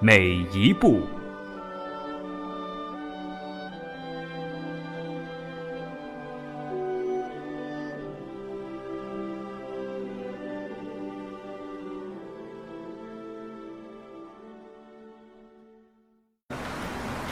[0.00, 1.00] 每一步。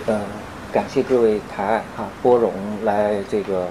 [0.06, 0.20] 呃，
[0.72, 2.52] 感谢各位台爱哈波荣
[2.84, 3.68] 来这个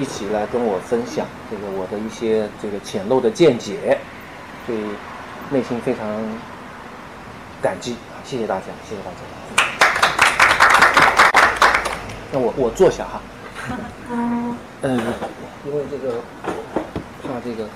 [0.00, 3.98] 一起来跟我分享这个我的一些这个浅陋的见解，
[4.66, 4.76] 对
[5.50, 6.06] 内心非常
[7.60, 9.16] 感激，谢谢大家，谢谢大家。
[12.32, 13.20] 那我我坐下哈，
[14.82, 14.98] 嗯，
[15.66, 16.14] 因为这个
[17.22, 17.68] 怕这个。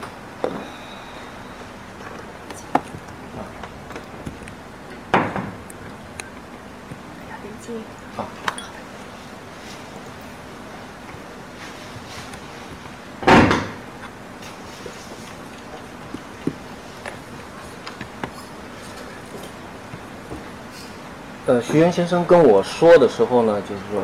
[21.62, 24.02] 徐渊先生跟我说的时候呢，就是说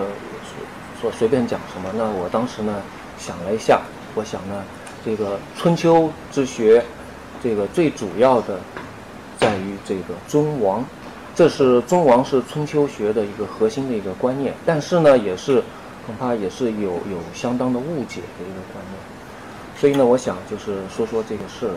[1.00, 1.90] 说随便讲什么。
[1.96, 2.82] 那我当时呢
[3.18, 3.80] 想了一下，
[4.14, 4.62] 我想呢，
[5.04, 6.84] 这个春秋之学，
[7.42, 8.58] 这个最主要的
[9.38, 10.84] 在于这个尊王。
[11.34, 15.62] 这是尊王是春秋学的一个核心的一个观念，但是呢，也是
[16.04, 18.98] 恐怕也是有有相当的误解的一个观念。
[19.78, 21.70] 所以呢，我想就是说说这个事。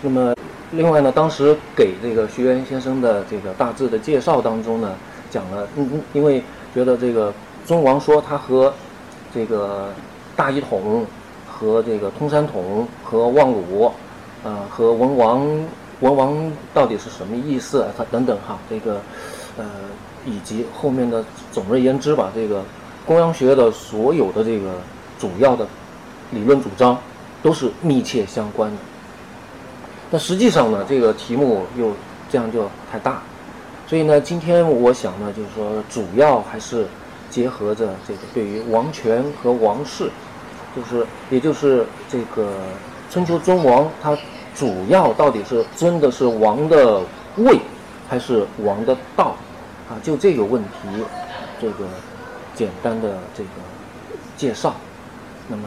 [0.00, 0.34] 那么，
[0.70, 4.94] 另外呢，当时给这个徐渊先生的这个大致的介绍当中呢，
[5.30, 6.42] 讲了，嗯嗯，因为
[6.74, 7.32] 觉得这个
[7.64, 8.72] 尊王说他和
[9.34, 9.88] 这个
[10.36, 11.06] 大一统
[11.48, 13.90] 和这个通山统和望鲁，
[14.44, 15.46] 呃，和文王。
[16.00, 17.84] 文王到底是什么意思？
[17.96, 19.00] 他等等哈，这个，
[19.56, 19.64] 呃，
[20.24, 22.62] 以及后面的总而言之吧，这个
[23.04, 24.74] 公羊学的所有的这个
[25.18, 25.66] 主要的
[26.30, 26.96] 理论主张
[27.42, 28.76] 都是密切相关的。
[30.10, 31.92] 那实际上呢，这个题目又
[32.30, 33.22] 这样就太大，
[33.86, 36.86] 所以呢，今天我想呢，就是说主要还是
[37.30, 40.10] 结合着这个对于王权和王室，
[40.74, 42.52] 就是也就是这个
[43.10, 44.16] 春秋尊王他。
[44.54, 47.00] 主要到底是尊的是王的
[47.36, 47.60] 位，
[48.08, 49.36] 还是王的道？
[49.88, 50.70] 啊，就这个问题，
[51.60, 51.86] 这个
[52.56, 53.50] 简单的这个
[54.36, 54.74] 介绍。
[55.46, 55.62] 那么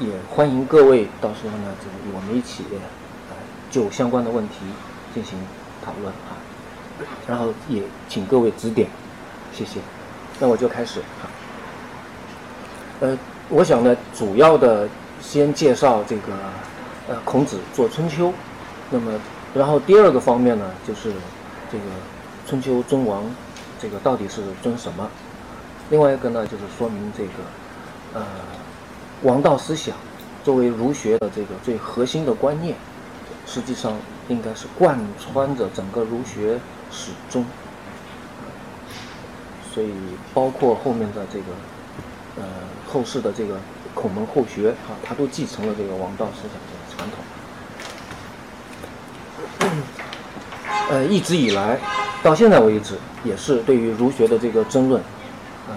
[0.00, 2.64] 也欢迎各位到时候呢，这个我们一起
[3.74, 4.54] 就相关的问题
[5.12, 5.36] 进行
[5.84, 6.38] 讨论啊。
[7.26, 8.88] 然后也请各位指点，
[9.52, 9.80] 谢谢。
[10.38, 11.26] 那我就开始啊。
[13.00, 13.18] 呃，
[13.48, 14.88] 我想呢，主要的
[15.20, 16.32] 先介绍这个。
[17.06, 18.32] 呃，孔子做春秋，
[18.88, 19.12] 那么，
[19.52, 21.12] 然后第二个方面呢，就是
[21.70, 21.84] 这个
[22.48, 23.22] 春秋尊王，
[23.78, 25.06] 这个到底是尊什么？
[25.90, 27.30] 另外一个呢，就是说明这个
[28.14, 28.24] 呃
[29.20, 29.94] 王道思想
[30.42, 32.74] 作为儒学的这个最核心的观念，
[33.46, 33.92] 实际上
[34.28, 36.58] 应该是贯穿着整个儒学
[36.90, 37.44] 始终。
[39.72, 39.90] 所以
[40.32, 41.46] 包括后面的这个
[42.36, 42.44] 呃
[42.86, 43.58] 后世的这个
[43.94, 46.84] 孔门后学啊，他都继承了这个王道思想这个。
[46.96, 47.18] 传统，
[50.90, 51.76] 呃，一直以来，
[52.22, 55.02] 到现在为止，也是对于儒学的这个争论，
[55.68, 55.74] 呃，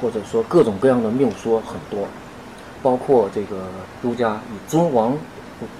[0.00, 2.08] 或者说各种各样的谬说很多，
[2.82, 3.68] 包括这个
[4.00, 5.14] 儒家以尊王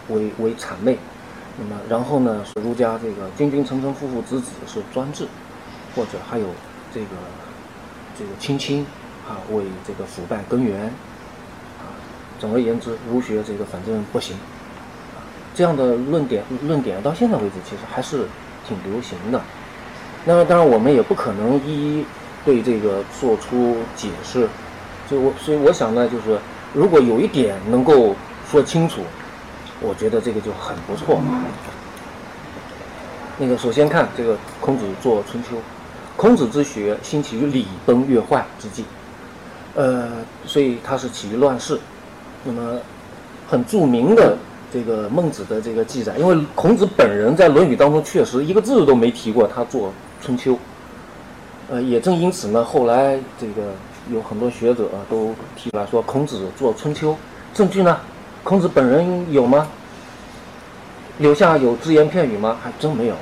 [0.08, 0.98] 为为谄媚，
[1.58, 5.26] 那么然后呢，是儒家这个君君臣臣父父子子是专制，
[5.94, 6.46] 或者还有
[6.94, 7.06] 这个
[8.18, 8.86] 这个亲亲
[9.28, 10.84] 啊为这个腐败根源
[11.78, 11.86] 啊。
[12.38, 14.36] 总而言之，儒学这个反正不行
[15.14, 15.20] 啊，
[15.54, 18.26] 这样的论点论点到现在为止其实还是
[18.66, 19.40] 挺流行的。
[20.24, 22.06] 那么当然我们也不可能一一
[22.44, 24.48] 对这个做出解释，
[25.08, 26.38] 所以我所以我想呢，就是
[26.72, 28.14] 如果有一点能够
[28.50, 29.02] 说清楚，
[29.82, 31.20] 我觉得这个就很不错。
[33.38, 35.56] 那个首先看这个孔子做春秋，
[36.16, 38.84] 孔子之学兴起于礼崩乐坏之际，
[39.74, 40.08] 呃，
[40.46, 41.80] 所以他是起于乱世。
[42.44, 42.78] 那么，
[43.48, 44.36] 很著名的
[44.72, 50.56] 这个孟子的这个记载，因为孔子本人在《论语》当中确实一个字都没提过他做春秋。
[51.70, 53.72] 呃，也正因此呢，后来这个
[54.12, 57.16] 有很多学者都提出来说孔子做春秋，
[57.54, 57.98] 证据呢？
[58.44, 59.68] 孔子本人有吗？
[61.18, 62.56] 留下有只言片语吗？
[62.62, 63.14] 还真没有。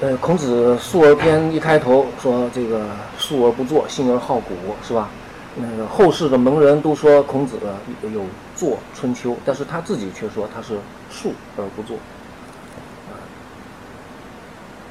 [0.00, 2.86] 呃，孔子《述而篇》一开头说这个
[3.16, 4.54] “述而不作，信而好古”，
[4.86, 5.08] 是吧？
[5.54, 7.56] 那个后世的门人都说孔子
[8.02, 8.24] 有
[8.54, 10.78] 作《春秋》，但是他自己却说他是
[11.10, 11.96] 述而不作。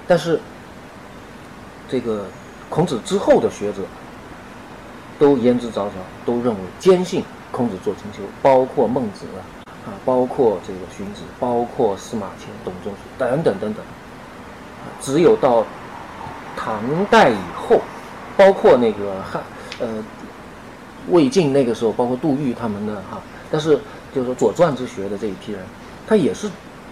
[0.08, 0.40] 但是
[1.90, 2.26] 这个
[2.70, 3.82] 孔子之后的学者
[5.20, 5.92] 都言之凿凿，
[6.26, 7.24] 都认为坚信
[7.56, 9.26] 孔子作《春秋》，包括孟子
[9.86, 13.82] 啊，包括这个荀子，包括司马迁、董仲舒等等等等。
[15.00, 15.66] 只有到
[16.58, 17.80] 唐代以后，
[18.36, 19.42] 包括那个汉
[19.80, 19.88] 呃。
[21.12, 23.22] 魏晋那个时候，包括杜预他们的哈，
[23.52, 23.80] 但是
[24.12, 25.62] 就是说《左传》之学的这一批人，
[26.08, 26.50] 他也是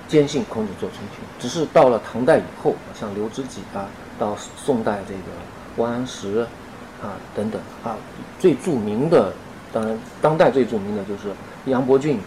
[0.08, 3.88] 坚信孔子作《春秋》，只是到了唐代以后，像刘知几啊，
[4.20, 5.32] 到宋代这个
[5.78, 6.46] 王安石
[7.02, 7.98] 啊等等啊，
[8.40, 9.34] 最著名的，
[9.74, 11.34] 当然当代最著名的就是
[11.66, 12.20] 杨伯峻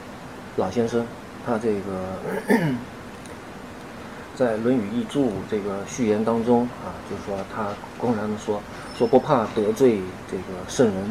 [0.57, 1.07] 老先生，
[1.47, 2.19] 他这个
[4.37, 8.61] 在《论语译注》这个序言当中啊，就是说他公然的说
[8.99, 10.01] 说不怕得罪
[10.31, 10.97] 这个圣人。
[10.97, 11.09] 啊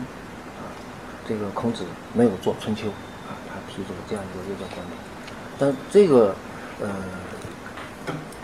[1.27, 1.83] 这个孔子
[2.13, 2.87] 没有做春秋，
[3.27, 4.95] 啊，他提出了这样一个一个观点，
[5.57, 6.35] 但这个
[6.79, 6.87] 呃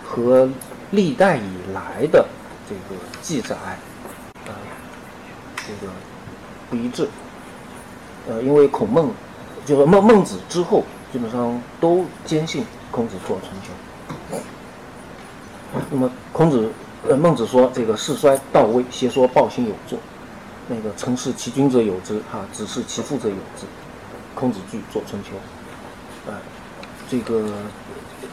[0.04, 0.50] 和
[0.90, 2.26] 历代以来的
[2.68, 3.56] 这个记载，
[4.48, 4.54] 呃，
[5.58, 5.94] 这个
[6.72, 7.08] 不一致，
[8.30, 9.12] 呃，因为孔孟
[9.66, 14.40] 就是孟孟子之后，基本上都坚信孔子做春秋。
[15.90, 16.70] 那么孔子
[17.08, 19.98] 呃孟子说这个世衰道微，邪说暴行有作。
[20.68, 23.66] 那个曾是其君者有之，哈，子是其父者有之。
[24.34, 25.32] 孔子句作春秋，
[26.30, 26.34] 哎，
[27.10, 27.50] 这个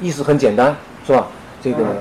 [0.00, 1.26] 意思很简单，是吧？
[1.60, 2.00] 这个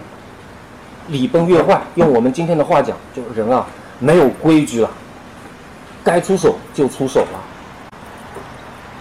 [1.08, 3.66] 礼崩乐坏，用我们今天的话讲，就人啊
[4.00, 4.92] 没有规矩了，
[6.04, 7.40] 该出手就出手了。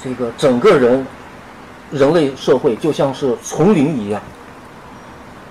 [0.03, 1.07] 这个整个人
[1.91, 4.21] 人类社会就像是丛林一样，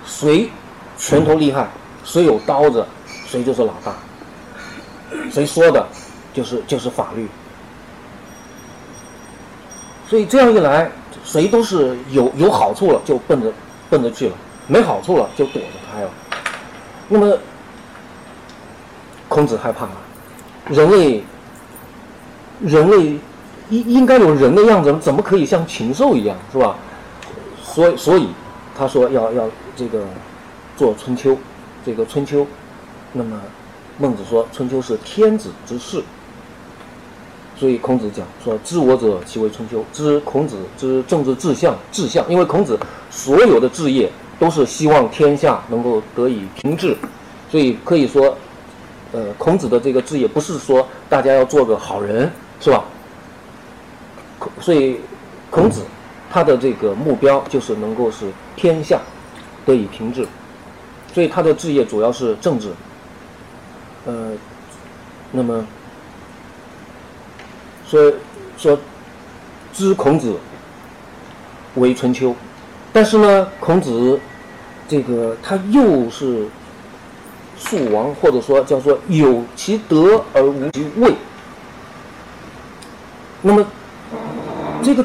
[0.06, 0.50] 谁
[0.97, 1.68] 拳头厉害，
[2.03, 2.86] 谁有刀子，
[3.25, 3.94] 谁就是老大。
[5.31, 5.86] 谁说的，
[6.33, 7.27] 就是就是法律。
[10.07, 10.89] 所以这样一来，
[11.24, 13.51] 谁都是有有好处了就奔着
[13.89, 14.36] 奔着去了，
[14.68, 16.09] 没好处了就躲着开了。
[17.07, 17.38] 那么，
[19.27, 19.91] 孔子害怕了，
[20.69, 21.24] 人类
[22.62, 23.18] 人类
[23.69, 26.75] 应应该有人的样子，怎么可以像禽兽一样，是吧？
[27.63, 28.29] 所以所以
[28.77, 30.03] 他说要要这个
[30.77, 31.38] 做春秋，
[31.85, 32.45] 这个春秋，
[33.13, 33.41] 那么。
[33.97, 36.03] 孟子说：“春秋是天子之事。”
[37.57, 42.77] 所以孔子讲说：“知我者，其为春秋。”知孔子之政治志向，志向，因为孔子
[43.09, 46.94] 所有的志业都是希望天下能够得以平治，
[47.50, 48.35] 所以可以说，
[49.13, 52.29] 呃，孔子的这个志业不是说大家要做个好人，
[52.59, 52.83] 是吧？
[54.60, 55.00] 所以
[55.50, 55.82] 孔子
[56.32, 59.00] 他的这个目标就是能够使天下
[59.66, 60.28] 得以平治，
[61.14, 62.70] 所以他的志业主要是政治。
[64.06, 64.32] 呃，
[65.32, 65.66] 那么
[67.88, 68.14] 说
[68.58, 68.78] 说
[69.74, 70.36] 知孔子
[71.76, 72.36] 为春秋，
[72.94, 74.20] 但是呢，孔子
[74.88, 76.48] 这个他又是
[77.58, 81.14] 树王，或者说叫做有其德而无其位。
[83.42, 83.65] 那么
[84.86, 85.04] 这个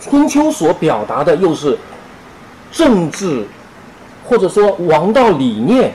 [0.00, 1.76] 春秋所表达的又是
[2.72, 3.44] 政治，
[4.26, 5.92] 或者说王道理念。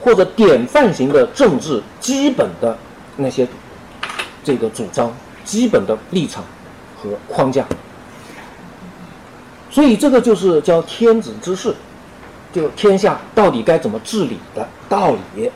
[0.00, 2.78] 或者典范型的政治基本的
[3.16, 3.46] 那些
[4.44, 5.12] 这个主张、
[5.44, 6.42] 基本的立场
[6.96, 7.66] 和框架，
[9.68, 11.74] 所以这个就是叫天子之事，
[12.52, 15.50] 就天下到底该怎么治理的道理。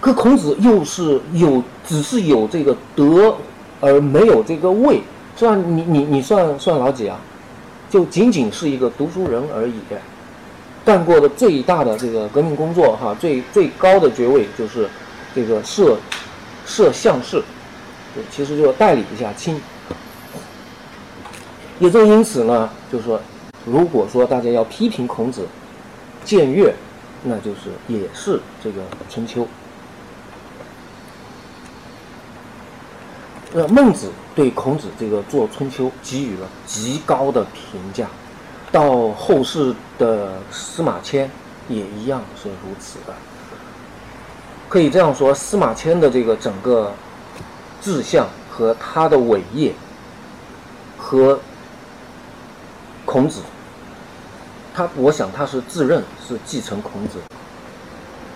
[0.00, 3.36] 可孔子又是有，只是有这个德
[3.80, 5.02] 而没有这个位，
[5.36, 5.54] 是吧？
[5.54, 7.18] 你你你算算老几啊？
[7.90, 9.74] 就仅仅是一个读书人而已。
[10.84, 14.88] 干过的最大的这个革命工作，哈，最最高的爵位就是
[15.34, 15.98] 这个摄
[16.66, 17.42] 摄相士，
[18.30, 19.60] 其实就是代理一下亲。
[21.78, 23.20] 也正因此呢，就是说，
[23.64, 25.46] 如果说大家要批评孔子
[26.24, 26.74] 僭越，
[27.22, 28.80] 那就是也是这个
[29.10, 29.46] 春秋。
[33.54, 38.06] 呃，孟子对孔子这个做春秋给予了极高的评价。
[38.70, 41.30] 到后世的司马迁
[41.68, 43.14] 也一样是如此的。
[44.68, 46.92] 可以这样说，司马迁的这个整个
[47.80, 49.72] 志向和他的伟业，
[50.98, 51.40] 和
[53.06, 53.40] 孔子，
[54.74, 57.18] 他我想他是自认是继承孔子。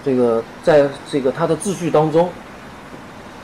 [0.03, 2.31] 这个在这个他的自序当中，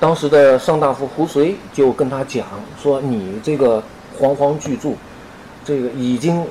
[0.01, 2.47] 当时的上大夫胡遂就跟他讲
[2.83, 3.83] 说：“你这个
[4.19, 4.93] 煌煌巨著，
[5.65, 6.45] 这个已经。”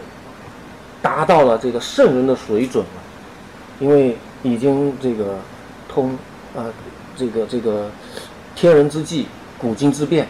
[0.99, 3.01] 达到了这个圣人的水准了，
[3.79, 5.37] 因为已经这个
[5.87, 6.17] 通
[6.55, 6.65] 啊，
[7.15, 7.89] 这个这个
[8.55, 9.27] 天人之际，
[9.59, 10.27] 古今之变，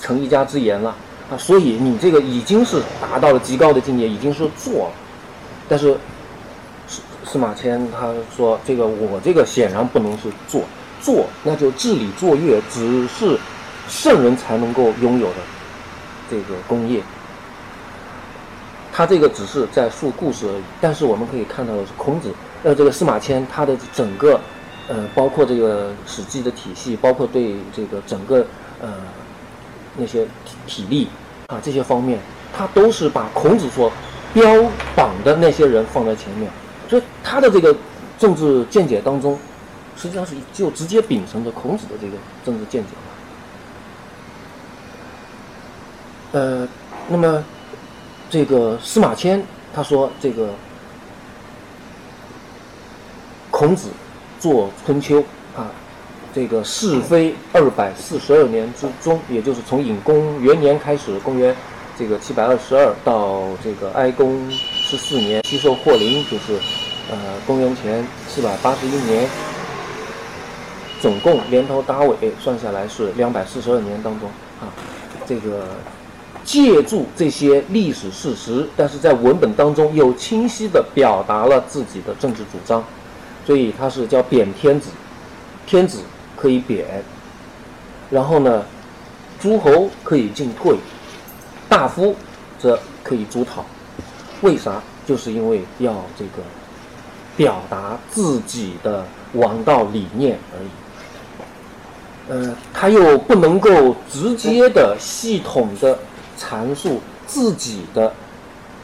[0.00, 0.96] 成一家之言了
[1.30, 4.92] 啊，所以你这个已经是达到了极高的境界，已经是做了，
[5.68, 5.92] 但是
[6.88, 10.62] 司司马迁他说这个我这个显然不能是做，
[11.00, 13.38] 做那就治理作乐，只是
[13.88, 15.36] 圣人才能够拥有的
[16.30, 17.00] 这个功业。
[18.92, 22.32] 他这个只是在述故事而已，但是我们可以看到的是孔子，
[22.64, 24.40] 呃，这个司马迁他的整个，
[24.88, 28.44] 呃，包括这个《史记》的体系，包括对这个整个
[28.80, 28.88] 呃
[29.96, 31.08] 那些体体力
[31.46, 32.18] 啊这些方面，
[32.52, 33.92] 他都是把孔子所
[34.34, 34.42] 标
[34.96, 36.50] 榜的那些人放在前面，
[36.88, 37.72] 所以他的这个
[38.18, 39.38] 政治见解当中，
[40.00, 42.14] 实际上是就直接秉承着孔子的这个
[42.44, 42.88] 政治见解
[46.32, 46.68] 呃，
[47.08, 47.44] 那么。
[48.30, 49.42] 这个司马迁
[49.74, 50.50] 他说：“这个
[53.50, 53.88] 孔子
[54.38, 55.16] 作《春秋》
[55.56, 55.70] 啊，
[56.34, 61.56] 这个是非二百四十二年之中，也就是从隐公元年开始，公元
[61.98, 66.52] 这个七百二十二到这个哀公十四年，西受霍陵，就是
[67.10, 69.26] 呃公元前四百八十一年，
[71.00, 74.28] 总共连头打尾算下来是两百四十二年当中
[74.60, 74.72] 啊，
[75.26, 75.66] 这个。”
[76.44, 82.82] 借助这些历史事实，但是在文本当中又清晰地表达了自己的政治主张，
[83.44, 84.88] 所以他是叫贬天子，
[85.66, 85.98] 天子
[86.34, 87.04] 可以贬，
[88.08, 88.64] 然后呢，
[89.38, 90.78] 诸侯可以进退，
[91.68, 92.16] 大夫
[92.58, 93.62] 则可以主讨，
[94.40, 94.82] 为啥？
[95.04, 96.42] 就是因为要这个
[97.36, 100.68] 表达自己的王道理念而已。
[102.28, 105.98] 呃，他又不能够直接的、系统的。
[106.40, 108.14] 阐述自己的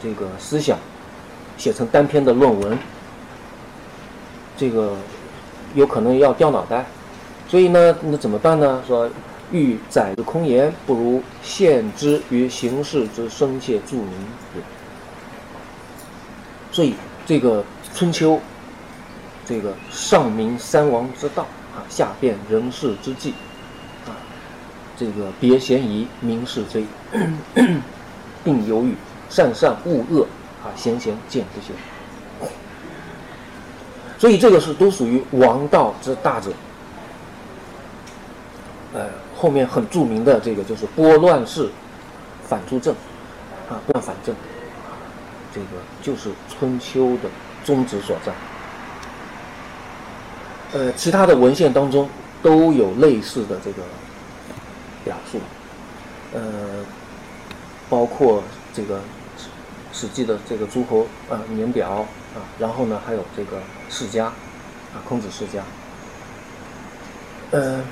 [0.03, 0.77] 这个思想，
[1.57, 2.77] 写成单篇的论文，
[4.57, 4.91] 这个
[5.73, 6.85] 有可能要掉脑袋，
[7.47, 8.83] 所以呢，那怎么办呢？
[8.85, 9.09] 说
[9.53, 14.11] 欲载之空言，不如献之于形式之深切著名。
[16.73, 16.93] 所以
[17.25, 18.37] 这个春秋，
[19.45, 23.33] 这个上明三王之道啊，下辨人事之际。
[24.07, 24.15] 啊
[24.97, 26.85] 这个别嫌疑，明是非，
[28.45, 28.95] 并犹豫，
[29.29, 30.25] 善善恶恶，
[30.63, 31.75] 啊，贤贤见不贤。
[34.17, 36.49] 所以这个是都属于王道之大者。
[38.93, 41.69] 呃，后面很著名的这个就是拨乱世，
[42.47, 42.95] 反诸正，
[43.69, 44.33] 啊，乱反正，
[45.53, 45.67] 这个
[46.01, 47.29] 就是春秋的
[47.65, 48.31] 宗旨所在。
[50.75, 52.09] 呃，其他的文献当中
[52.43, 53.81] 都有类似的这个。
[55.05, 55.37] 表述，
[56.33, 56.41] 呃，
[57.87, 58.41] 包括
[58.73, 58.97] 这个
[59.93, 62.03] 《史记》的这个诸侯啊年表
[62.33, 65.61] 啊，然后呢还有这个世家啊，孔子世家，
[67.51, 67.83] 呃，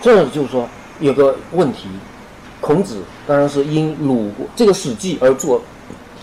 [0.00, 0.68] 这就是说
[1.00, 1.88] 有个问题，
[2.60, 5.58] 孔子当然是因鲁国这个《史记》而作《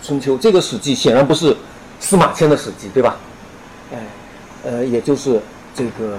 [0.02, 1.54] 春秋》，这个《史记》显然不是
[2.00, 3.18] 司马迁的《史记》，对吧？
[4.64, 5.40] 呃，也就是
[5.74, 6.18] 这个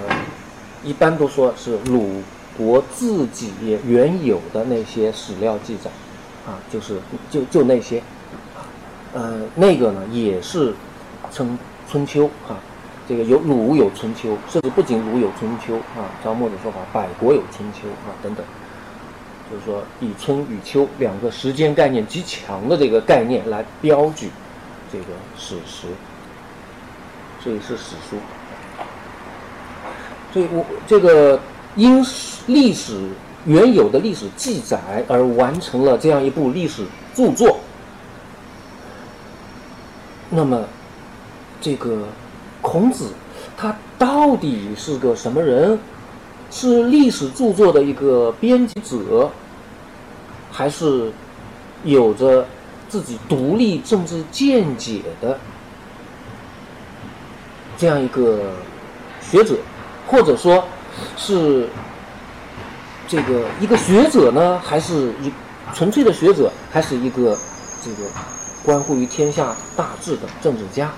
[0.84, 2.22] 一般都说是鲁。
[2.56, 3.52] 国自己
[3.84, 5.90] 原有的那些史料记载，
[6.46, 7.98] 啊，就是就就那些，
[8.56, 8.62] 啊，
[9.12, 10.72] 呃，那个呢也是
[11.32, 11.58] 称
[11.90, 12.62] 春秋啊，
[13.10, 18.46] 这个有鲁有春秋，甚至不仅鲁有春秋啊，张默的说法，百国有春秋啊等等，
[19.50, 24.30] 就是说以春与秋两个时间概念极强的这个概念来标举
[24.92, 25.88] 这个史实，
[27.44, 28.18] 所以是史书，
[30.32, 31.40] 所以我这个。
[31.76, 32.06] 因
[32.46, 33.10] 历史
[33.48, 36.86] 原有的历史记载而完成了这样一部历史
[37.16, 37.58] 著作，
[40.30, 40.62] 那么
[41.60, 42.04] 这个
[42.62, 43.10] 孔子
[43.58, 45.80] 他到底是个什么人？
[46.52, 49.32] 是历史著作的一个编辑者，
[50.52, 51.12] 还是
[51.84, 52.46] 有着
[52.88, 55.40] 自己独立政治见解的
[57.84, 58.40] 这样一个
[59.30, 59.58] 学者，
[60.08, 60.64] 或者说？
[61.18, 61.68] 是
[63.10, 65.30] 这个一个学者呢，还是一
[65.74, 67.38] 纯粹的学者，还是一个
[67.84, 68.10] 这个
[68.64, 70.90] 关乎于天下大治的政治家？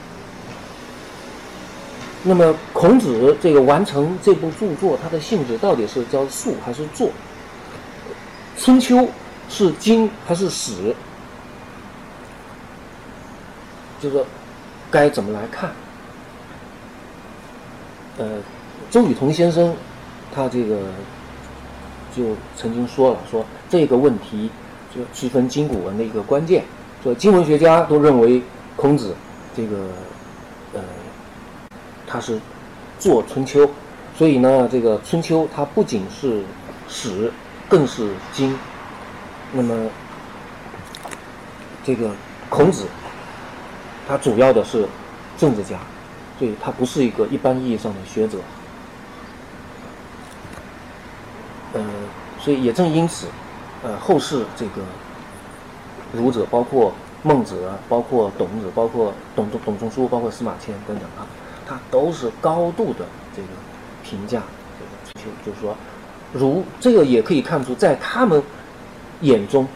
[2.21, 7.09] 那么孔子这个完成这部著作，它的性质到底是叫述还是作？
[8.59, 9.09] 春秋
[9.49, 10.93] 是经还是史？
[13.99, 14.23] 就是说
[14.91, 15.71] 该怎么来看？
[18.17, 18.25] 呃。
[18.91, 19.75] 周雨彤先生，
[20.33, 20.77] 他这个
[22.15, 22.23] 就
[22.55, 24.49] 曾经说了，说这个问题
[24.95, 26.63] 就区分今古文的一个关键，
[27.03, 28.41] 说经文学家都认为
[28.77, 29.13] 孔子
[29.57, 29.89] 这个
[30.73, 30.81] 呃
[32.07, 32.39] 他是
[32.99, 33.69] 做春秋，
[34.17, 36.41] 所以呢，这个春秋它不仅是
[36.87, 37.33] 史，
[37.67, 38.57] 更是经。
[39.51, 39.89] 那么
[41.83, 42.11] 这个
[42.49, 42.85] 孔子
[44.07, 44.87] 他主要的是
[45.37, 45.79] 政治家，
[46.37, 48.37] 所以他不是一个一般意义上的学者。
[51.73, 51.83] 呃，
[52.39, 53.27] 所以也正因此，
[53.83, 54.81] 呃，后世这个
[56.13, 61.27] 儒者，包括孟子，包括董子，包括董仲董仲舒，包括司马迁等等啊，
[61.67, 63.47] 他都是高度的这个
[64.03, 64.41] 评价
[64.79, 65.75] 这个春秋，就是说，
[66.31, 68.41] 儒这个也可以看出，在他们
[69.21, 69.67] 眼中，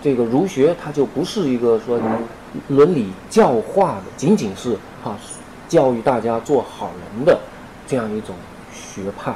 [0.00, 1.98] 这个儒学它就不是一个说
[2.68, 5.16] 伦理教化的，仅仅是哈
[5.72, 7.40] 教育大家做好人的
[7.86, 8.36] 这样一种
[8.70, 9.34] 学派。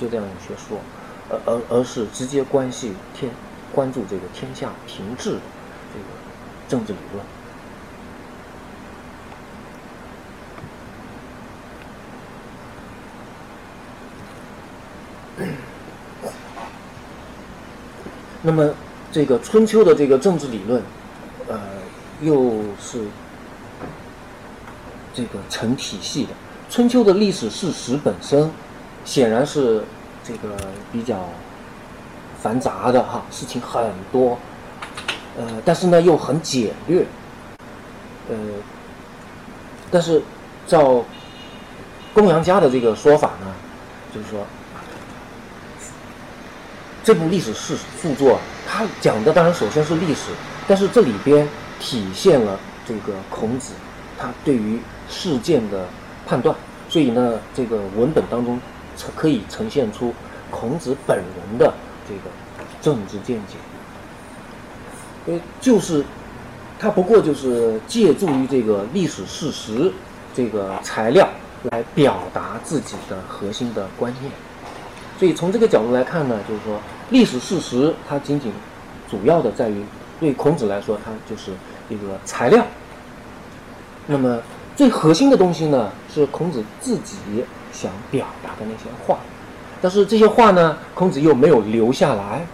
[0.00, 0.78] 就这样一学说，
[1.28, 3.30] 而而而是直接关系天
[3.74, 5.40] 关注这个天下平治的
[5.92, 6.06] 这个
[6.68, 7.24] 政治理论。
[18.42, 18.72] 那么，
[19.10, 20.80] 这个春秋的这个政治理论，
[21.48, 21.58] 呃，
[22.20, 23.04] 又是
[25.18, 26.30] 这个成体系的。
[26.70, 28.48] 春秋的历史事实本身。
[29.04, 29.82] 显然是
[30.22, 30.54] 这个
[30.92, 31.30] 比较
[32.42, 34.38] 繁杂的哈，事情很多，
[35.38, 37.06] 呃，但是呢又很简略，
[38.28, 38.36] 呃，
[39.90, 40.20] 但是
[40.66, 41.02] 照
[42.12, 43.46] 公羊家的这个说法呢，
[44.14, 44.46] 就是说
[47.02, 50.32] 这部历史是著作，它讲的当然首先是历史，
[50.66, 51.48] 但是这里边
[51.80, 53.72] 体现了这个孔子
[54.18, 55.86] 他对于事件的
[56.26, 56.54] 判断，
[56.88, 58.60] 所以呢，这个文本当中。
[59.14, 60.12] 可以呈现出
[60.50, 61.72] 孔子本人的
[62.08, 62.22] 这个
[62.82, 63.54] 政治见解，
[65.26, 66.04] 呃，就是
[66.80, 69.92] 他不过就是借助于这个历史事实
[70.34, 71.28] 这个材料
[71.70, 74.32] 来表达自己的核心的观念，
[75.16, 76.80] 所以从这个角度来看呢，就是说
[77.10, 78.52] 历史事实它仅仅
[79.08, 79.84] 主要的在于
[80.18, 81.52] 对孔子来说，它就是
[81.88, 82.66] 一个材料，
[84.08, 84.40] 那么
[84.78, 87.16] 最核心的东西呢是孔子自己。
[87.70, 89.18] 想表达的那些话，
[89.80, 92.44] 但是这些话呢，孔子又没有留下来，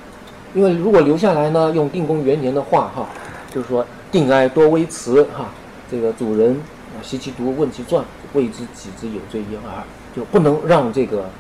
[0.52, 3.06] 因为如果留下来呢，用定公元年的话哈，
[3.50, 5.46] 就是说“定哀多微辞”哈，
[5.90, 6.60] 这个主人
[6.94, 9.82] 啊习其读，问其传，谓之己之有罪焉耳，
[10.14, 11.30] 就不能让这个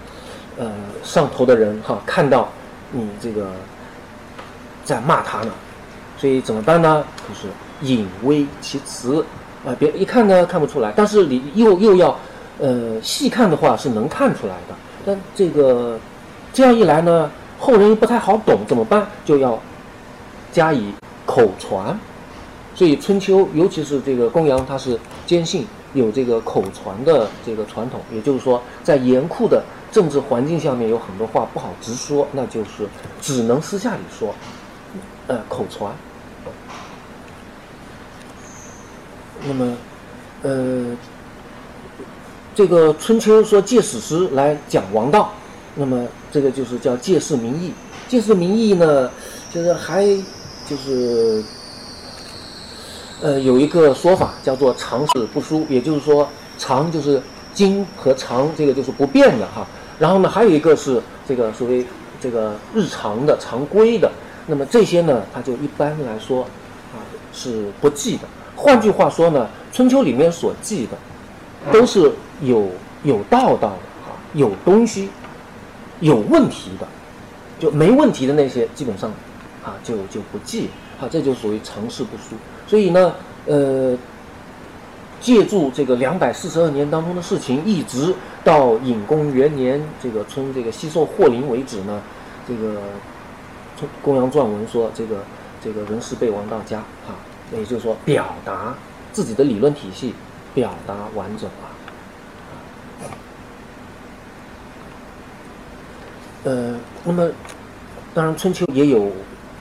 [0.56, 2.48] 呃上头的人哈看到
[2.92, 3.50] 你这个
[4.82, 5.52] 在骂他呢，
[6.16, 7.04] 所以怎么办呢？
[7.28, 7.48] 就是
[7.82, 9.26] 隐微其辞
[9.66, 12.16] 啊，别一看呢看不出来，但是你又又要。
[12.60, 14.74] 呃，细看的话是能看出来的，
[15.04, 15.98] 但这个
[16.52, 19.04] 这样一来呢，后人又不太好懂，怎么办？
[19.24, 19.60] 就要
[20.52, 20.94] 加以
[21.26, 21.98] 口传。
[22.72, 24.96] 所以春秋，尤其是这个公羊，他是
[25.26, 27.98] 坚信有这个口传的这个传统。
[28.12, 32.86] 也就是说，在严酷的政治环境下面，有很多话不好直说，那就是
[33.20, 34.32] 只能私下里说，
[35.26, 35.92] 呃，口传。
[39.46, 39.76] 那么，
[40.42, 40.96] 呃。
[42.56, 45.32] 这个春秋说借史实来讲王道，
[45.74, 47.72] 那么这个就是叫借势民意。
[48.06, 49.10] 借势民意呢，
[49.52, 50.06] 就是还
[50.64, 51.42] 就是
[53.20, 57.20] 呃有一个说法叫做常事不输，也就是说常就是
[57.52, 59.66] 经和常，这个就是不变的哈。
[59.98, 61.84] 然后呢，还有一个是这个所谓
[62.20, 64.08] 这个日常的常规的。
[64.46, 66.44] 那么这些呢，它就一般来说
[66.94, 67.02] 啊
[67.32, 68.28] 是不记的。
[68.56, 72.12] 换句话说呢，春秋里面所记的都是。
[72.42, 72.68] 有
[73.04, 75.08] 有道道的啊，有东西，
[76.00, 76.86] 有问题的，
[77.60, 79.08] 就没问题的那些，基本上
[79.64, 80.68] 啊就就不记
[81.00, 82.34] 啊，这就属于常识不输。
[82.66, 83.14] 所以呢，
[83.46, 83.96] 呃，
[85.20, 88.12] 借助这个两百四十二年当中的事情，一直
[88.42, 92.02] 到隐公元年这个春这个西狩霍陵为止呢，
[92.48, 92.72] 这个
[94.02, 95.18] 《公羊传文》说这个
[95.62, 97.14] 这个人事被亡到家啊，
[97.52, 98.74] 也就是说表达
[99.12, 100.14] 自己的理论体系，
[100.54, 101.70] 表达完整啊。
[106.44, 107.28] 呃，那么
[108.12, 109.10] 当然春秋也有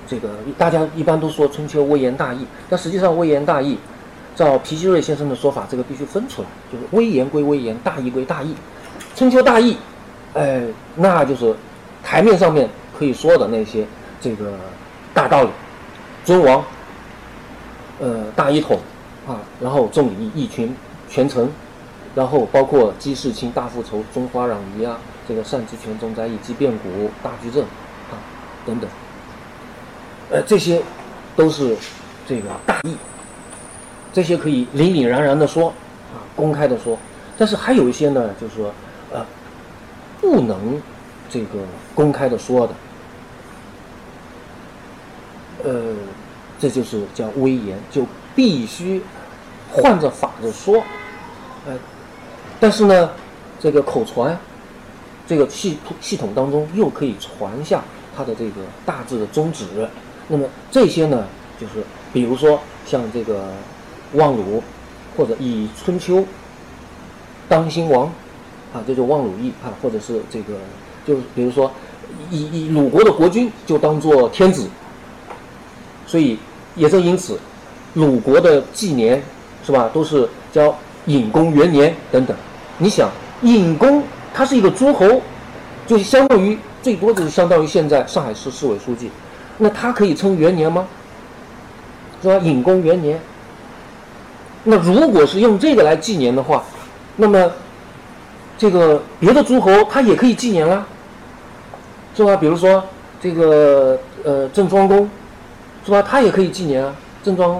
[0.05, 3.77] 这个，大家一般都说春秋微言大义，但实际上微言大义，
[4.35, 8.53] 照皮希瑞先生的说法，这个必须分出来，就是微言归微言，大义归大义。
[9.15, 9.77] 春秋大义，
[10.33, 10.61] 哎，
[10.95, 11.55] 那就是
[12.03, 13.87] 台面上面可以说的那些
[14.19, 14.51] 这个
[15.13, 15.49] 大道理，
[16.25, 16.61] 尊王，
[18.03, 18.77] 呃，大一统
[19.25, 20.75] 啊，然后重礼义群
[21.07, 21.49] 全程，
[22.13, 24.97] 然后包括姬世卿大复仇，中华攘夷啊。
[25.25, 28.19] 这个善知权中哉，以及变古，大矩阵，啊，
[28.65, 28.89] 等等，
[30.29, 30.81] 呃，这些
[31.33, 31.77] 都是
[32.27, 32.97] 这个大义，
[34.11, 35.69] 这些可以凛凛然然的说，
[36.13, 36.99] 啊，公开的说。
[37.37, 38.73] 但是还有一些呢，就是说，
[39.13, 39.25] 呃，
[40.19, 40.81] 不能
[41.29, 41.59] 这个
[41.95, 42.73] 公开的说的，
[45.63, 45.95] 呃，
[46.63, 49.01] 这就是叫威严，就必须
[49.69, 50.81] 换着法子说，
[51.67, 51.77] 呃，
[52.57, 53.09] 但是呢，
[53.59, 54.39] 这个口传，
[55.27, 57.83] 这个系系统当中又可以传下
[58.15, 59.65] 它的这个大致的宗旨。
[60.29, 61.27] 那么这些呢，
[61.59, 63.51] 就是比如说像这个
[64.13, 64.63] 望鲁，
[65.17, 66.25] 或者以春秋。
[67.49, 68.05] 当兴王，
[68.73, 70.53] 啊，这就望鲁义啊，或者是这个，
[71.05, 71.69] 就比如说，
[72.31, 74.69] 以以鲁国的国君就当做天子，
[76.07, 76.39] 所以
[76.75, 77.39] 也正因此，
[77.93, 79.21] 鲁国的纪年
[79.65, 82.35] 是吧，都是叫隐公元年等等。
[82.77, 83.09] 你想，
[83.41, 85.21] 隐公他是一个诸侯，
[85.85, 89.09] 就相当于最多就是相当于现在上海市市委书记，
[89.57, 90.87] 那他可以称元年吗？
[92.21, 92.37] 是吧？
[92.37, 93.19] 隐公元年。
[94.63, 96.63] 那如果是用这个来纪年的话，
[97.17, 97.51] 那么，
[98.57, 100.85] 这个别的诸侯他也可以纪年啦，
[102.15, 102.35] 是吧？
[102.37, 102.83] 比如说
[103.21, 105.09] 这个呃郑庄公，
[105.85, 106.01] 是吧？
[106.01, 106.95] 他也可以纪年啊。
[107.23, 107.59] 郑庄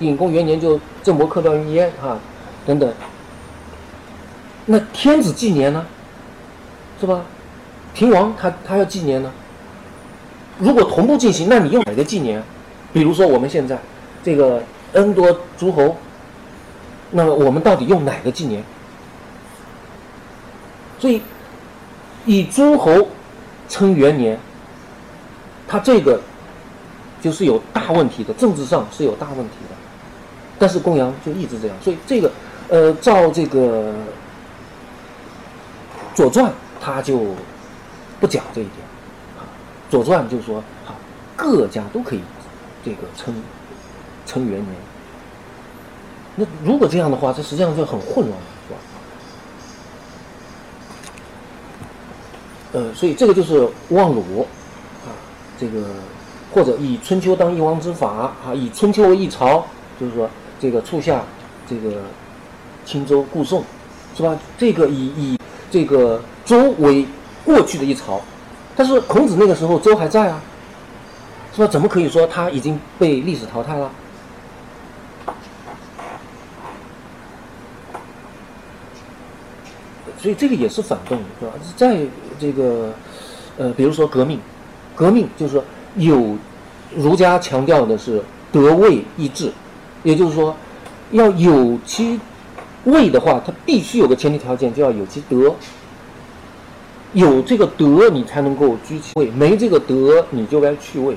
[0.00, 2.18] 隐公元年就郑伯克段于鄢啊，
[2.66, 2.92] 等等。
[4.66, 5.84] 那天子纪年呢，
[7.00, 7.22] 是吧？
[7.94, 9.30] 平王他他要纪年呢。
[10.58, 12.42] 如果同步进行，那你用哪个纪年？
[12.92, 13.78] 比如说我们现在
[14.22, 15.96] 这个 N 多诸侯。
[17.10, 18.62] 那么我们到底用哪个纪年？
[20.98, 21.22] 所以
[22.26, 23.08] 以诸侯
[23.68, 24.38] 称元年，
[25.66, 26.20] 他这个
[27.20, 29.76] 就是有大问题的，政治上是有大问题的。
[30.58, 32.30] 但是公羊就一直这样，所以这个
[32.68, 33.92] 呃，照这个
[36.14, 36.46] 《左传》，
[36.80, 37.34] 他就
[38.18, 38.74] 不讲这一点
[39.38, 39.46] 啊，
[39.90, 40.94] 《左传》就说啊，
[41.36, 42.20] 各家都可以
[42.84, 43.32] 这个称
[44.26, 44.66] 称元年。
[46.34, 48.80] 那如果这样的话，这实际上就很混乱了，是吧？
[52.72, 54.46] 呃，所以这个就是望鲁
[55.06, 55.14] 啊，
[55.56, 55.84] 这个
[56.52, 59.64] 或者以春秋当一王之法啊，以春秋为一朝，
[60.00, 61.22] 就是说这个促下
[61.68, 62.02] 这个
[62.84, 63.62] 青州故宋，
[64.16, 64.36] 是吧？
[64.56, 65.38] 这个以以
[65.70, 67.06] 这个周为
[67.44, 68.20] 过去的一朝，
[68.74, 70.40] 但是孔子那个时候周还在啊，
[71.54, 71.66] 是吧？
[71.66, 73.90] 怎么可以说他已经被历史淘汰了？
[80.20, 81.52] 所以这个也是反动，是吧？
[81.76, 82.00] 在
[82.40, 82.92] 这个，
[83.56, 84.40] 呃，比如说革命，
[84.96, 85.62] 革命就是说
[85.96, 86.36] 有
[86.96, 88.22] 儒家强调的是
[88.52, 89.52] 德位一致，
[90.02, 90.54] 也就是说
[91.12, 92.18] 要有其
[92.84, 95.54] 位的话，它必须有个前提条件，就要有其德。
[97.14, 101.16] 有这个德，你才能够居其位；没这个德，你就该去位。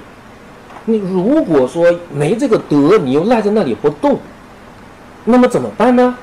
[0.86, 4.18] 你如果说没这个德，你又赖在那里不动，
[5.26, 6.18] 那么怎么办呢？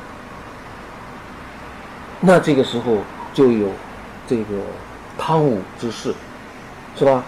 [2.21, 2.97] 那这个时候
[3.33, 3.69] 就有
[4.27, 4.45] 这个
[5.19, 6.15] 汤武之事，
[6.97, 7.23] 是吧？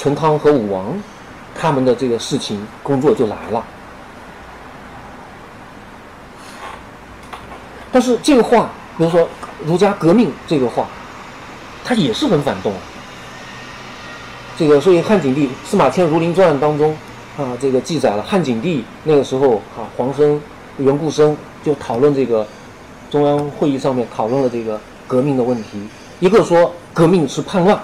[0.00, 0.98] 陈汤和武王
[1.54, 3.62] 他们的这个事情工作就来了。
[7.92, 9.28] 但是这个话，比如说
[9.62, 10.86] 儒家革命这个话，
[11.84, 12.72] 它也是很反动。
[14.56, 16.96] 这个所以汉景帝司马迁《儒林传》当中
[17.36, 20.40] 啊，这个记载了汉景帝那个时候啊，黄生、
[20.78, 22.46] 袁固生就讨论这个。
[23.10, 25.82] 中央会议上面讨论了这个革命的问题，
[26.20, 27.76] 一个说革命是叛乱，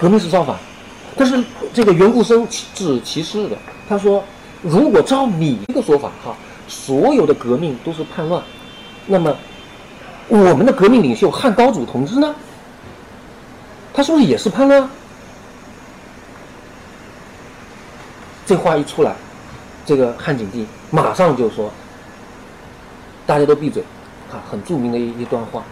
[0.00, 0.56] 革命是造反，
[1.14, 4.24] 但是这个袁固生是歧视的，他说
[4.62, 6.34] 如果照你这个说法哈，
[6.66, 8.42] 所有的革命都是叛乱，
[9.06, 9.36] 那么
[10.28, 12.34] 我们的革命领袖汉高祖同志呢，
[13.92, 14.88] 他是不是也是叛乱？
[18.46, 19.14] 这话一出来，
[19.84, 21.70] 这个汉景帝马上就说。
[23.26, 23.80] 大家都闭嘴，
[24.32, 25.62] 啊，很著名的一一段话，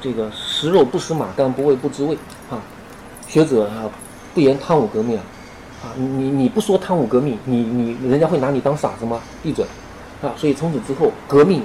[0.00, 2.16] 这个食肉不食马肝，不为不知味，
[2.48, 2.62] 啊，
[3.28, 3.90] 学者啊，
[4.34, 5.22] 不言汤武革命啊，
[5.82, 9.20] 啊，你你不说汤武革命，你你人家会拿你当傻子吗？
[9.42, 9.64] 闭嘴，
[10.22, 11.62] 啊，所以从此之后，革命，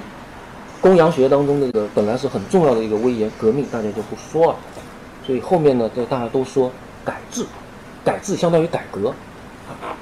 [0.80, 4.58] 公羊学当中这个本来是很重要的一个威严，革命大家就不说了，
[5.26, 6.70] 所以后面呢，这大家都说
[7.04, 7.46] 改制，
[8.04, 9.14] 改制相当于改革，
[9.68, 9.94] 啊，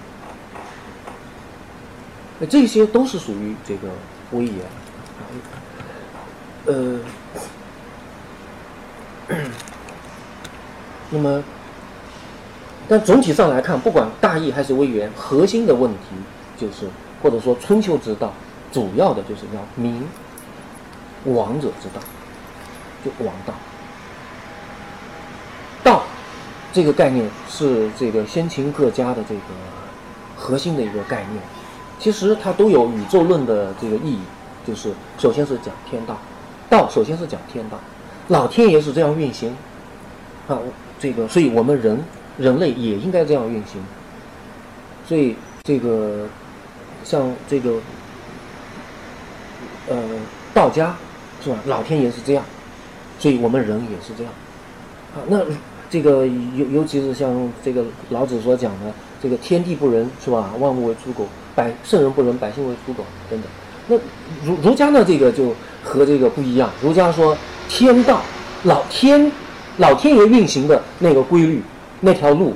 [2.38, 3.88] 那这些都是属于这个
[4.32, 4.54] 威严。
[6.66, 6.98] 呃，
[11.10, 11.42] 那么，
[12.88, 15.98] 但总体上来看，不管大义还是微言，核心的问题
[16.56, 16.88] 就是，
[17.22, 18.32] 或者说春秋之道，
[18.72, 20.06] 主要的就是要明
[21.24, 22.00] 王者之道，
[23.04, 23.52] 就王道。
[25.82, 26.02] 道
[26.72, 29.40] 这个概念是这个先秦各家的这个
[30.36, 31.42] 核心的一个概念。
[31.98, 34.20] 其实它都有宇宙论的这个意义，
[34.66, 36.16] 就是首先是讲天道，
[36.70, 37.78] 道首先是讲天道，
[38.28, 39.54] 老天爷是这样运行，
[40.48, 40.56] 啊，
[41.00, 41.98] 这个，所以我们人
[42.38, 43.82] 人类也应该这样运行。
[45.08, 45.34] 所以
[45.64, 46.28] 这个
[47.02, 47.72] 像这个
[49.88, 49.96] 呃
[50.54, 50.94] 道家
[51.42, 51.58] 是吧？
[51.66, 52.44] 老天爷是这样，
[53.18, 54.32] 所以我们人也是这样。
[55.14, 55.40] 啊，那
[55.88, 60.52] 这个尤尤其是像这个老子所讲的这个天地不仁是吧？
[60.60, 61.26] 万物为刍狗。
[61.52, 63.50] 百圣人不仁，百姓为刍狗等等。
[63.88, 63.96] 那
[64.46, 65.04] 儒儒家呢？
[65.04, 66.70] 这个就和这个不一样。
[66.80, 67.36] 儒家说
[67.68, 68.22] 天道，
[68.62, 69.30] 老天，
[69.80, 71.62] 老天爷运行的那个规律，
[72.00, 72.54] 那条路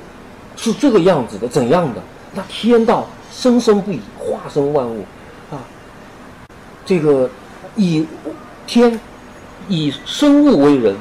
[0.57, 2.01] 是这个样子的，怎样的？
[2.35, 5.05] 那天道生生不已，化生万物
[5.51, 5.59] 啊。
[6.87, 7.29] 这个
[7.77, 8.07] 以
[8.67, 9.01] 天
[9.69, 10.95] 以生物为人，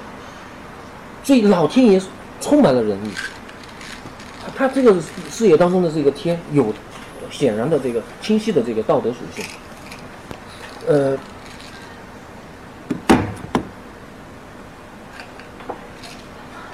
[1.24, 2.02] 所以老天爷
[2.42, 3.10] 充满了仁义。
[4.56, 4.96] 他这个
[5.30, 6.74] 视野当中的这个天有。
[7.32, 9.44] 显然的这个清晰的这个道德属性，
[10.86, 11.18] 呃，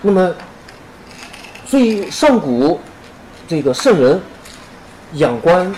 [0.02, 0.34] 那么，
[1.66, 2.80] 所以上古
[3.48, 4.22] 这个圣人
[5.14, 5.74] 仰观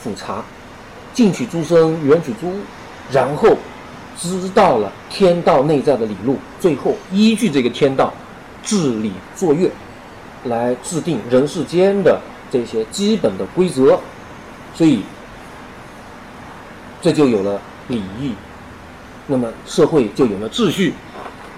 [0.00, 0.44] 俯察，
[1.12, 2.56] 进取诸生，远取诸物，
[3.10, 3.56] 然后
[4.16, 8.12] 知道了天道内在的理路，最后依据这个天道
[8.62, 9.70] 治理作乐，
[10.44, 12.20] 来制定人世间的。
[12.52, 13.96] 这些基本的规则，
[14.74, 15.04] 所以
[17.00, 18.34] 这就有了礼义，
[19.28, 20.92] 那么社会就有了秩序。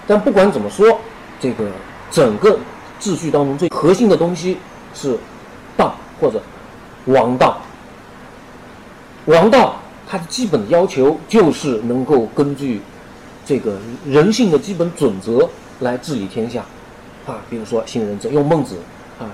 [0.05, 1.01] 但不管怎么说，
[1.43, 1.65] 这个
[2.09, 2.57] 整个
[3.01, 4.57] 秩序当中最核心的东西
[4.93, 5.17] 是
[5.75, 6.41] 道或者
[7.07, 7.57] 王道。
[9.25, 9.75] 王道
[10.07, 12.79] 它的基本要求就是能够根据
[13.45, 13.77] 这个
[14.07, 15.49] 人性的基本准则
[15.81, 16.63] 来治理天下
[17.27, 18.77] 啊，比如说信人者，用孟子
[19.19, 19.27] 啊。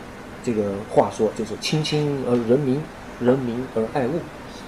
[0.44, 2.82] 这个话说就是亲亲而人民，
[3.20, 4.14] 人民而爱物，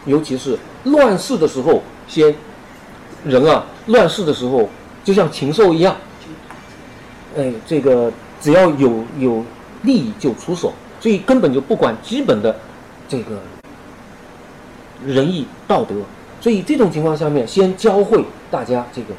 [0.06, 2.36] 尤其是乱世的时候，先
[3.26, 4.70] 人啊，乱世的时候
[5.04, 5.96] 就像禽兽一样，
[7.38, 9.44] 哎，这个只要有有
[9.84, 12.56] 利益就出手，所以根本就不管基本的
[13.08, 13.40] 这个
[15.06, 15.96] 仁义道德，
[16.40, 19.14] 所以这种情况下面，先教会大家这个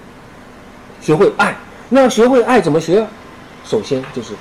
[1.01, 1.57] 学会爱，
[1.89, 3.07] 那学会爱怎么学？
[3.65, 4.35] 首先就是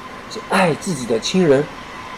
[0.50, 1.64] 爱自己的亲人。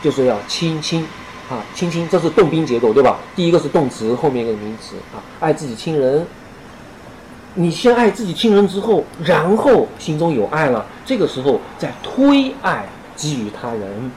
[0.04, 1.02] 就是要亲亲，
[1.50, 3.18] 啊，亲亲，这是动宾结构，对吧？
[3.38, 6.28] 第一个是动词，后面一个名词，啊，爱自己亲人。
[7.56, 12.86] 你先爱自己亲人之后，然后心中有爱了，这个时候再推爱
[13.16, 14.12] 给予他人。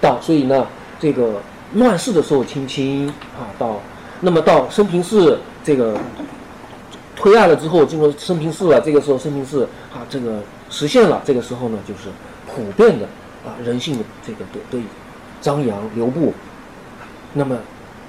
[0.00, 0.66] 到所以呢，
[0.98, 1.40] 这个
[1.74, 3.80] 乱世的时候亲亲，啊，到
[4.20, 5.98] 那么到生平世这个
[7.14, 12.10] 推爱了之后，进入生平世了，这个时候生平世啊，这个实现了，这个时候呢，就是
[12.46, 13.06] 普遍的
[13.44, 14.84] 啊人性的这个得得以。
[15.38, 16.32] 张扬留步，
[17.34, 17.56] 那么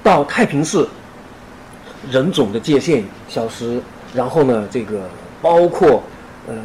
[0.01, 0.87] 到太平世，
[2.09, 3.79] 人种的界限消失，
[4.13, 5.01] 然后呢，这个
[5.41, 6.01] 包括
[6.47, 6.55] 呃，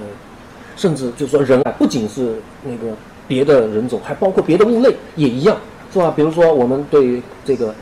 [0.76, 2.94] 甚至就是说人啊，不仅是那个
[3.26, 5.56] 别的人种，还包括别的物类也一样，
[5.92, 6.12] 是吧？
[6.14, 7.74] 比如说我们对这个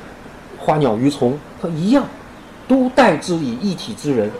[0.59, 2.05] 花鸟鱼虫，它一样，
[2.67, 4.31] 都代之以一体之人。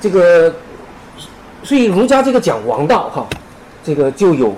[0.00, 0.54] 这个。
[1.64, 3.26] 所以儒家这个讲王道哈，
[3.82, 4.54] 这个就有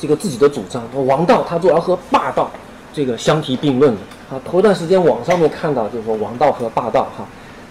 [0.00, 0.82] 这个自己的主张。
[1.06, 2.50] 王道他主要和霸道
[2.92, 4.00] 这个相提并论的
[4.32, 4.40] 啊。
[4.44, 7.26] 头段时间网上面看到就是说王道和霸道哈，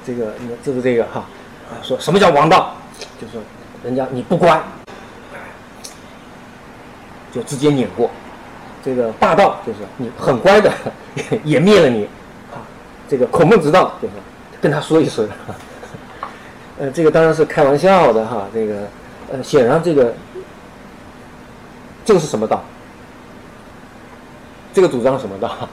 [0.06, 1.26] 这个就是这个哈
[1.69, 2.76] 啊，说什么叫王道？
[3.19, 3.34] 就是
[3.84, 4.62] 人家你不乖，
[7.32, 8.08] 就直接撵过；
[8.84, 10.71] 这个霸道就是你很乖的，
[11.43, 12.06] 也灭了你
[12.52, 12.62] 啊。
[13.10, 14.13] 这个孔孟之道就是
[14.62, 15.28] 跟他说一声。
[16.80, 18.47] 呃，这个当然是开玩笑的哈。
[18.54, 18.88] 这个，
[19.32, 20.13] 呃，显然这个，
[22.04, 22.63] 这个是什么道？
[24.74, 25.69] 这个主张什么道？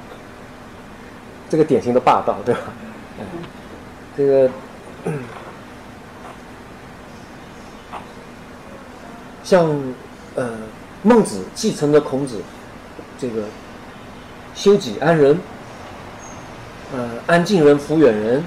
[1.48, 2.60] 这个典型的霸道，对吧？
[4.16, 4.50] 这个，
[9.42, 9.66] 像
[10.34, 10.50] 呃，
[11.02, 12.42] 孟子继承了孔子，
[13.18, 13.44] 这个
[14.54, 15.38] 修己安人，
[16.92, 18.42] 呃，安近人，服远人。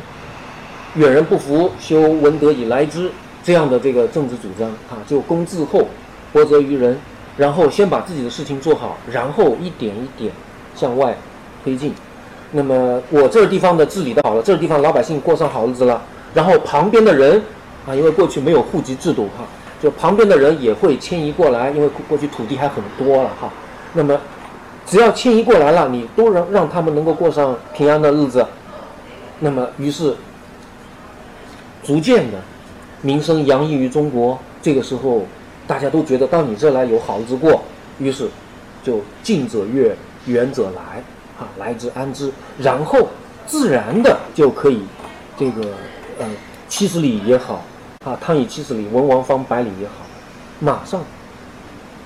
[0.95, 3.09] 远人不服，修文德以来之，
[3.41, 5.87] 这样的这个政治主张啊，就公自厚，
[6.33, 6.99] 薄责于人，
[7.37, 10.33] 然后先把自己的事情做好，然后一点一点
[10.75, 11.15] 向外
[11.63, 11.93] 推进。
[12.51, 16.01] 那么我这个地方的治理的好了，这个地方老百姓过上好日子了，
[16.33, 17.41] 然后旁边的人
[17.87, 19.45] 啊，因为过去没有户籍制度哈，
[19.81, 23.49] 就旁边的人也会迁移过来，因为过去土地还很多了哈。
[23.93, 24.19] 那么
[24.85, 28.45] 只要迁移过来了，你都让让他们能够过上平安的日子，
[29.39, 30.15] 那么于是。
[31.83, 32.37] 逐渐的，
[33.01, 34.37] 名声洋溢于中国。
[34.61, 35.23] 这个时候，
[35.65, 37.59] 大家都觉得到你这来有好日子过，
[37.97, 38.29] 于是
[38.83, 41.03] 就近者悦，远者来，
[41.41, 43.07] 啊，来之安之，然后
[43.47, 44.83] 自然的就可以
[45.35, 45.63] 这个
[46.19, 46.27] 呃
[46.69, 47.65] 七十里也好，
[48.05, 50.05] 啊，汤以七十里，文王方百里也好，
[50.59, 51.01] 马上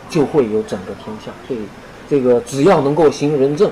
[0.09, 1.31] 就会有整个天下。
[1.45, 1.59] 所以
[2.09, 3.69] 这个只要能够行仁政，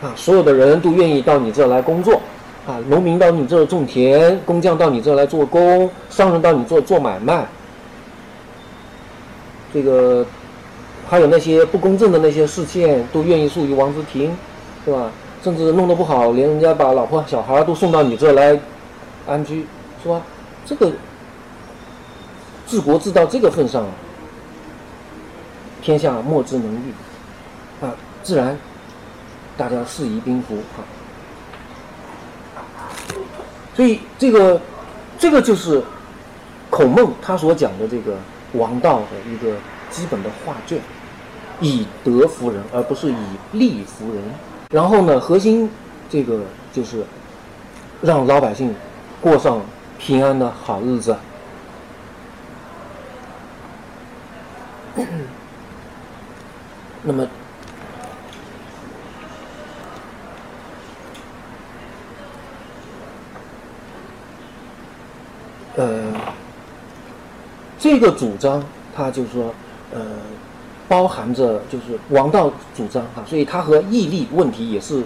[0.00, 2.20] 啊，所有的人都愿意到你这来工作。
[2.66, 7.46] 啊，农民到你这儿种田，工匠到你这儿来做工，商人到你这儿做买卖。
[9.72, 10.26] 这个
[11.08, 14.36] 还有那些不公正的那些事件，都愿意诉于王之庭，
[14.86, 15.10] 是吧？
[15.42, 18.58] 甚至弄得不好，连人家把老婆小孩都送到你这来
[19.26, 19.66] 安居，
[20.02, 20.22] 是吧？
[20.64, 20.90] 这个
[22.66, 23.84] 治国治到这个份上，
[25.82, 28.56] 天下莫之能御，啊，自然
[29.56, 30.82] 大家适宜宾服啊。
[33.74, 34.60] 所以这个，
[35.18, 35.82] 这个就是
[36.70, 38.16] 孔孟他所讲的这个
[38.54, 39.56] 王道的一个
[39.90, 40.78] 基本的画卷，
[41.60, 43.16] 以德服人，而不是以
[43.52, 44.22] 利服人。
[44.70, 45.70] 然后呢，核心
[46.10, 46.40] 这个
[46.72, 47.04] 就是
[48.02, 48.74] 让老百姓
[49.20, 49.60] 过上
[49.98, 51.16] 平安的好日子。
[57.02, 57.26] 那么。
[65.78, 66.02] 呃，
[67.78, 69.54] 这个主张，它就说，
[69.92, 70.00] 呃，
[70.88, 75.02] 包含着就是王道主张哈，所以它和义利问题也是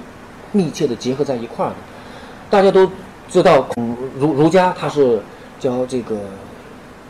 [0.53, 1.77] 密切的结合在一块儿的。
[2.51, 2.91] 大家都
[3.29, 5.21] 知道，孔儒儒家他是
[5.59, 6.17] 教这个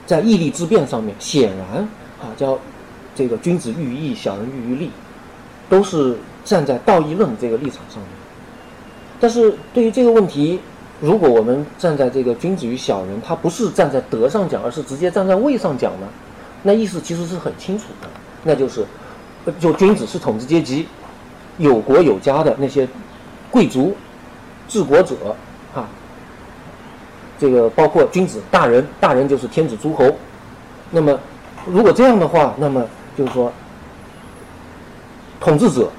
[0.06, 1.78] 在义利之辩上面，显然
[2.20, 2.58] 啊，教
[3.14, 4.90] 这个君子喻于义，小人喻于利，
[5.68, 8.08] 都是站在道义论这个立场上面。
[9.18, 10.60] 但是对于这个问题，
[11.00, 16.06] 如果我们站在这个君子与小人，他不是站在德上讲，而是直接站在位上讲呢？
[16.62, 18.08] 那意思其实是很清楚的，
[18.42, 18.86] 那就是，
[19.58, 20.86] 就君子是统治阶级，
[21.58, 22.88] 有国有家的那些
[23.50, 23.94] 贵族、
[24.68, 25.14] 治国者
[25.74, 25.88] 啊，
[27.38, 30.10] 这个包括君子大人，大人就是天子诸侯。
[30.90, 31.18] 那么，
[31.66, 32.84] 如果这样的话，那么
[33.16, 33.52] 就是说，
[35.38, 35.90] 统治者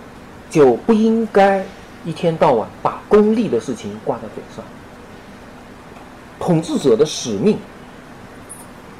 [0.49, 1.63] 就不应该
[2.03, 4.65] 一天到晚把功利的事情挂在嘴上。
[6.39, 7.57] 统治者的使命，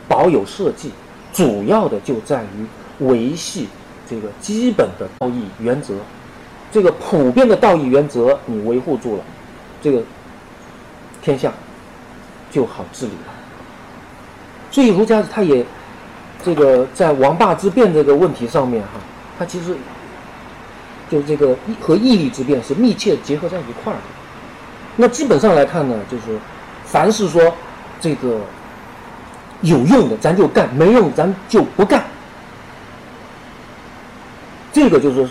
[0.07, 0.91] 保有社稷，
[1.33, 2.67] 主要的就在于
[3.01, 3.67] 维系
[4.09, 5.93] 这个基本的道义原则。
[6.71, 9.23] 这个普遍的道义原则你维护住了，
[9.81, 10.01] 这个
[11.21, 11.51] 天下
[12.49, 13.33] 就好治理了。
[14.71, 15.65] 所以儒家他也
[16.43, 18.99] 这个在王霸之辩这个问题上面哈，
[19.37, 19.75] 他其实
[21.09, 24.01] 就这个和义利之辩是密切结合在一块儿的。
[24.95, 26.39] 那基本上来看呢，就是。
[26.83, 27.55] 凡是说
[28.01, 28.41] 这个
[29.61, 32.03] 有用的，咱就干；没用，咱就不干。
[34.71, 35.27] 这个就是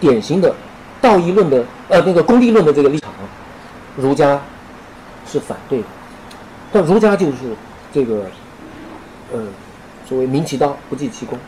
[0.00, 0.54] 典型的
[1.00, 3.10] 道义论的呃那个功利论的这个立场，
[3.96, 4.40] 儒家
[5.26, 5.84] 是反对的。
[6.72, 7.36] 但儒家就是
[7.92, 8.26] 这个
[9.32, 9.40] 呃
[10.08, 11.38] 所谓明其道不计其功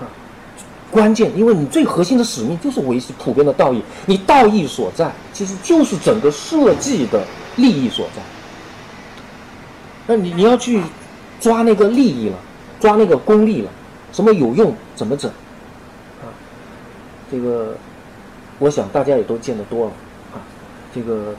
[0.00, 0.04] 啊，
[0.90, 7.22] 关键因为你最核心的使命就是维持普遍的道义，你道义所在其实就是整个社稷的。
[7.56, 8.22] 利益所在，
[10.06, 10.80] 那你你要去
[11.40, 12.36] 抓那个利益了，
[12.78, 13.70] 抓那个功利了，
[14.12, 15.30] 什么有用怎么整？
[17.30, 17.76] 这个
[18.58, 19.92] 我想大家也都见得多了
[20.34, 20.42] 啊，
[20.92, 21.34] 这个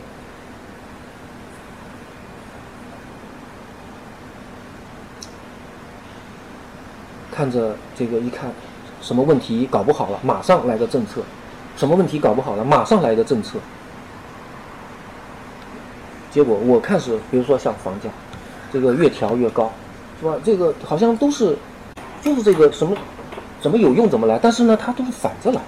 [7.30, 8.50] 看着这个一看，
[9.02, 11.22] 什么问题搞不好了，马上来个政策；
[11.76, 13.60] 什么问题搞不好了，马上来个政策。
[16.30, 18.10] 结果我看是，比如说像房价，
[18.72, 19.72] 这个越调越高，
[20.20, 20.36] 是吧？
[20.44, 21.58] 这个好像都是，
[22.22, 22.96] 就是这个什么，
[23.60, 25.62] 怎么有用怎么来，但是呢，它都是反着来。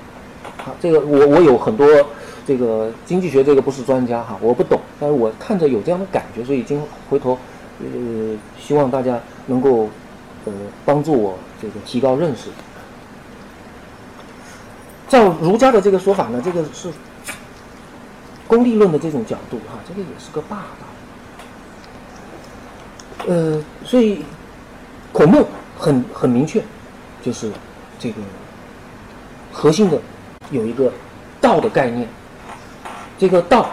[0.66, 1.88] 啊，这个我我有很多
[2.45, 7.38] 这个经济学这个不是专家哈，我不懂，但是我看着有这样的感觉，所以今回头
[7.80, 7.86] 呃
[8.59, 9.89] 希望大家能够
[10.45, 10.53] 呃
[10.86, 12.49] 帮助我这个提高认识。
[15.07, 16.89] 照儒家的这个说法呢，这个是。
[18.45, 20.86] 功利论的这种角度，哈，这个也是个霸道。
[23.26, 24.24] 呃，所以
[25.11, 25.43] 孔孟
[25.76, 26.61] 很很明确，
[27.24, 27.49] 就是
[27.97, 28.18] 这个
[29.51, 29.99] 核心的
[30.51, 30.91] 有一个
[31.41, 32.07] 道的概念。
[33.17, 33.69] 这个道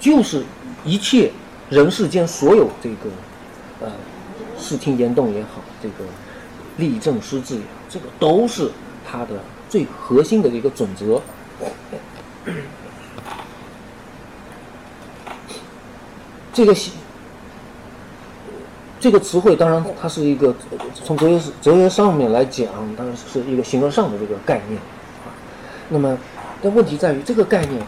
[0.00, 0.44] 就是
[0.84, 1.30] 一切
[1.68, 3.10] 人世间所有这个
[3.80, 3.92] 呃
[4.58, 6.04] 视听言动也好，这个
[6.78, 8.70] 立正施治也好，这个都是
[9.04, 11.20] 它的最核心的一个准则。
[16.52, 16.74] 这个
[18.98, 20.54] 这个词汇当然它是一个
[20.94, 22.66] 从哲学哲学上面来讲，
[22.96, 24.80] 当然是一个形而上的这个概念
[25.24, 25.28] 啊。
[25.90, 26.18] 那么，
[26.62, 27.80] 但问题在于这个概念，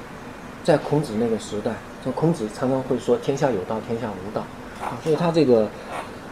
[0.63, 1.73] 在孔子那个时代，
[2.05, 4.43] 像孔子常常会说“天下有道，天下无道”，
[4.85, 5.69] 啊，所以他这个，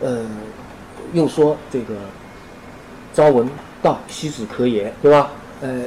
[0.01, 0.25] 呃，
[1.15, 1.95] 又说这个
[3.15, 3.49] “朝闻
[3.83, 5.31] 道，夕死可也”，对吧？
[5.63, 5.85] 呃，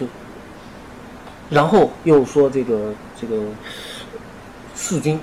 [0.00, 0.06] 就，
[1.50, 3.36] 然后又说这个这个
[4.74, 5.20] 弑君。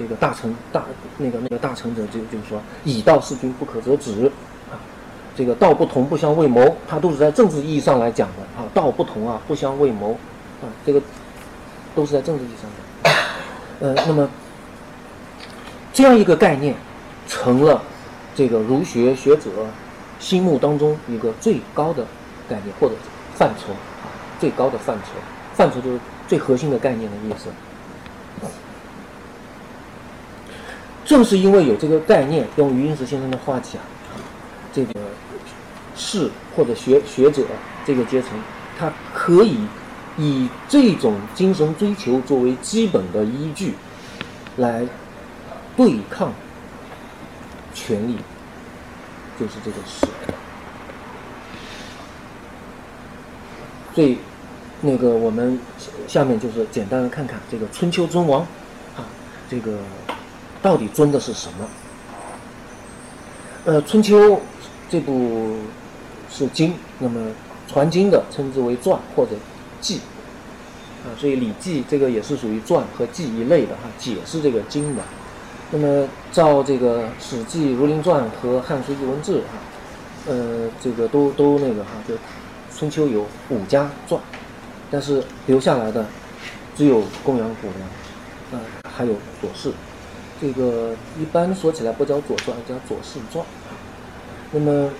[0.00, 0.82] 这个大成大
[1.18, 4.32] 那个那个大成者就就是说以道事君不可则止
[4.70, 4.80] 啊，
[5.36, 10.12] 这个道不同不相为谋，他都是在政治意义上来讲的啊，道不同啊不相为谋
[10.62, 11.02] 啊，这个
[11.94, 13.94] 都是在政治意义上的。
[13.94, 14.26] 呃，那么
[15.92, 16.74] 这样一个概念
[17.28, 17.82] 成了
[18.34, 19.50] 这个儒学学者
[20.18, 22.06] 心目当中一个最高的
[22.48, 22.94] 概念或者
[23.34, 24.08] 范畴啊，
[24.40, 25.10] 最高的范畴，
[25.52, 27.50] 范畴就是最核心的概念的意思。
[31.10, 33.82] 正是因为有这个概念，用余英时先生的话讲，
[34.72, 34.92] 这个
[35.96, 37.42] 士或者学学者
[37.84, 38.30] 这个阶层，
[38.78, 39.56] 他可以
[40.16, 43.74] 以这种精神追求作为基本的依据，
[44.58, 44.86] 来
[45.76, 46.32] 对抗
[47.74, 48.16] 权力，
[49.36, 50.06] 就是这个士。
[53.96, 54.16] 所以，
[54.80, 55.58] 那个我们
[56.06, 58.42] 下面就是简单的看看这个春秋尊王
[58.96, 59.02] 啊，
[59.50, 59.76] 这个。
[60.62, 61.68] 到底尊的是什么？
[63.66, 64.16] 呃，《春秋》
[64.88, 65.56] 这部
[66.30, 67.30] 是经，那么
[67.68, 69.32] 传经的称之为传或者
[69.80, 70.00] 记，
[71.04, 75.02] 啊，所以《礼记》这个也是属于传和记一类的哈，解释这个经的。
[75.70, 79.58] 那么照这个《史记》《儒林传》和《汉书艺文志》哈，
[80.26, 82.14] 呃，这个都都那个哈，就
[82.74, 84.20] 《春秋》有五家传，
[84.90, 86.06] 但是留下来的
[86.74, 87.68] 只有公羊、谷
[88.52, 88.64] 梁，啊，
[88.96, 89.70] 还有左氏。
[90.40, 93.44] 这个一般说起来不叫《左传》，叫《左氏传》。
[94.52, 94.90] 那么，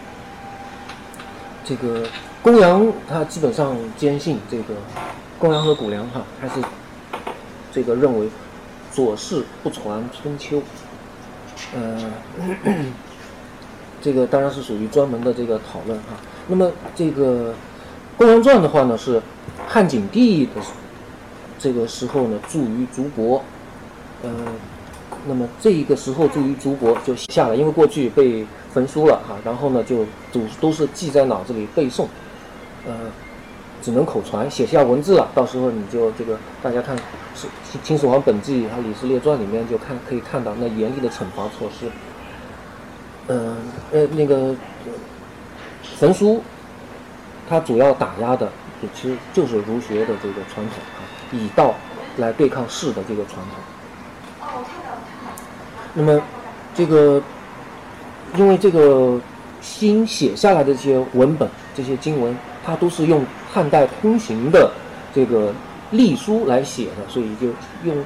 [1.64, 2.06] 这个
[2.42, 4.74] 公羊他基本上坚信这个
[5.38, 6.62] 公羊和谷梁哈，还是
[7.72, 8.28] 这个认为
[8.92, 10.62] 左氏不传春秋。
[11.74, 12.12] 呃，
[14.02, 16.16] 这个当然是属于专门的这个讨论哈。
[16.48, 17.54] 那么这个
[18.18, 19.22] 公羊传的话呢，是
[19.66, 20.52] 汉景帝的
[21.58, 23.40] 这个时候呢，著于竹帛，
[24.22, 24.30] 呃。
[25.26, 32.06] 那么这一个时候，注于竹帛就下了，因为过去被焚书了哈，然后呢就都都是记在脑子里背诵，
[32.86, 32.94] 呃，
[33.82, 35.28] 只能口传，写下文字了。
[35.34, 36.96] 到时候你就这个大家看
[37.34, 37.46] 《是
[37.82, 41.86] 秦始皇本纪》和《李氏列传》里面就看可以看到那严厉的惩罚措施。
[43.28, 43.56] 嗯
[43.92, 44.54] 呃那个
[45.98, 46.42] 焚书，
[47.48, 48.48] 它主要打压的
[48.94, 51.74] 其实就是儒学的这个传统啊，以道
[52.16, 53.62] 来对抗士的这个传统。
[55.92, 56.22] 那么，
[56.72, 57.20] 这个，
[58.36, 59.20] 因为这个
[59.60, 64.70] 新写下来的这些文本、这些经文，它都是用汉代通行的
[65.12, 65.52] 这个
[65.90, 67.48] 隶书来写的，所以就
[67.82, 67.96] 用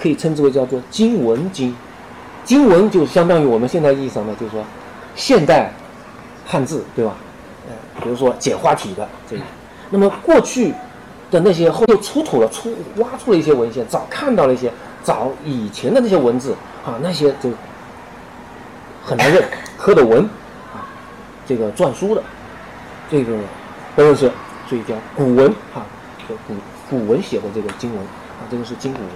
[0.00, 1.76] 可以称之为叫做经文经。
[2.44, 4.64] 经文就相当于我们现在意义上的，就是说
[5.14, 5.70] 现代
[6.46, 7.14] 汉字，对吧？
[7.68, 9.42] 呃，比如说简化体的这个。
[9.90, 10.72] 那么过去
[11.30, 14.72] 的那些后又出土了、出挖出了一些文献，早看到了一些。
[15.04, 17.50] 找以前的那些文字啊，那些就
[19.04, 19.44] 很难认，
[19.76, 20.24] 刻的文
[20.72, 20.88] 啊，
[21.46, 22.22] 这个篆书的，
[23.10, 23.36] 这个
[23.94, 24.30] 不认识，
[24.66, 25.84] 所以叫古文啊，
[26.26, 26.54] 就古
[26.88, 29.10] 古文写的这个经文啊，这个是金古文。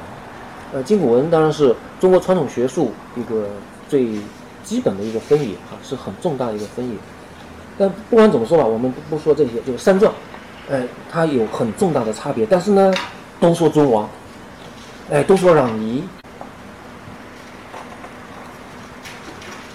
[0.75, 3.49] 呃，金古文当然是中国传统学术一个
[3.89, 4.21] 最
[4.63, 6.95] 基本的一个分野啊，是很重大的一个分野。
[7.79, 10.13] 但不管怎么说吧，我们不不说这些，就是三传，
[10.69, 12.45] 呃，它有很重大的差别。
[12.45, 12.93] 但是呢，
[13.41, 14.07] 都说尊王。
[15.11, 16.05] 哎，都说攘夷，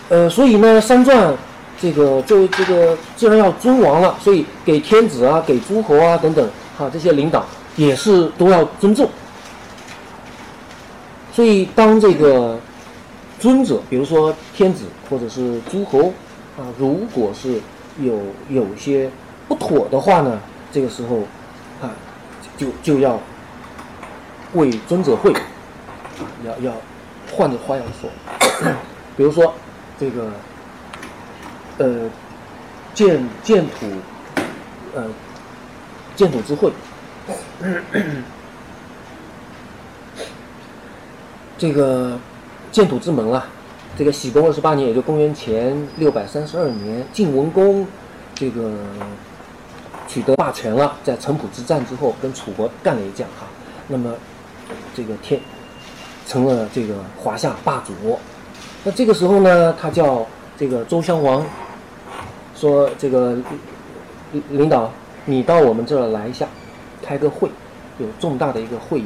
[0.10, 1.36] 呃，所以呢，三传
[1.82, 7.44] 这个作为这个既然要尊王了，所以给天子啊、给诸侯啊等等哈这些领导
[7.76, 9.10] 也是都要尊重。
[11.34, 12.60] 所以当这个
[13.40, 16.14] 尊者，比如说天子或者是诸侯
[16.60, 17.60] 啊，如果是
[18.00, 18.20] 有
[18.50, 19.10] 有些
[19.48, 20.40] 不妥的话呢，
[20.72, 21.22] 这个时候
[21.82, 21.90] 啊，
[22.56, 23.20] 就就要。
[24.54, 25.34] 为尊者会，
[26.46, 26.74] 要要
[27.32, 28.08] 换着花样说，
[29.18, 29.52] 比如说
[30.00, 30.30] 这个
[31.80, 32.10] 呃
[32.94, 33.88] 建建土
[34.94, 35.06] 呃
[36.16, 36.72] 建土之会，
[41.58, 42.20] 这个
[42.72, 43.48] 建土之门啊，
[43.98, 47.88] 这个喜公二十八年，也就公元前六百三十二年，晋文公
[48.36, 48.72] 这个
[50.08, 53.48] 取得霸权了，在城濮之战之后，跟楚国干了一架哈，
[53.88, 54.14] 那么。
[54.96, 55.40] 这个天
[56.28, 58.18] 成了这个华夏霸主，
[58.84, 60.26] 那这个时候呢，他叫
[60.58, 61.46] 这个周襄王，
[62.56, 63.38] 说这个
[64.32, 64.92] 领领导，
[65.26, 66.48] 你到我们这儿来一下，
[67.02, 67.50] 开个会，
[68.00, 69.06] 有重大的一个会议。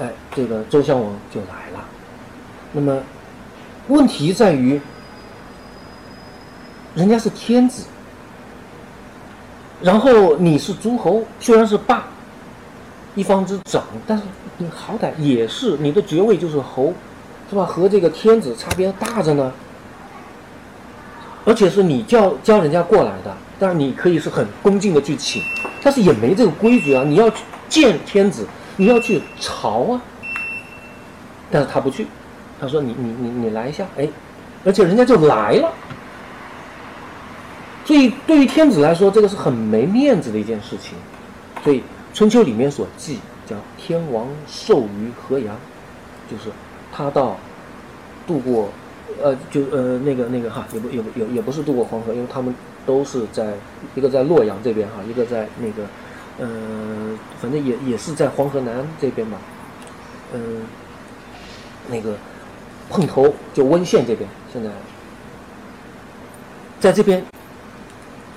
[0.00, 1.84] 哎，这个周襄王就来了。
[2.72, 3.00] 那么
[3.88, 4.80] 问题在于，
[6.94, 7.84] 人家是天子，
[9.80, 12.04] 然后你是诸侯，虽然是霸，
[13.16, 14.22] 一方之长，但是
[14.58, 16.94] 你好歹也是你的爵位就是侯。
[17.48, 17.64] 是吧？
[17.64, 19.52] 和这个天子差别大着呢。
[21.44, 25.40] 而且是你叫叫人家过来的，当然你可以是很恭敬的去请，
[25.80, 27.04] 但是也没这个规矩啊。
[27.06, 28.44] 你要去见天子，
[28.76, 30.02] 你要去朝啊。
[31.48, 32.08] 但是他不去，
[32.60, 34.08] 他说你你你你来一下，哎，
[34.64, 35.72] 而且人家就来了。
[37.84, 40.98] 所以对于天子来说，这个是很没面子的一件事情。
[41.62, 41.84] 所以
[42.16, 45.54] 春秋里面所记叫天王寿于河阳，
[46.30, 46.50] 就是。
[46.92, 47.36] 他到
[48.26, 48.70] 渡过，
[49.22, 52.54] 呃，就呃那个那个哈，也不也不也也不是渡过黄河，因为他们
[52.86, 53.52] 都是在
[53.94, 55.82] 一个在洛阳这边哈，一个在那个，
[56.38, 59.36] 呃，反正也也是在黄河南这边吧，
[60.32, 60.62] 嗯，
[61.90, 62.14] 那个
[62.88, 64.70] 碰头就温县这边，现在
[66.80, 67.22] 在这边，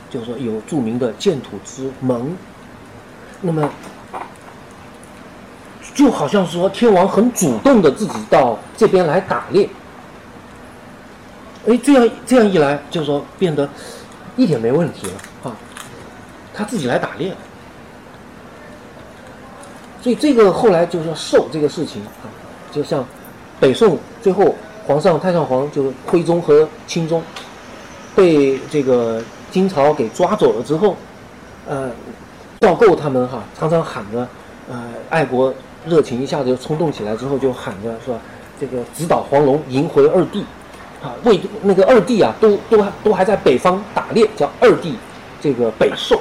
[0.10, 2.36] 就是说有著名的建土之盟，
[3.42, 3.70] 那么。
[5.96, 9.68] 就好像说天王很主动的自己到这边来打猎，
[11.68, 13.68] 哎，这样这样一来，就是说变得
[14.38, 15.14] 一点没问题了
[15.44, 15.56] 啊，
[16.54, 17.36] 他自己来打猎，
[20.02, 22.32] 所以这个后来就说受这个事情啊，
[22.72, 23.06] 就像
[23.60, 24.56] 北宋最后
[24.88, 27.22] 皇上太上皇就是徽宗和钦宗
[28.16, 29.22] 被这个
[29.52, 30.96] 金朝给抓走了之后，
[31.68, 31.92] 呃，
[32.60, 34.28] 赵构他们哈常常喊着
[34.70, 35.54] 呃爱国。
[35.88, 38.20] 热情一下子就冲动起来，之后就喊着说
[38.60, 40.44] ：“这个直捣黄龙，迎回二弟，
[41.02, 44.98] 啊，为那个二弟啊，都都都还在北方打猎，叫二弟
[45.40, 46.20] 这个北狩，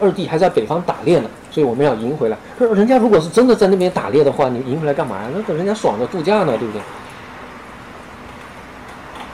[0.00, 2.36] 二弟还在北方打猎呢，所以我们要迎回来。
[2.58, 5.28] 可是人家如果是真的在那边打猎的话，你迎回来干嘛呀？
[5.32, 6.82] 那等人家爽着度假呢，对不对？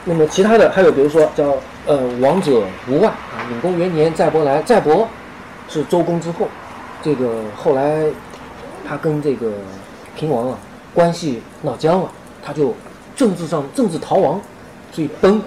[0.04, 1.56] 那么其他的还有，比如说叫
[1.86, 5.08] 呃王者无外啊，永公元年载伯来，载伯
[5.70, 6.46] 是周公之后，
[7.00, 8.04] 这个后来。
[8.82, 9.52] 他跟这个
[10.16, 10.58] 平王啊
[10.92, 12.10] 关系闹僵了，
[12.42, 12.74] 他就
[13.14, 14.40] 政治上政治逃亡，
[14.90, 15.40] 所以崩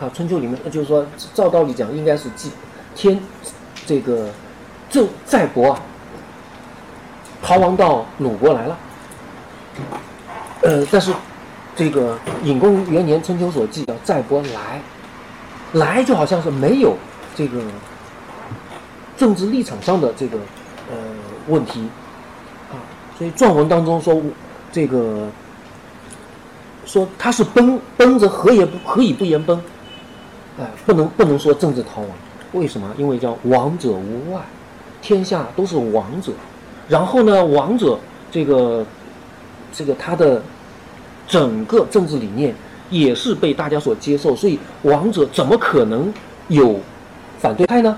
[0.00, 0.10] 啊。
[0.12, 2.50] 春秋里面就是说，照道理讲应该是祭
[2.96, 3.20] 天
[3.86, 4.30] 这个
[4.90, 5.80] 郑载伯啊
[7.40, 8.78] 逃亡到鲁国来了，
[10.62, 11.12] 呃，但是
[11.76, 14.80] 这个隐公元年春秋所记叫载伯来，
[15.74, 16.96] 来就好像是没有
[17.36, 17.60] 这个
[19.18, 20.38] 政治立场上的这个
[20.90, 20.96] 呃
[21.48, 21.82] 问题
[22.70, 22.80] 啊。
[23.18, 24.22] 所以传文当中说，
[24.72, 25.28] 这个
[26.86, 29.60] 说他是崩崩着何也不何以不言崩？
[30.58, 32.10] 哎，不能不能说政治逃亡，
[32.52, 32.90] 为什么？
[32.96, 34.40] 因为叫王者无外，
[35.02, 36.32] 天下都是王者。
[36.88, 37.98] 然后呢，王者
[38.30, 38.84] 这个
[39.72, 40.42] 这个他的
[41.26, 42.54] 整个政治理念
[42.90, 46.12] 也是被大家所接受，所以王者怎么可能
[46.48, 46.80] 有
[47.38, 47.96] 反对派呢？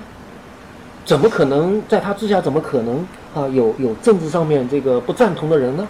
[1.11, 2.41] 怎么可能在他之下？
[2.41, 3.05] 怎么可能？
[3.35, 5.85] 啊，有有政治上面这个不赞同的人呢，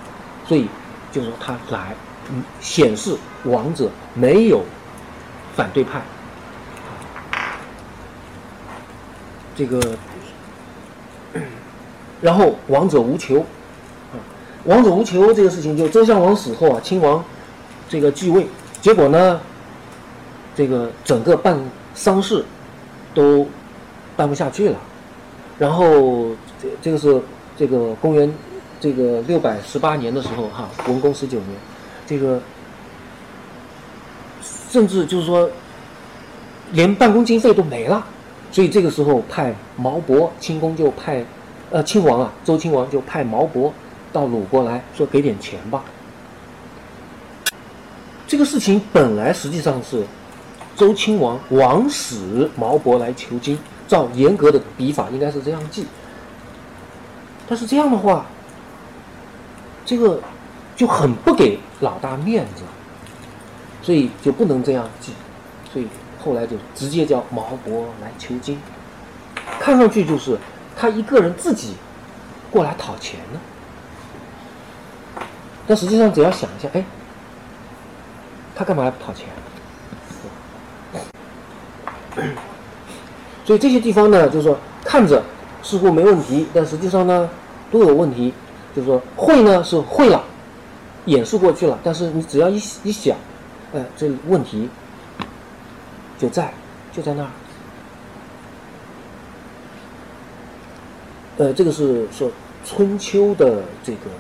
[0.49, 0.67] 所以
[1.13, 1.95] 就说他来，
[2.31, 3.15] 嗯，显示
[3.45, 4.63] 王者没有
[5.55, 6.01] 反对派，
[9.55, 9.79] 这个，
[12.23, 14.17] 然后王者无求，啊，
[14.65, 17.23] 王者无求这个事情，就周襄王死后啊，亲王
[17.91, 18.47] 这个继位，
[18.81, 19.39] 结果呢，
[20.57, 21.59] 这个整个办
[21.93, 22.43] 丧事
[23.15, 23.47] 都
[24.17, 24.77] 办不下去了，
[25.61, 26.35] 然后。
[26.63, 27.23] 这这个是
[27.57, 28.31] 这个公元
[28.79, 31.49] 这个六百十八年的时候哈，文公十九年，
[32.07, 32.39] 这个
[34.69, 35.49] 甚至就是说
[36.73, 38.07] 连办公经费都没了，
[38.53, 41.25] 所以这个时候派毛伯清宫就派
[41.71, 43.73] 呃亲王啊周亲王就派毛伯
[44.13, 45.83] 到鲁国来说给点钱吧。
[48.27, 50.05] 这个事情本来实际上是
[50.77, 53.59] 周亲王王使毛伯来求经，
[53.91, 55.85] 照严格的笔法应该是这样记。
[57.49, 58.25] 但是这样的话，
[59.85, 60.21] 这个
[60.77, 62.63] 就很不给老大面子，
[63.83, 65.13] 所以就不能这样记，
[65.73, 65.89] 所以
[66.23, 68.57] 后来就直接叫毛伯来求经，
[69.59, 70.39] 看上去就是
[70.77, 71.75] 他一个人自己
[72.53, 73.41] 过来讨钱呢，
[75.67, 76.85] 但实际上只要想一下，哎，
[78.55, 79.27] 他干嘛要讨钱？
[83.51, 85.21] 所以这些地方呢，就是说看着
[85.61, 87.29] 似乎没问题，但实际上呢。
[87.73, 88.35] 都有问题，
[88.75, 90.21] 就是说会呢是会了，
[91.05, 93.17] 掩饰过去了，但是你只要一一想，
[93.73, 94.69] 呃，这问题
[96.19, 96.53] 就在
[96.93, 97.29] 就在那儿。
[101.39, 102.29] 呃，这个是说
[102.65, 104.11] 春秋的这个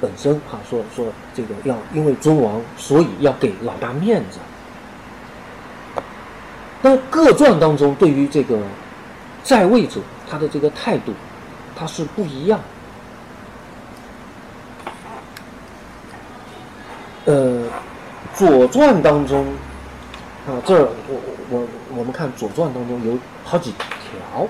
[0.00, 1.04] 本身哈，说说
[1.34, 4.38] 这个要因为尊王，所以要给老大面子。
[6.82, 8.58] 那各传当中对于这个
[9.42, 11.12] 在位者他的这个态度，
[11.74, 12.60] 他是不一样。
[17.24, 17.62] 呃，
[18.34, 19.44] 《左传》当中
[20.46, 21.20] 啊，这儿我
[21.50, 21.66] 我
[21.96, 24.46] 我们看《左传》当中有好几条。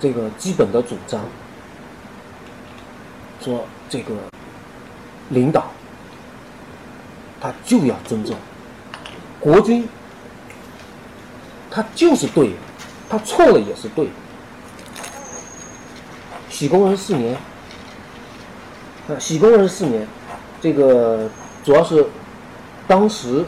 [0.00, 1.20] 这个基本的主张，
[3.40, 4.14] 说这个
[5.28, 5.70] 领导
[7.40, 8.34] 他就要尊重
[9.38, 9.88] 国君，
[11.72, 12.52] 他就是对，
[13.08, 14.08] 他错了也是对。
[16.50, 17.34] 喜公元四年，
[19.08, 20.06] 啊，喜公元四年，
[20.60, 21.30] 这个
[21.64, 22.06] 主要是
[22.86, 23.42] 当时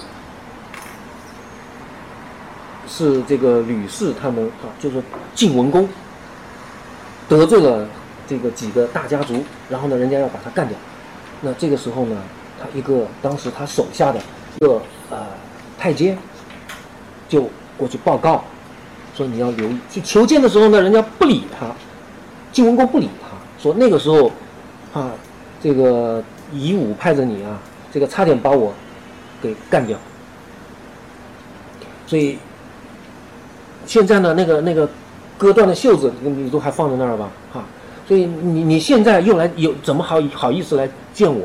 [2.89, 5.03] 是这个吕氏他们啊，就是
[5.35, 5.87] 晋文公。
[7.29, 7.87] 得罪了
[8.27, 10.77] 这个几个大家族，然后呢，人家要把他干掉。
[11.43, 12.23] 那这个时候呢，
[12.59, 14.19] 他一个当时他手下的
[14.57, 15.27] 一个呃
[15.79, 16.17] 太监
[17.29, 18.45] 就过去报告，
[19.17, 19.79] 说你要留意。
[19.91, 21.67] 去求见的时候呢，人家不理他，
[22.53, 24.31] 晋文公不理他，说那个时候
[24.93, 25.13] 啊，
[25.61, 26.23] 这个
[26.53, 27.59] 夷吾派着你啊，
[27.93, 28.73] 这个差点把我
[29.43, 29.99] 给干掉。
[32.07, 32.39] 所以
[33.87, 34.89] 现在呢，那个那个。
[35.37, 37.65] 割断的袖子，你都还放在那儿吧，哈，
[38.07, 41.45] 所以你你现在又来有怎么好好意思来见我？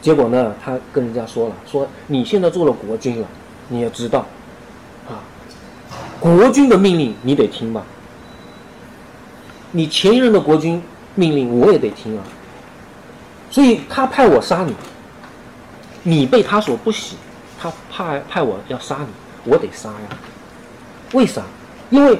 [0.00, 3.28] 结果呢，他跟人家说了，说你现在做了国君了，
[3.68, 4.26] 你也知道，
[6.20, 7.82] 国君的命令你得听吧？
[9.72, 10.82] 你前一任的国君
[11.14, 12.24] 命令我也得听啊，
[13.50, 14.74] 所以他派我杀你，
[16.02, 17.16] 你被他所不喜，
[17.60, 20.16] 他派派我要杀你，我得杀呀，
[21.12, 21.42] 为啥？
[21.90, 22.18] 因为。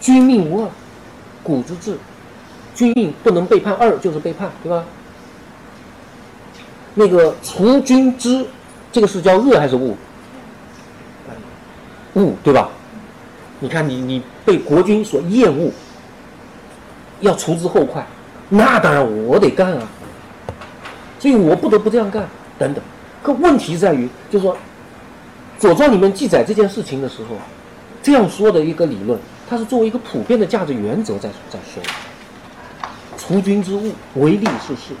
[0.00, 0.68] 君命无二，
[1.44, 1.96] 古之治，
[2.74, 4.84] 君命不能背叛，二就是背叛，对吧？
[6.94, 8.44] 那个除君之，
[8.90, 9.94] 这个是叫恶还是恶？
[12.14, 12.68] 恶，对吧？
[13.62, 15.70] 你看你你被国君所厌恶，
[17.20, 18.04] 要除之后快，
[18.48, 19.88] 那当然我得干啊，
[21.20, 22.82] 所以我不得不这样干，等等。
[23.22, 24.52] 可问题在于，就是说，
[25.60, 27.36] 《左传》里面记载这件事情的时候，
[28.02, 29.16] 这样说的一个理论。
[29.48, 31.80] 它是作为一个普遍的价值原则在在说，
[33.16, 34.92] 除君之物，唯利是事。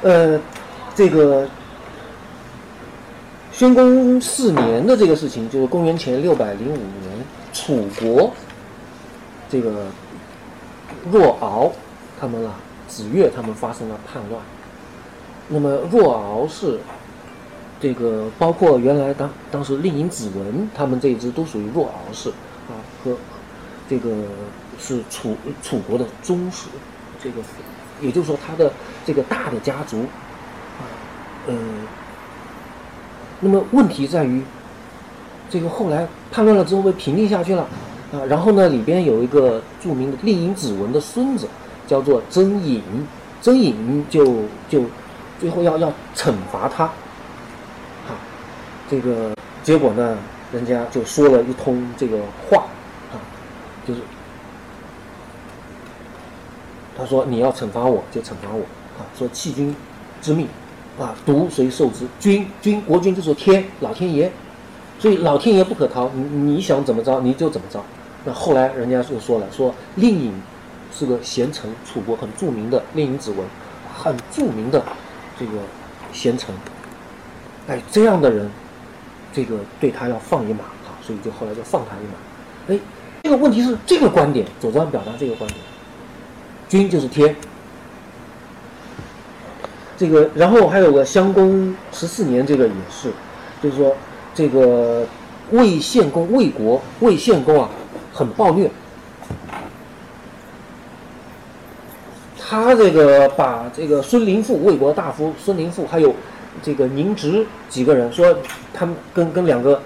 [0.00, 0.40] 呃，
[0.94, 1.46] 这个
[3.60, 7.12] 宣公四年的这个事情，就是公元前六百零五年，
[7.52, 8.32] 楚国
[9.50, 9.84] 这个
[11.12, 11.70] 若敖
[12.18, 12.54] 他们啊，
[12.88, 14.42] 子越他们发生了叛乱。
[15.46, 16.80] 那么若敖是。
[17.82, 22.28] 这个包括原来当当时令尹子文他们这一支都属于若敖氏
[22.68, 23.16] 啊，和
[23.88, 24.10] 这个
[24.78, 26.66] 是楚楚国的宗室，
[27.22, 27.36] 这个
[28.02, 28.70] 也就是说他的
[29.06, 30.00] 这个大的家族
[30.78, 30.84] 啊，
[31.48, 31.56] 嗯，
[33.40, 34.42] 那么问题在于，
[35.48, 37.62] 这个后来叛乱了之后被平定下去了
[38.12, 41.48] 啊，然后呢里边有一个著名的丽影子文的孙子
[41.86, 42.82] 叫做曾尹，
[43.40, 44.84] 曾尹就就
[45.38, 46.84] 最后要要惩罚他。
[46.84, 46.92] 啊
[48.90, 50.18] 这个结果呢，
[50.52, 52.18] 人家就说了一通这个
[52.48, 52.64] 话，
[53.12, 53.16] 啊，
[53.86, 54.00] 就是
[56.98, 58.60] 他说你要惩罚我就惩罚我，
[58.98, 59.74] 啊，说弃君
[60.20, 60.48] 之命，
[60.98, 62.06] 啊，独谁受之？
[62.18, 64.30] 君君国君就是天老天爷，
[64.98, 67.82] 所以老天爷不可逃，你你想怎么着你就怎么着。
[68.24, 70.32] 那后来人家就说了，说令尹
[70.92, 73.46] 是个贤臣，楚国很著名的令尹子文，
[73.96, 74.82] 很著名的
[75.38, 75.52] 这个
[76.12, 76.54] 贤臣，
[77.68, 78.50] 哎，这样的人。
[79.32, 82.74] 这个对他要放一马，好，所以就后来就放他一马。
[82.74, 82.80] 哎，
[83.22, 85.60] 这个问题是这个观点，左传表达这个观点，
[86.68, 87.32] 君就是天。
[90.00, 93.12] 这个，然后还有个襄公十四年，这个也是，
[93.62, 93.94] 就是说
[94.34, 95.06] 这个
[95.50, 97.68] 魏献公、魏国、魏献公啊，
[98.10, 98.70] 很暴虐。
[102.38, 106.14] 他这个把这个孙林父、魏国大夫孙林父还有。
[106.64, 108.36] 这个宁直几个人说，
[108.74, 109.80] 他们跟跟两个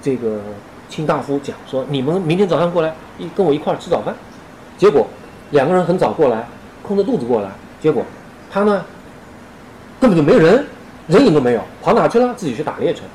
[0.00, 0.40] 这个
[0.88, 4.14] 卿大夫讲说，你们明天早上过来一跟我一块儿吃早饭。
[4.78, 5.06] 结果
[5.50, 6.48] 两个人很早过来，
[6.82, 7.50] 空着肚子过来。
[7.78, 8.02] 结果
[8.50, 8.82] 他呢
[10.06, 10.64] 根本就没人，
[11.08, 12.32] 人影都没有，跑哪去了？
[12.36, 13.08] 自己去打猎去了。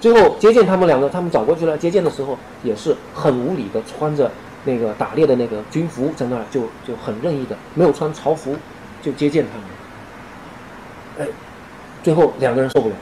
[0.00, 1.76] 最后接见他们两个，他们找过去了。
[1.76, 4.30] 接见的时候也是很无理的，穿着
[4.64, 8.54] 那个打猎的那个军服在那儿，就就很任意的，没有穿朝服，
[9.02, 11.26] 就接见他们。
[11.26, 11.32] 哎，
[12.04, 12.94] 最后两个人受不了，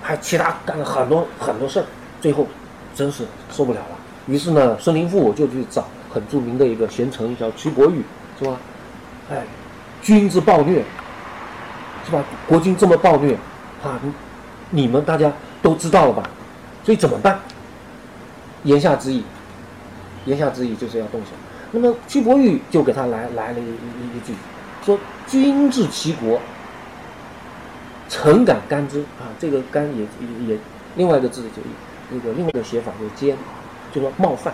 [0.00, 1.84] 还其他干了很多很多事儿，
[2.22, 2.46] 最后
[2.94, 3.98] 真是受不了了。
[4.26, 8.02] 于是呢，孙林赋就去找很著名的一个贤臣叫徐伯玉，
[8.38, 8.56] 是吧？
[9.30, 9.44] 哎，
[10.00, 10.82] 君之暴虐，
[12.04, 12.24] 是吧？
[12.48, 13.34] 国君这么暴虐，
[13.82, 14.00] 啊，
[14.70, 15.32] 你们大家
[15.62, 16.22] 都知道了吧？
[16.84, 17.38] 所以怎么办？
[18.64, 19.24] 言下之意，
[20.24, 21.28] 言下之意就是要动手。
[21.70, 24.34] 那么屈伯玉就给他来来了一一一句，
[24.84, 26.38] 说：“君治其国，
[28.08, 30.58] 臣敢干之啊。”这个“干”也也也
[30.96, 31.62] 另外一个字就
[32.10, 33.36] 那个另外一个写法就是“奸”，
[33.92, 34.52] 就说冒犯。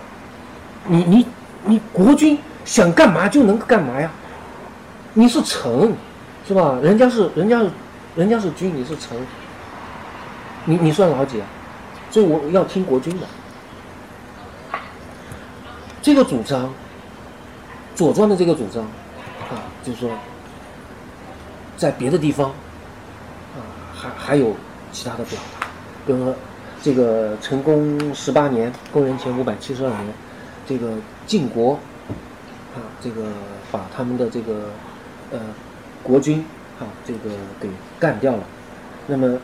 [0.86, 1.26] 你你
[1.64, 4.10] 你国君想干嘛就能干嘛呀？
[5.14, 5.92] 你是臣，
[6.48, 6.78] 是吧？
[6.82, 7.70] 人家是人家是
[8.16, 9.18] 人家是君，你是臣，
[10.64, 11.46] 你你算老几啊？
[12.10, 13.26] 所以我要听国君的。
[16.00, 16.64] 这个主张，
[17.94, 18.82] 《左传》的这个主张，
[19.50, 20.10] 啊，就是说，
[21.76, 23.60] 在别的地方，啊，
[23.94, 24.56] 还还有
[24.90, 25.66] 其他的表达，
[26.06, 26.34] 比如说，
[26.82, 30.06] 这个成功十八年，公元前五百七十二年，
[30.66, 30.94] 这个
[31.26, 31.74] 晋国，
[32.74, 33.24] 啊，这个
[33.70, 34.70] 把他们的这个
[35.30, 35.38] 呃
[36.08, 36.42] 国君，
[36.80, 37.68] 啊，这个给
[38.00, 38.42] 干掉了，
[39.06, 39.38] 那么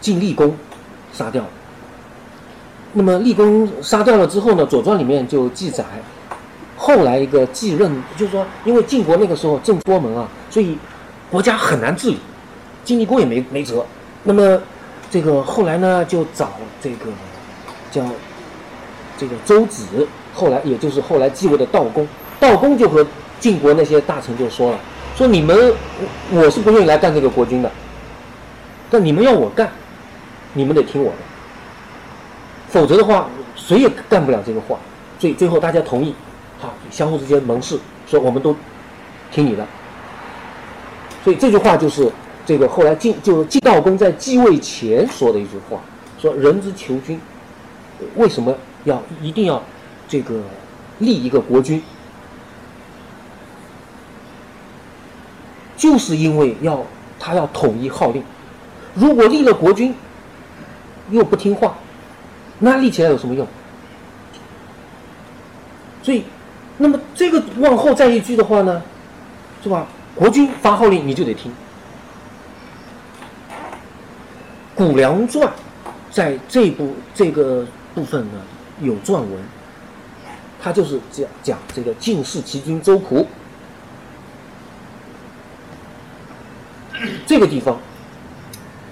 [0.00, 0.56] 晋厉公
[1.12, 1.48] 杀掉了。
[2.94, 5.84] 那么立功杀掉了之后呢，《左传》里面就记载，
[6.76, 10.78] 后来一个继任，就是说，因为晋国那个时候正多门啊，所以
[11.30, 12.18] 国家很难治理，
[12.82, 13.84] 晋厉公也没没辙。
[14.24, 14.58] 那么
[15.10, 17.06] 这个后来呢，就找这个
[17.90, 18.02] 叫
[19.18, 19.84] 这个周子，
[20.32, 22.08] 后来也就是后来继位的道公，
[22.40, 23.06] 道公就和
[23.40, 24.78] 晋国那些大臣就说了，
[25.16, 25.72] 说你们
[26.30, 27.72] 我是不愿意来干这个国君的，
[28.90, 29.68] 但你们要我干，
[30.52, 31.16] 你们得听我的。
[32.68, 34.78] 否则的话，谁也干不了这个活，
[35.18, 36.14] 所以最后大家同意，
[36.60, 37.76] 好，相互之间盟誓，
[38.06, 38.54] 说我们都
[39.32, 39.66] 听你的。
[41.24, 42.10] 所以这句话就是
[42.46, 45.80] 这个后来晋就晋悼公在继位前说的一句话，
[46.18, 47.20] 说人之求君，
[48.16, 49.62] 为什么要一定要
[50.08, 50.40] 这个
[50.98, 51.82] 立一个国君？
[55.80, 56.84] 就是因为要
[57.18, 58.22] 他要统一号令，
[58.94, 59.94] 如果立了国君
[61.10, 61.74] 又不听话。
[62.58, 63.46] 那立起来有什么用？
[66.02, 66.24] 所以，
[66.76, 68.82] 那么这个往后再一句的话呢，
[69.62, 69.86] 是吧？
[70.14, 71.50] 国君发号令，你就得听。
[74.76, 75.48] 《谷梁传》
[76.10, 78.42] 在这部这个部分呢
[78.82, 79.30] 有撰文，
[80.62, 83.24] 他就是讲讲这个晋士齐君周仆
[87.26, 87.74] 这个地方，《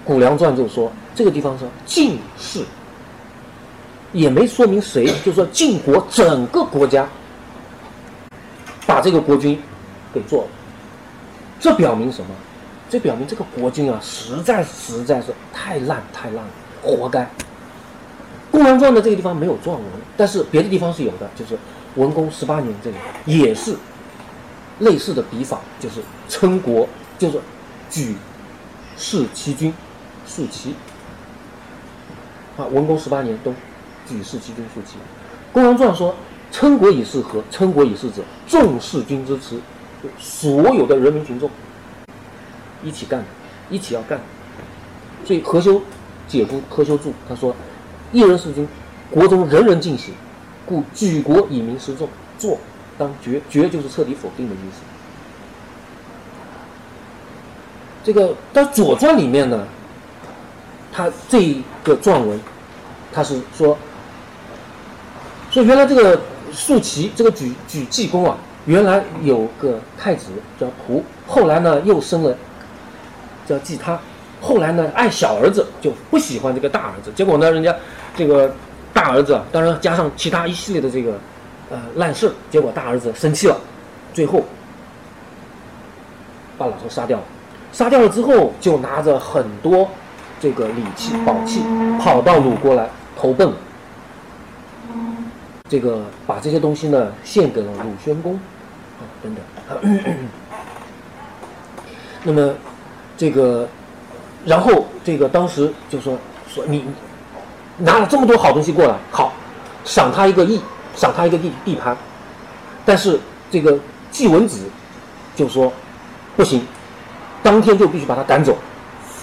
[0.03, 2.63] 谷梁传》就说这个地方说晋士。
[4.11, 7.07] 也没说明谁，就说晋国整个国家
[8.87, 9.61] 把这个国君
[10.11, 10.49] 给做了，
[11.59, 12.31] 这表明什么？
[12.89, 16.51] 这表明这个国君啊，实在实在是太烂太烂了，
[16.81, 17.21] 活该。
[18.49, 19.83] 《公羊传》的这个地方没有撰文，
[20.17, 21.55] 但是别的地方是有的，就是
[21.93, 22.95] 文公十八年这里
[23.25, 23.75] 也是
[24.79, 26.89] 类似的笔法，就是称国，
[27.19, 27.39] 就是
[27.89, 28.15] 举
[28.97, 29.73] 世其君，
[30.25, 30.75] 弑其。
[32.57, 33.55] 啊，文公十八年冬。
[34.07, 34.95] 举世其君庶其。
[35.53, 36.15] 公羊传说
[36.51, 37.43] ：“称国以事何？
[37.51, 39.59] 称国以事者，众事君之辞。”
[40.17, 41.47] 所有的人民群众
[42.83, 43.23] 一起干，
[43.69, 44.19] 一起要干。
[45.25, 45.79] 所以何修
[46.27, 47.55] 解读何修注他说
[48.11, 48.67] ：“一人事君，
[49.11, 50.13] 国中人人尽喜，
[50.65, 52.09] 故举国以民示众。
[52.39, 52.57] 做
[52.97, 54.81] 当绝，绝就是彻底否定的意思。”
[58.03, 59.67] 这个在《左传》里面呢，
[60.91, 62.39] 他这个传文，
[63.13, 63.77] 他是说。
[65.51, 66.21] 说原来这个
[66.51, 68.37] 素齐这个举举济公啊，
[68.67, 70.27] 原来有个太子
[70.59, 72.37] 叫仆，后来呢又生了
[73.47, 73.99] 叫季他，
[74.39, 77.75] 后来呢爱小儿子就不喜欢这个大儿子，结果呢人家
[78.15, 78.53] 这个
[78.93, 81.19] 大儿子当然加上其他一系列的这个
[81.71, 83.59] 呃烂事，结果大儿子生气了，
[84.13, 84.45] 最后
[86.59, 87.23] 把老头杀掉了，
[87.71, 89.87] 杀掉了之后就拿着很多
[90.39, 91.61] 这个礼器宝器
[91.99, 93.51] 跑到鲁国来投奔。
[95.67, 99.43] 这个把这些东西呢献给了鲁宣公，啊等等。
[102.23, 102.53] 那么
[103.15, 103.67] 这个，
[104.45, 106.17] 然后这个当时就说
[106.51, 106.85] 说你
[107.77, 109.31] 拿了这么多好东西过来，好
[109.85, 110.59] 赏他一个邑，
[110.95, 111.95] 赏他一个地地盘。
[112.83, 113.19] 但是
[113.51, 113.77] 这个
[114.09, 114.67] 季文子
[115.35, 115.71] 就说
[116.35, 116.65] 不行，
[117.49, 118.55] 当天就必须把他赶走，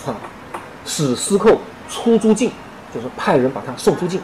[0.04, 0.10] 啊，
[0.84, 2.50] 使司寇出诸境，
[2.92, 4.20] 就是派人把他送出境。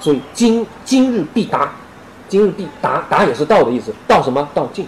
[0.00, 1.70] 所以今今日必达，
[2.28, 4.48] 今日必达达也是到的意思，到什么？
[4.52, 4.84] 到境。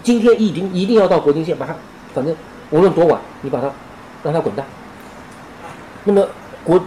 [0.00, 1.74] 今天一定一定要到国境线，把他，
[2.14, 2.32] 反正
[2.70, 3.68] 无论多晚，你把他
[4.22, 4.64] 让他滚蛋。
[6.04, 6.24] 那么
[6.62, 6.80] 国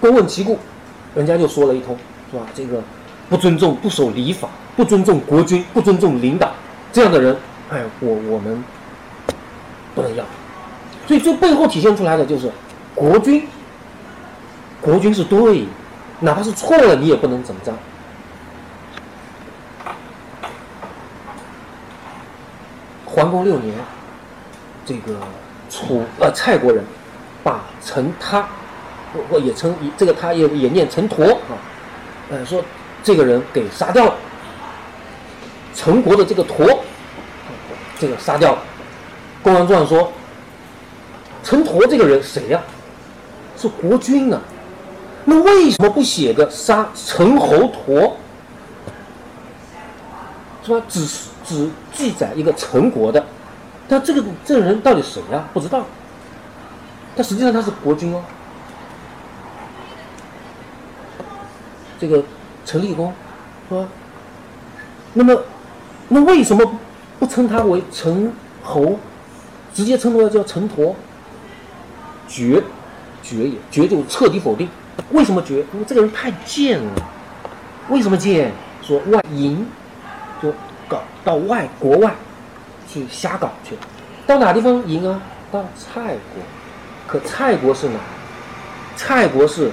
[0.00, 0.58] 公问其故，
[1.14, 1.96] 人家就说了一通，
[2.32, 2.44] 是吧？
[2.52, 2.82] 这个
[3.28, 6.50] 不尊重、不守礼法、不尊重国君、不尊重领导，
[6.92, 7.36] 这样的人，
[7.70, 8.64] 哎，我我们
[9.94, 10.24] 不能要。
[11.06, 12.50] 所以这背后体现出来的就是
[12.94, 13.46] 国君，
[14.80, 15.66] 国君是对，
[16.20, 17.72] 哪怕是错了，你也不能怎么着。
[23.04, 23.76] 桓公六年，
[24.84, 25.18] 这个
[25.70, 26.82] 楚呃蔡国人
[27.42, 28.48] 把陈他，
[29.12, 31.54] 或或也称这个他也也念陈陀啊，
[32.30, 32.64] 呃说
[33.02, 34.14] 这个人给杀掉了，
[35.74, 36.82] 陈国的这个陀，
[37.98, 38.62] 这个杀掉了。
[39.44, 40.10] 公羊传说，
[41.42, 42.60] 陈陀这个人谁呀？
[43.58, 44.40] 是国君呢？
[45.26, 48.16] 那为什么不写个杀陈侯陀？
[50.64, 50.82] 是吧？
[50.88, 51.06] 只
[51.44, 53.22] 只记载一个陈国的，
[53.86, 55.44] 但这个这个人到底谁呀？
[55.52, 55.84] 不知道。
[57.14, 58.22] 但实际上他是国君哦。
[62.00, 62.24] 这个
[62.64, 63.12] 陈立功
[63.68, 63.86] 说，
[65.12, 65.38] 那么
[66.08, 66.78] 那为什么
[67.18, 68.32] 不称他为陈
[68.62, 68.98] 侯，
[69.74, 70.96] 直接称他叫陈陀？
[72.26, 72.62] 绝，
[73.22, 74.66] 绝也，绝就彻底否定。
[75.10, 75.56] 为什么绝？
[75.74, 76.92] 因为这个人太贱了。
[77.90, 78.50] 为什么贱？
[78.80, 79.66] 说外淫。
[80.42, 80.52] 就
[80.86, 82.12] 搞到外国外
[82.86, 83.74] 去瞎搞去，
[84.26, 85.18] 到哪地方赢啊？
[85.50, 86.42] 到蔡国，
[87.06, 87.94] 可蔡国是哪？
[88.94, 89.70] 蔡国是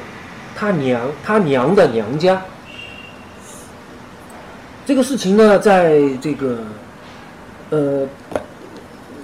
[0.55, 2.41] 他娘他娘的娘家。
[4.85, 6.59] 这个事情呢，在这个
[7.71, 8.07] 呃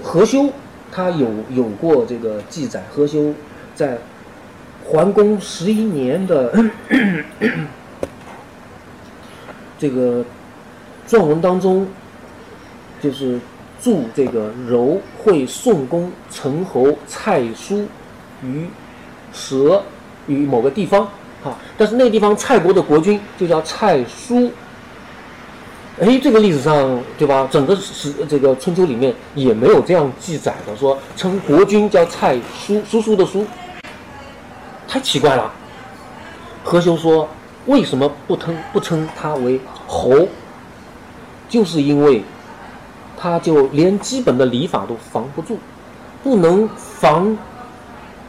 [0.04, 0.52] 何修
[0.98, 2.84] 他有有过这个记载。
[2.92, 3.32] 何修
[3.76, 4.00] 在
[4.84, 6.52] 桓公十一年的
[9.78, 10.26] 这个。
[11.08, 11.88] 撰文当中，
[13.00, 13.40] 就是
[13.80, 17.88] 祝这个柔会宋公陈侯蔡叔
[18.44, 18.66] 于
[19.32, 19.82] 蛇
[20.28, 21.08] 于某个地方，
[21.42, 24.52] 哈，但是那地方蔡国的国君就叫蔡叔。
[26.00, 27.48] 哎，这个历史上对吧？
[27.52, 33.44] 整个史这个春秋里面也没有这样记载的，说称国君叫蔡叔，叔叔的叔，
[34.88, 35.52] 太奇怪了。
[36.64, 37.28] 何修说，
[37.66, 40.28] 为什么不称不称他为侯？
[41.50, 42.24] 就是因为，
[43.18, 45.58] 他就连基本的礼法都防不住，
[46.22, 47.36] 不能防，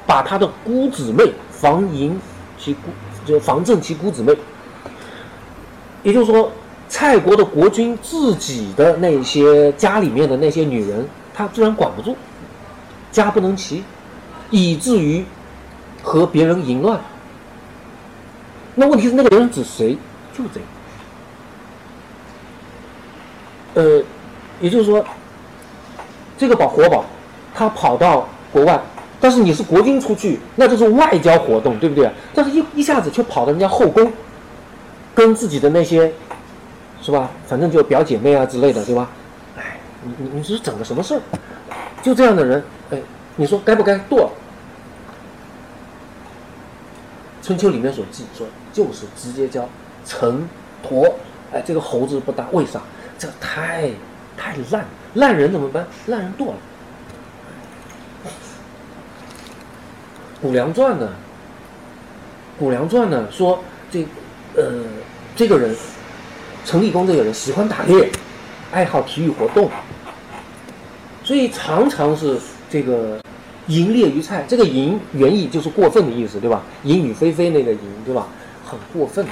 [0.06, 2.18] 把他的姑姊妹防淫
[2.56, 2.80] 其姑，
[3.26, 4.34] 就防正其姑姊妹。
[6.02, 6.50] 也就是说，
[6.88, 12.16] 蔡国的国君自己的那些家里面的那些女人，他居然管不住，
[13.12, 13.84] 家不能齐，
[14.50, 15.24] 以至于
[16.02, 16.98] 和别人淫乱。
[18.74, 19.96] 那问题是那个人指谁？
[20.36, 20.66] 就这个。
[23.74, 24.02] 呃，
[24.60, 25.04] 也就是说，
[26.36, 27.04] 这个宝活宝，
[27.54, 28.80] 他跑到国外，
[29.20, 32.10] 但是你是国君出去，那就是外交活动，对不对？
[32.34, 34.10] 但是一一下子却跑到人家后宫，
[35.14, 36.12] 跟自己的那些，
[37.00, 37.30] 是吧？
[37.46, 39.08] 反正就表姐妹啊之类的，对吧？
[39.56, 41.20] 哎，你你你是整个什么事儿？
[42.02, 42.98] 就这样的人，哎，
[43.36, 44.30] 你说该不该剁？
[47.42, 49.68] 春秋里面所记说，就是直接叫
[50.04, 50.46] 陈
[50.82, 51.14] 陀，
[51.52, 52.80] 哎，这个猴子不大，为啥？
[53.18, 53.90] 这太
[54.36, 54.84] 太烂，
[55.14, 55.86] 烂人怎么办？
[56.06, 56.54] 烂人剁了。
[60.40, 61.08] 《谷梁传》呢，
[62.60, 63.58] 《谷梁传》呢说
[63.90, 64.06] 这
[64.54, 64.84] 呃
[65.34, 65.74] 这个人
[66.64, 68.10] 陈立功这个人喜欢打猎，
[68.72, 69.70] 爱好体育活动，
[71.24, 72.38] 所以常常是
[72.70, 73.20] 这个
[73.68, 74.44] 淫猎于菜。
[74.48, 76.62] 这个淫原意就是过分的意思，对吧？
[76.84, 78.28] 淫雨霏霏那个淫，对吧？
[78.64, 79.26] 很过分。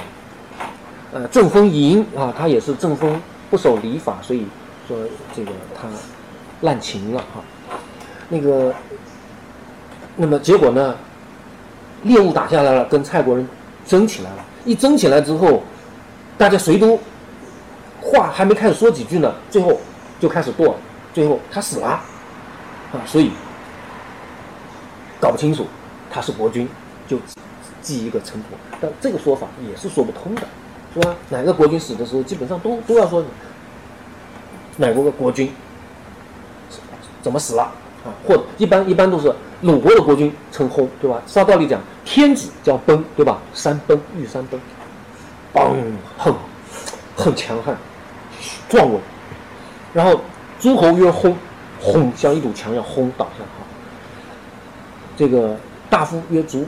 [1.12, 3.20] 呃，正风淫啊，他也是正风。
[3.48, 4.44] 不守礼法，所以
[4.88, 4.96] 说
[5.32, 5.86] 这个他
[6.62, 7.40] 滥情了哈。
[8.28, 8.74] 那个，
[10.16, 10.96] 那么结果呢？
[12.02, 13.48] 猎物打下来了，跟蔡国人
[13.86, 14.44] 争起来了。
[14.64, 15.62] 一争起来之后，
[16.36, 16.98] 大家谁都
[18.10, 19.80] 话还没开始说几句呢，最后
[20.20, 20.76] 就开始剁。
[21.12, 22.02] 最后他死了啊，
[23.06, 23.30] 所以
[25.20, 25.66] 搞不清楚
[26.10, 26.68] 他是国君，
[27.08, 27.18] 就
[27.82, 28.58] 记一个陈陀。
[28.80, 30.42] 但这个说法也是说不通的。
[30.94, 31.14] 是吧？
[31.28, 33.22] 哪个国君死的时候，基本上都都要说
[34.78, 35.52] 哪国的国君
[37.20, 38.08] 怎么死了啊？
[38.26, 39.30] 或一般一般都是
[39.60, 41.20] 鲁国的国君称薨，对吧？
[41.26, 43.38] 照道理讲，天子叫崩，对吧？
[43.52, 44.58] 山崩，玉山崩，
[45.52, 45.76] 崩，
[46.16, 46.34] 很
[47.14, 47.76] 很强悍，
[48.68, 48.98] 壮伟。
[49.94, 50.20] 然后
[50.58, 51.36] 诸侯曰轰，
[51.80, 53.44] 轰像一堵墙一样轰倒下。
[53.44, 53.64] 哈，
[55.16, 55.56] 这个
[55.88, 56.66] 大夫曰卒，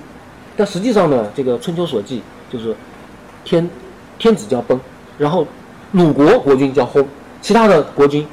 [0.56, 2.74] 但实际上呢，这个春秋所记就是
[3.44, 3.68] 天。
[4.20, 4.80] 天子叫崩，
[5.16, 5.46] 然后
[5.92, 7.06] 鲁国国君叫轰，
[7.40, 8.26] 其他的国君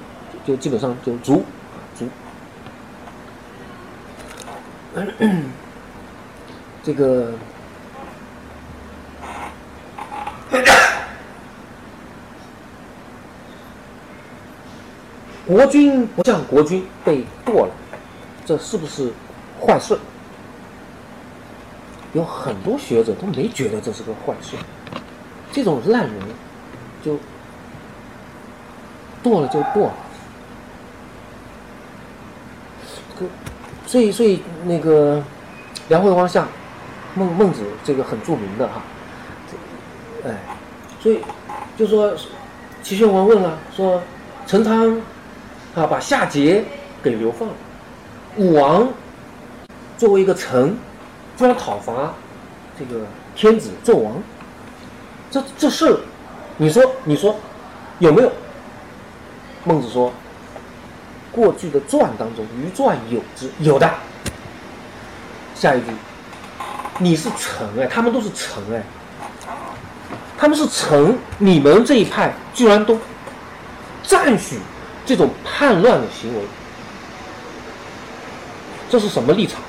[0.44, 1.46] 就基本上就足
[1.94, 2.10] 足。
[6.84, 7.34] 这个
[15.48, 17.72] 国君不像国君被剁了，
[18.46, 19.12] 这是不是
[19.62, 19.98] 坏事？
[22.14, 24.56] 有很多学者都没觉得这是个坏事。
[25.52, 26.14] 这种烂人
[27.04, 27.18] 就
[29.22, 29.94] 剁了就剁了。
[33.86, 35.24] 所以，所以那个
[35.88, 36.48] 梁惠王下
[37.14, 38.82] 孟孟子这个很著名的哈，
[40.26, 40.36] 哎，
[41.00, 41.20] 所以
[41.78, 42.14] 就说
[42.84, 44.02] 齐宣王问了，说
[44.46, 45.00] 陈汤
[45.76, 46.64] 啊把夏桀
[47.04, 47.54] 给流放了，
[48.38, 48.88] 武王
[49.98, 50.76] 作为一个臣，
[51.38, 52.14] 就要讨伐
[52.80, 53.06] 这个
[53.36, 54.14] 天子纣王，
[55.30, 56.00] 这这事
[56.58, 57.36] 你说你说
[58.00, 58.32] 有没有？
[59.64, 60.12] 孟子说。
[61.32, 63.94] 过去的传当中，余传有之，有的。
[65.54, 65.88] 下一句，
[66.98, 68.82] 你是臣哎，他们都是臣哎，
[70.38, 72.98] 他们是臣，你们这一派居然都
[74.02, 74.60] 赞许
[75.06, 76.42] 这种叛乱的行为，
[78.90, 79.62] 这是什么立场？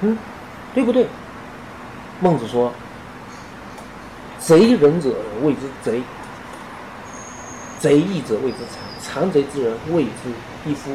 [0.00, 0.16] 嗯，
[0.74, 1.06] 对不对？
[2.20, 2.72] 孟子说
[4.40, 6.02] ：“贼人者谓之贼。”
[7.78, 10.32] 贼义者谓之残，残贼之人谓之
[10.64, 10.90] 一夫。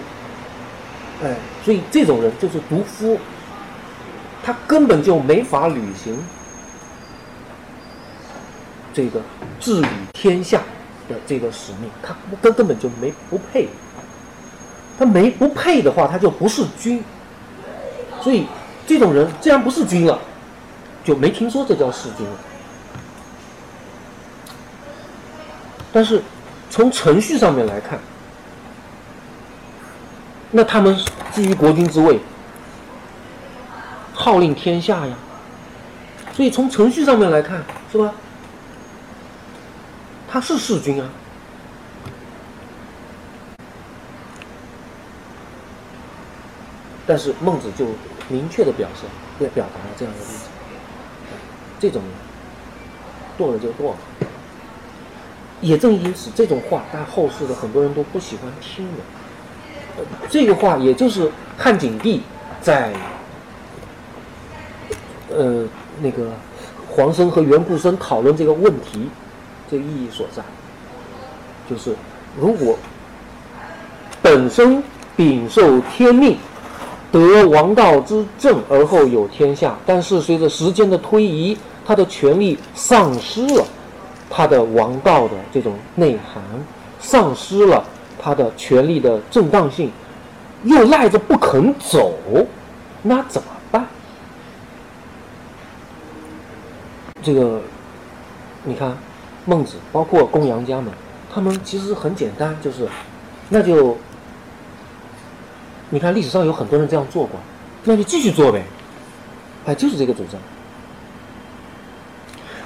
[1.23, 3.19] 哎，所以这种人就是毒夫，
[4.43, 6.17] 他根本就没法履行
[8.91, 9.21] 这个
[9.59, 10.59] 治理天下
[11.07, 13.67] 的这个使命，他根根本就没不配。
[14.97, 17.03] 他没不配的话，他就不是君。
[18.21, 18.45] 所以
[18.85, 20.19] 这种人既然不是君了，
[21.03, 22.33] 就没听说这叫弑君了。
[25.91, 26.21] 但是。
[26.73, 27.99] 从程序上面来看，
[30.51, 30.97] 那他们
[31.33, 32.17] 基于国君之位，
[34.13, 35.13] 号令天下呀。
[36.31, 38.13] 所以从程序上面来看，是吧？
[40.31, 41.09] 他是弑君啊。
[47.05, 47.85] 但是孟子就
[48.29, 49.01] 明确的表示，
[49.37, 50.45] 表表达了这样的例子，
[51.77, 52.01] 这种
[53.37, 53.97] 剁了就剁了。
[55.59, 60.05] 也正因此，这种话，但后世的很多人都不喜欢听的。
[60.29, 62.21] 这个话，也就是汉景帝
[62.61, 62.93] 在
[65.29, 65.67] 呃
[66.01, 66.31] 那个
[66.89, 69.09] 黄生和袁固生讨论这个问题，
[69.71, 70.43] 这意义所在，
[71.69, 71.95] 就是
[72.37, 72.77] 如果
[74.21, 74.83] 本身
[75.15, 76.37] 禀受天命，
[77.09, 83.63] 得王道之正而后有天下，但是随着时间的推移，他的权力丧失了。
[84.33, 86.41] 他的王道的这种内涵
[86.99, 87.83] 丧失了，
[88.17, 89.91] 他的权力的正当性
[90.63, 92.13] 又赖着不肯走，
[93.01, 93.85] 那怎么办？
[97.21, 97.59] 这个
[98.63, 98.95] 你看，
[99.45, 100.93] 孟子包括公羊家们，
[101.33, 102.87] 他们其实很简单，就是
[103.49, 103.97] 那就
[105.89, 107.39] 你看历史上有很多人这样做过，
[107.83, 108.63] 那就继续做呗，
[109.65, 110.39] 哎，就是这个主张。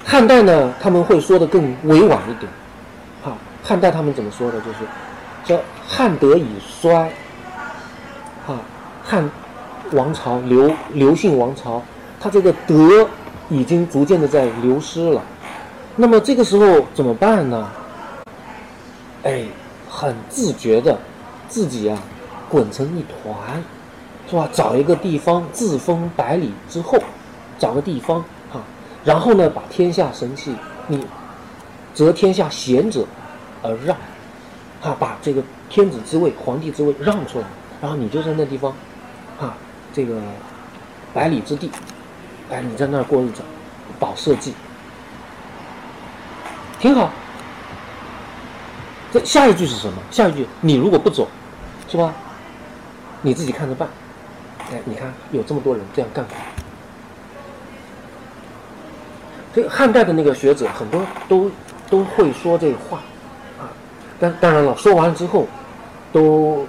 [0.04, 2.52] 汉代呢，他们会说的更委婉一点，
[3.24, 4.60] 哈，汉代他们怎么说的？
[4.60, 4.80] 就是
[5.48, 6.46] 说汉德已
[6.82, 7.10] 衰，
[8.46, 8.60] 哈，
[9.04, 9.30] 汉
[9.94, 11.82] 王朝刘刘姓王朝，
[12.20, 13.08] 他这个德
[13.50, 15.22] 已经逐渐的在流失了。
[15.98, 17.70] 那么这个时候怎么办呢？
[19.24, 19.46] 哎，
[19.90, 20.98] 很自觉的，
[21.48, 21.98] 自己啊，
[22.50, 23.64] 滚成一团，
[24.30, 24.50] 是吧？
[24.52, 27.00] 找一个地方自封百里之后，
[27.58, 28.20] 找个地方
[28.52, 28.62] 啊。
[29.06, 30.54] 然后呢，把天下神器，
[30.88, 31.08] 你
[31.94, 33.06] 择天下贤者
[33.64, 33.96] 而让，
[34.82, 37.46] 啊，把这个天子之位、皇帝之位让出来，
[37.82, 38.74] 然后你就在那地方，
[39.40, 39.56] 啊，
[39.94, 40.22] 这个
[41.14, 41.72] 百里之地，
[42.52, 43.42] 哎，你在那儿过日子，
[43.98, 44.54] 保社稷，
[46.86, 47.10] 挺好。
[49.12, 50.00] 这下一句是什么？
[50.12, 51.28] 下一句，你如果不走，
[51.90, 52.14] 是吧？
[53.24, 53.90] 你自己看着办。
[54.72, 56.36] 哎，你看有这么多人这样干过。
[59.56, 61.50] 这汉代的那个学者很多都
[61.90, 63.00] 都会说这话，
[63.60, 63.66] 啊，
[64.20, 65.48] 但当然了，说完了之后，
[66.14, 66.68] 都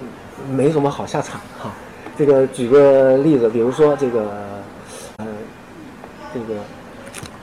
[0.49, 1.69] 没什么好下场哈。
[2.17, 4.31] 这个举个例子，比如说这个，
[5.17, 5.27] 呃，
[6.33, 6.59] 这个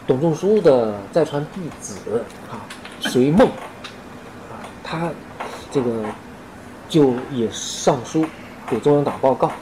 [0.06, 2.63] 董仲舒的再传弟子啊，
[3.14, 3.46] 隋梦，
[4.50, 5.08] 啊，他
[5.70, 6.04] 这个
[6.88, 8.26] 就也上书
[8.68, 9.52] 给中央党报告，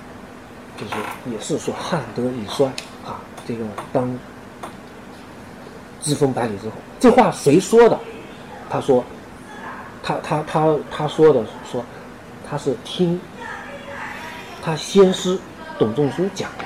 [0.78, 0.94] 就是
[1.30, 2.66] 也是说汉德已衰
[3.05, 4.18] 啊，这个当。
[6.00, 7.96] 知封百里之后，这话谁说的？
[8.70, 9.05] 他说
[10.03, 11.84] ：“他他他他说的说，
[12.50, 13.20] 他是听
[14.61, 15.38] 他先师
[15.78, 16.64] 董仲舒讲的。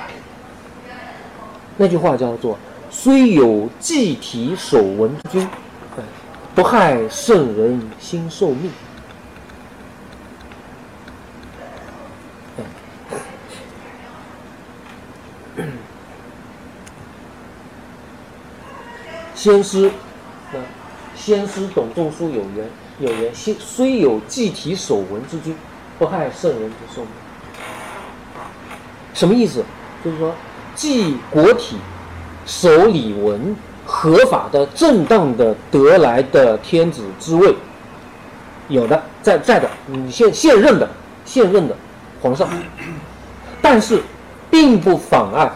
[1.77, 2.57] 那句话叫做
[2.91, 5.49] “虽有祭体守文之君，
[6.57, 8.73] 不害圣人心受命。”
[19.35, 19.93] 先师，
[20.53, 20.59] 那
[21.15, 22.69] 先师董仲舒有言
[23.01, 25.55] 有言：“虽虽有祭体守文之君，
[25.99, 27.11] 不害圣人之受命。”
[29.13, 29.63] 什么意思？
[30.03, 30.35] 就是说，
[30.75, 31.77] 祭国体、
[32.47, 33.55] 守礼文，
[33.87, 37.55] 合法的、正当的得来的天子之位，
[38.69, 40.89] 有的在在的，你现现任的
[41.25, 41.77] 现任的
[42.21, 42.49] 皇上，
[43.63, 44.03] 但是
[44.51, 45.51] 并不妨碍。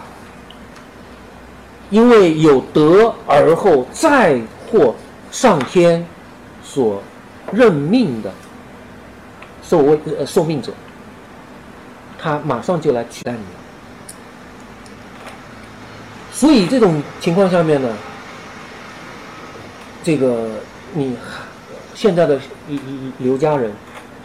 [1.91, 4.95] 因为有德而后再获
[5.33, 6.07] 上天
[6.62, 7.03] 所
[7.53, 8.31] 任命的
[9.61, 10.72] 受位呃受命者，
[12.16, 13.61] 他马上就来取代你了。
[16.33, 17.89] 所以这种情况下面呢，
[20.03, 20.51] 这个
[20.95, 21.17] 你
[21.95, 23.71] 现在的一一刘家人，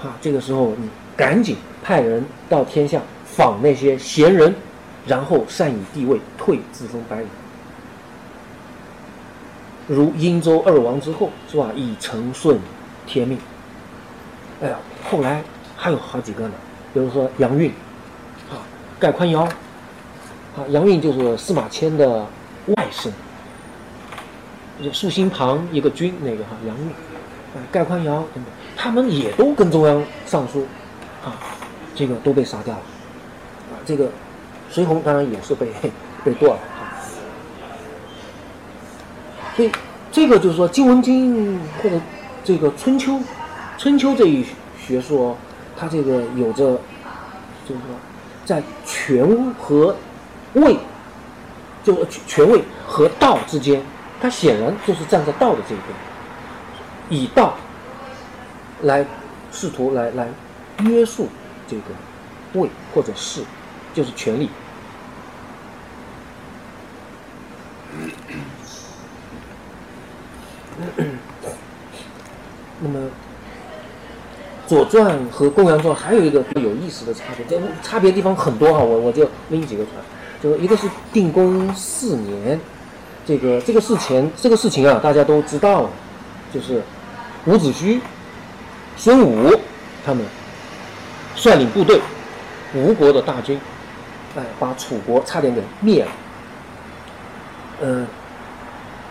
[0.02, 4.56] 哈，这个时候你赶紧派人到天下访那些贤人，
[5.06, 7.28] 然后善以地位，退自封白羽。
[9.88, 11.70] 如殷周二王之后，是吧？
[11.76, 12.60] 以承顺
[13.06, 13.38] 天命。
[14.62, 15.44] 哎呀，后来
[15.76, 16.54] 还有好几个呢，
[16.94, 17.70] 比如说杨运，
[18.50, 18.64] 啊，
[18.98, 22.26] 盖宽尧，啊，杨运就是司马迁的
[22.68, 23.10] 外甥，
[24.92, 28.46] 竖心旁一个君那个哈，杨运，啊，盖宽尧等等，
[28.76, 30.66] 他们也都跟中央上书，
[31.24, 31.36] 啊，
[31.96, 32.82] 这个都被杀掉了，
[33.72, 34.10] 啊，这个
[34.70, 35.68] 随洪当然也是被
[36.24, 36.60] 被剁了。
[39.56, 39.72] 所以，
[40.12, 41.98] 这个就是说，《金文经》或者
[42.44, 43.14] 这个《春秋》，
[43.78, 44.46] 《春秋》这一
[44.78, 45.38] 学说，
[45.78, 46.78] 它这个有着，
[47.66, 47.96] 就是说，
[48.44, 49.96] 在权和
[50.56, 50.76] 位，
[51.86, 53.82] 就权位和道之间，
[54.22, 55.90] 他显然就是站在道的这一边，
[57.10, 57.56] 以道
[58.82, 59.06] 来
[59.52, 60.28] 试图来来
[60.80, 61.28] 约束
[61.68, 61.84] 这个
[62.54, 63.44] 位或者势，
[63.94, 64.50] 就是权力。
[72.82, 73.00] 那么，
[74.68, 80.04] 《左传》和《公羊传》还有一个有意思的差别，这差别地方很多哈，我我就拎几个出来。
[80.44, 82.60] 就一个是定公四年，
[83.26, 85.90] 这个这个事情这个事情啊，大家都知道，
[86.54, 86.82] 就是
[87.46, 88.00] 伍子胥、
[88.96, 89.52] 孙武
[90.06, 90.24] 他们
[91.36, 92.00] 率领部队，
[92.74, 93.60] 吴国的大军，
[94.36, 96.12] 哎，把楚国差点给灭了。
[97.82, 98.08] 嗯，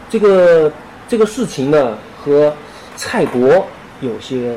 [0.08, 0.72] 这个。
[1.06, 2.50] 这个事情呢，和
[2.96, 3.66] 蔡国
[4.00, 4.56] 有些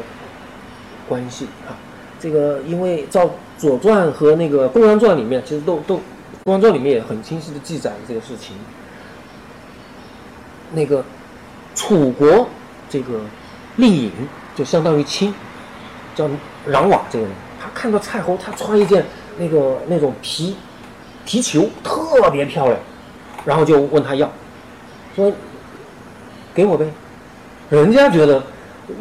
[1.05, 1.75] 关系啊。
[2.21, 3.25] 这个因为照
[3.57, 5.97] 《左传》和那个《公羊传》里面，其实都都
[6.45, 8.55] 《公羊传》里面也很清晰的记载了这个事情。
[10.71, 11.03] 那个
[11.75, 12.47] 楚国
[12.89, 13.21] 这个
[13.75, 14.11] 令尹
[14.55, 15.33] 就相当于卿，
[16.15, 16.27] 叫
[16.67, 19.05] 攘瓦这个人，他看到蔡侯他穿一件
[19.37, 20.55] 那个那种皮
[21.25, 22.77] 皮裘特别漂亮，
[23.45, 24.31] 然后就问他要，
[25.15, 25.31] 说。
[26.55, 26.87] 给我呗，
[27.69, 28.41] 人家觉得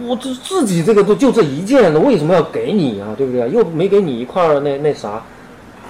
[0.07, 3.15] 我这自己这个都就这一件了，为什么要给你啊？
[3.16, 3.49] 对不对？
[3.49, 5.23] 又没给你一块儿那那啥，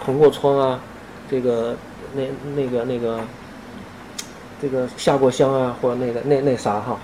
[0.05, 0.79] 铜过窗啊，
[1.29, 1.75] 这个
[2.15, 2.23] 那
[2.55, 3.19] 那个那个
[4.61, 6.99] 这个下过乡啊，或者那个那那啥哈，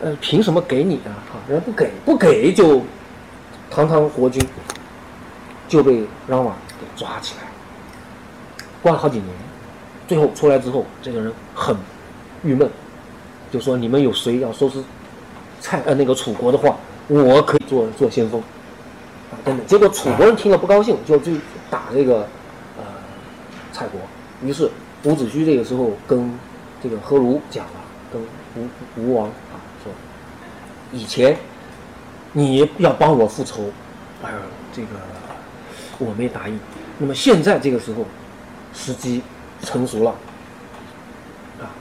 [0.00, 1.12] 呃，凭什么给你啊？
[1.32, 2.82] 哈，人家不给，不给就
[3.70, 4.42] 堂堂国君
[5.68, 7.48] 就被让瓦给抓起来，
[8.82, 9.28] 关了好几年，
[10.08, 11.76] 最后出来之后，这个人很
[12.42, 12.68] 郁闷。
[13.50, 14.82] 就说你们有谁要收拾
[15.60, 16.76] 蔡呃那个楚国的话，
[17.06, 18.40] 我可以做做先锋
[19.30, 19.66] 啊等等。
[19.66, 21.38] 结果楚国人听了不高兴，就去
[21.70, 22.26] 打这个
[22.76, 22.84] 呃
[23.72, 24.00] 蔡国。
[24.42, 24.68] 于是
[25.04, 26.36] 伍子胥这个时候跟
[26.84, 27.80] 这个何如讲了，
[28.12, 28.20] 跟
[28.56, 29.90] 吴吴王啊说，
[30.92, 31.34] 以前
[32.34, 33.70] 你要帮我复仇，
[34.22, 34.30] 哎
[34.70, 34.88] 这个
[35.98, 36.60] 我没答应。
[36.98, 38.04] 那么现在这个时候
[38.74, 39.22] 时机
[39.62, 40.10] 成熟了。
[41.58, 41.72] 啊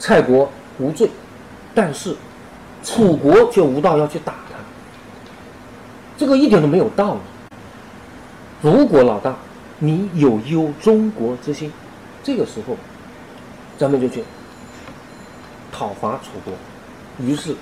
[0.00, 1.08] 蔡国无罪，
[1.72, 2.16] 但是
[2.82, 4.56] 楚国却无道要去打他，
[6.16, 7.20] 这个一点都没有道理。
[8.60, 9.36] 如果老大
[9.78, 11.72] 你有忧中国之心，
[12.24, 12.76] 这个时候
[13.78, 14.22] 咱们就去
[15.72, 16.52] 讨伐楚国。
[17.24, 17.54] 于是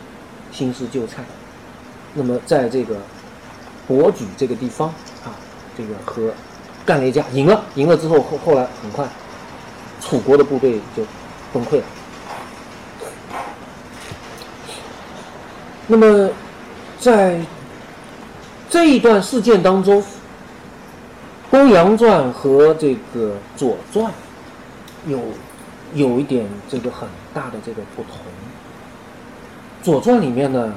[0.50, 1.22] 兴师救蔡。
[2.14, 2.96] 那么在这个
[3.86, 4.88] 博举这个地方
[5.22, 5.36] 啊，
[5.76, 6.32] 这个和
[6.86, 9.06] 干了一架，赢了，赢了之后后后来很快
[10.00, 11.04] 楚国的部队就
[11.52, 11.84] 崩溃了。
[15.86, 16.30] 那么
[16.98, 17.38] 在
[18.70, 20.02] 这一段事件当中，
[21.50, 24.06] 《公羊传》和这个《左传》
[25.06, 25.20] 有
[25.94, 28.12] 有一点这个很大的这个不同。
[29.84, 30.72] 《左传》里面呢，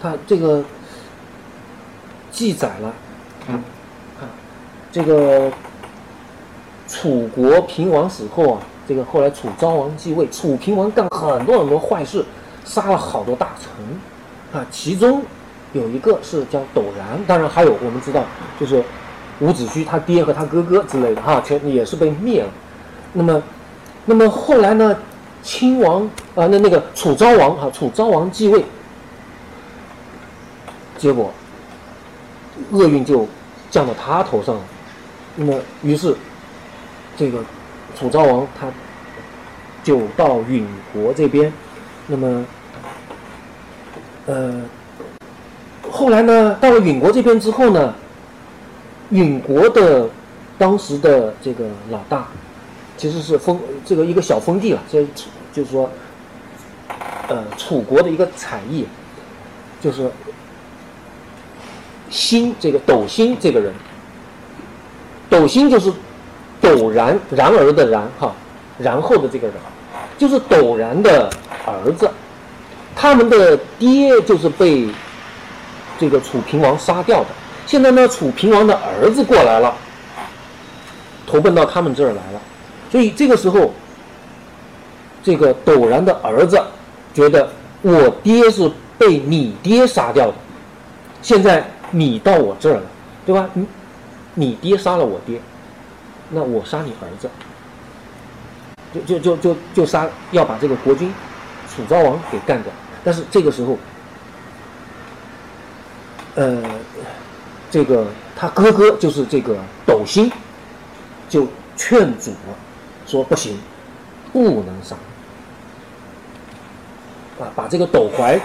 [0.00, 0.64] 它这个
[2.30, 2.88] 记载了，
[3.48, 3.60] 啊，
[4.90, 5.50] 这个
[6.88, 12.24] 楚国平王死后啊，这个后来楚昭王继位，楚平王干很多很多坏事，
[12.64, 15.22] 杀了好多大臣，啊，其中
[15.72, 18.24] 有一个是叫陡然，当然还有我们知道，
[18.58, 18.82] 就是
[19.40, 22.48] 伍子胥他爹和他哥哥之类的哈，全也是被灭了。
[23.12, 23.42] 那么，
[24.06, 24.96] 那么后来呢？
[25.42, 26.04] 亲王
[26.34, 28.64] 啊，那那个楚昭王啊，楚昭王继位，
[30.96, 31.30] 结果
[32.72, 33.28] 厄运就
[33.70, 34.60] 降到他头上了。
[35.36, 36.16] 那么，于是
[37.14, 37.44] 这个
[37.94, 38.68] 楚昭王他
[39.82, 41.52] 就到允国这边。
[42.06, 42.46] 那么，
[44.24, 44.62] 呃，
[45.90, 47.94] 后来呢，到了允国这边之后呢，
[49.10, 50.08] 允国的
[50.56, 52.28] 当时的这个老大。
[52.96, 55.04] 其实是封这个一个小封地了，这
[55.52, 55.90] 就是说，
[57.28, 58.84] 呃，楚国的一个产业，
[59.80, 60.10] 就是
[62.08, 63.72] 辛这个斗辛这个人，
[65.28, 65.92] 斗辛就是
[66.62, 68.32] 陡然然而的然哈，
[68.78, 69.56] 然后的这个人，
[70.16, 71.28] 就是陡然的
[71.66, 72.08] 儿子，
[72.94, 74.88] 他们的爹就是被
[75.98, 77.26] 这个楚平王杀掉的，
[77.66, 79.74] 现在呢，楚平王的儿子过来了，
[81.26, 82.40] 投奔到他们这儿来了。
[82.94, 83.72] 所以这个时候，
[85.20, 86.62] 这个陡然的儿子
[87.12, 87.50] 觉得
[87.82, 90.34] 我爹是被你爹杀掉的，
[91.20, 92.82] 现在你到我这儿了，
[93.26, 93.50] 对吧？
[93.52, 93.66] 你
[94.34, 95.40] 你爹杀了我爹，
[96.30, 97.28] 那我杀你儿子，
[98.94, 101.12] 就就就就就杀，要把这个国君
[101.68, 102.72] 楚昭王给干掉。
[103.02, 103.76] 但是这个时候，
[106.36, 106.62] 呃，
[107.72, 108.06] 这个
[108.36, 110.30] 他哥哥就是这个斗星，
[111.28, 112.56] 就劝阻了。
[113.14, 113.56] 说不行，
[114.32, 114.96] 不能杀
[117.38, 117.46] 啊！
[117.54, 118.36] 把这个斗怀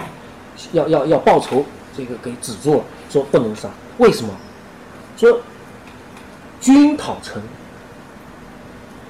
[0.73, 1.65] 要要要报仇，
[1.97, 2.83] 这个给止住了。
[3.09, 3.67] 说不能杀，
[3.97, 4.31] 为什么？
[5.17, 5.39] 说
[6.61, 7.41] 君讨臣，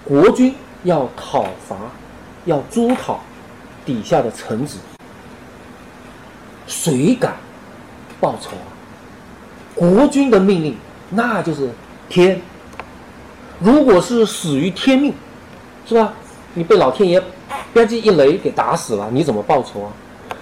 [0.06, 1.76] 国君要讨伐，
[2.46, 3.20] 要诛讨
[3.86, 4.78] 底下的臣子，
[6.68, 7.36] 谁敢
[8.22, 8.72] 报仇啊？
[9.76, 10.78] 国君的命令
[11.10, 11.70] 那就是
[12.08, 12.42] 天，
[13.60, 15.14] 如果是死于天命。
[15.90, 16.14] 是吧？
[16.54, 17.28] 你被老天爷吧
[17.74, 19.92] 唧一雷给打死了，你怎么报仇啊？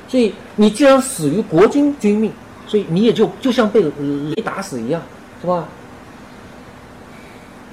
[0.06, 2.34] 所以你既然死于国君君命，
[2.68, 5.02] 所以你也就就像被雷打死一样，
[5.42, 5.66] 是吧？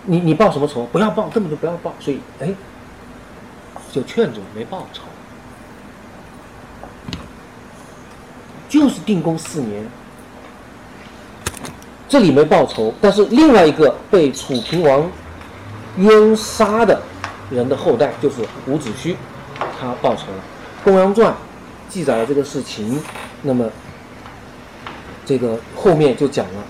[0.04, 0.86] 你你报什么仇？
[0.92, 1.92] 不要报，根本就不要报。
[1.98, 2.54] 所以哎，
[3.90, 5.02] 就劝阻没报仇，
[8.68, 9.84] 就是定公四年，
[12.08, 15.10] 这里没报仇，但是另外一个被楚平王
[15.96, 17.02] 冤杀的。
[17.54, 19.14] 人的后代就是伍子胥，
[19.80, 20.38] 他报仇了。
[20.84, 21.32] 《公羊传》
[21.88, 23.00] 记载了这个事情，
[23.42, 23.70] 那么
[25.24, 26.64] 这个后面就讲了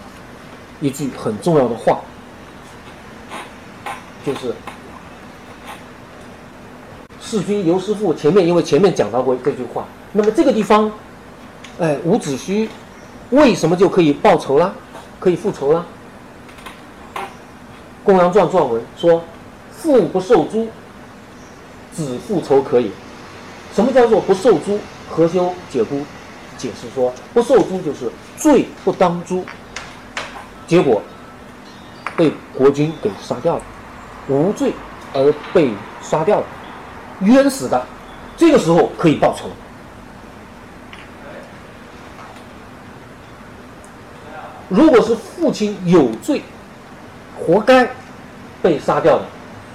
[0.81, 2.01] 一句很重要的话，
[4.25, 4.55] 就是
[7.19, 8.13] “弑君由师父”。
[8.15, 10.93] 前面因为前面讲到过这句话，那么这个地方，
[11.81, 12.69] 哎，伍子胥
[13.31, 14.75] 为什么就可以报仇了，
[15.19, 15.87] 可以复仇了？
[18.05, 19.25] 《公羊传》撰文说。
[19.85, 20.67] 父不受诛，
[21.93, 22.91] 子复仇可以。
[23.75, 24.79] 什么叫做不受诛？
[25.11, 26.01] 何修解孤
[26.57, 29.45] 解释说，不受诛就是罪不当诛，
[30.67, 31.03] 结果
[32.17, 33.63] 被国君给杀掉了，
[34.29, 34.73] 无罪
[35.13, 35.71] 而被
[36.01, 36.47] 杀掉了，
[37.21, 37.87] 冤死的，
[38.39, 39.51] 这个时候可以报仇。
[44.71, 46.41] 如果是父亲有罪，
[47.39, 47.87] 活该
[48.63, 49.25] 被杀掉的。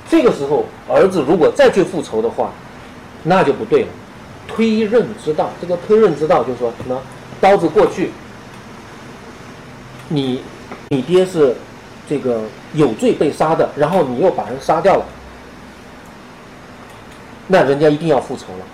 [0.10, 2.52] 这个时候，儿子如果再去复仇的话，
[3.24, 3.88] 那就不对了。
[4.48, 7.00] 推刃之道，这个推刃之道就是说什么？
[7.40, 8.10] 刀子过去，
[10.08, 10.42] 你
[10.90, 11.56] 你爹是
[12.10, 12.42] 这个
[12.74, 15.06] 有罪被杀的，然后你又把人杀掉了，
[17.48, 18.66] 那人家一定要复仇了。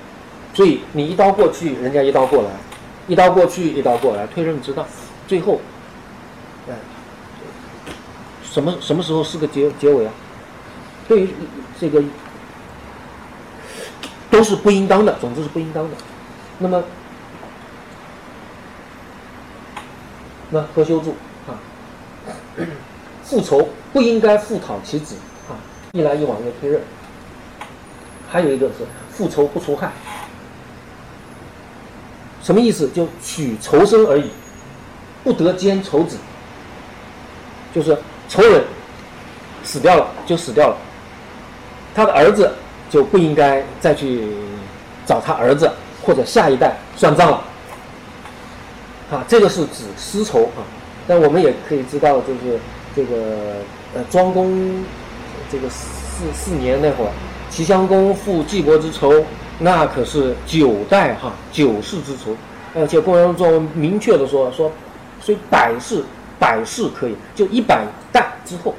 [0.54, 2.50] 所以你一刀过去，人家一刀过来，
[3.08, 4.86] 一刀过去，一刀过来，推刃之道，
[5.28, 5.60] 最后，
[6.70, 6.74] 哎，
[8.50, 10.14] 什么什么时候是个结结尾啊？
[11.08, 11.30] 对于
[11.80, 12.04] 这个
[14.32, 15.96] 都是不应当的，总之是不应当的。
[16.60, 16.84] 那么，
[20.50, 21.16] 那何修柱
[21.48, 21.56] 啊，
[23.24, 25.16] 复仇不应该复讨其子
[25.50, 25.56] 啊，
[25.92, 26.82] 一来一往的推认。
[28.30, 29.92] 还有一个是复仇不除害，
[32.42, 32.90] 什么意思？
[32.90, 34.30] 就取仇生而已，
[35.24, 36.18] 不得兼仇子。
[37.74, 37.98] 就是
[38.30, 38.64] 仇人
[39.64, 40.78] 死掉了就死掉了，
[41.96, 42.52] 他的儿子
[42.90, 44.28] 就不应该再去
[45.06, 45.72] 找他儿子
[46.04, 47.42] 或者下一代算账了。
[49.10, 50.62] 啊，这个是指私仇啊。
[51.08, 52.60] 但我们也可以知道，就是
[52.96, 53.16] 这个
[53.96, 54.84] 呃庄公
[55.50, 57.12] 这个四四年那会儿，
[57.50, 59.24] 齐襄公复季国之仇，
[59.60, 62.36] 那可是九代哈九世之仇，
[62.76, 64.72] 而且公羊传明确的说说，
[65.22, 66.04] 虽百世。
[66.38, 68.76] 百世可以，就一百代之后，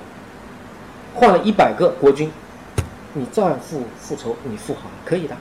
[1.14, 2.30] 换了一百个国君，
[3.16, 5.34] 你照样复复仇，你复好可以的。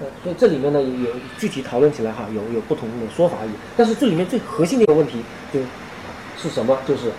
[0.00, 3.50] 呃，所以这里面呢有具体讨论起来哈，有有不同的说法而已。
[3.76, 5.60] 但是这里面最核心的一个问题就
[6.38, 6.76] 是什么？
[6.86, 7.12] 就是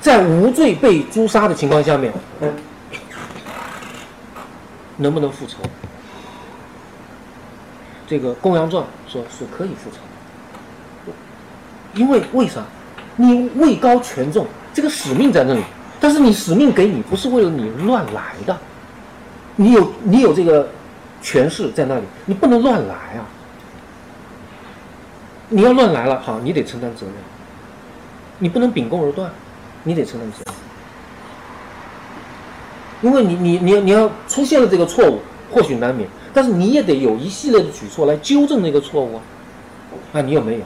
[0.00, 2.52] 在无罪被诛杀的情况下面，嗯，
[4.96, 5.58] 能不能复仇？
[8.06, 11.12] 这个《公羊传》说是可以复仇，
[11.94, 12.62] 因为为啥？
[13.16, 15.62] 你位高权重，这个使命在那里，
[16.00, 18.58] 但是你使命给你不是为了你乱来的，
[19.60, 20.66] 你有你有这个
[21.20, 23.28] 权势在那里，你不能乱来啊！
[25.50, 27.14] 你要乱来了，好，你得承担责任，
[28.38, 29.30] 你不能秉公而断，
[29.82, 30.54] 你得承担责任，
[33.02, 35.20] 因为你你你你要出现了这个错误，
[35.52, 39.22] 或许难免，但是你也得有一系列的举措来纠正那个错误啊！
[40.14, 40.64] 啊，你有没有？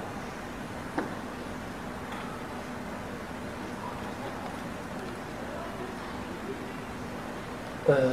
[7.87, 8.13] 呃，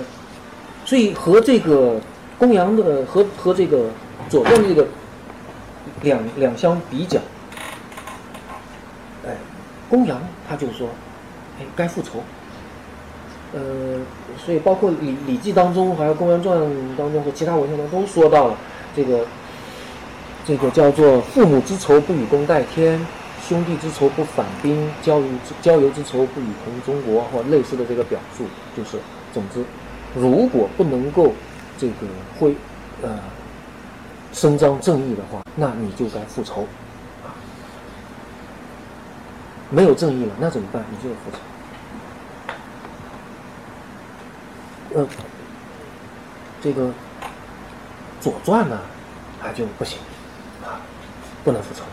[0.92, 2.02] 所以和这个
[2.38, 3.86] 公羊的和和这个
[4.28, 4.86] 左传的这个
[6.02, 7.18] 两两相比较，
[9.26, 9.38] 哎，
[9.90, 10.90] 公羊他就说，
[11.58, 12.22] 哎，该复仇。
[13.54, 14.02] 呃，
[14.38, 16.58] 所以包括《礼礼记》当中，还有《公羊传》
[16.98, 18.58] 当中和其他文献当中都说到了
[18.94, 19.26] 这个
[20.46, 23.00] 这个叫做“父母之仇不与公代天，
[23.48, 28.44] 兄弟之仇不反兵，交游之交游之仇不与同中国”或类似的这个表述，
[28.76, 28.98] 就是。
[29.34, 29.64] 总之，
[30.16, 31.34] 如果不能够
[31.78, 31.94] 这个
[32.40, 32.56] 会
[33.02, 33.20] 呃
[34.34, 36.68] 伸张正义的话，那你就该复仇
[37.24, 37.32] 啊！
[39.70, 40.84] 没有正义了，那怎么办？
[40.92, 41.38] 你就要复仇。
[44.94, 45.08] 呃，
[46.62, 46.88] 这个
[48.20, 48.80] 《左传》呢，
[49.42, 49.98] 它就不行
[50.62, 50.82] 啊，
[51.44, 51.84] 不能复仇。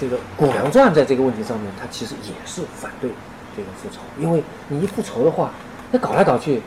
[0.00, 3.10] 这个《古梁传》在这个问题上面，它其实也是反对
[3.54, 5.50] 这个复仇，因为你一复仇的话。
[5.92, 6.60] 那搞来搞去，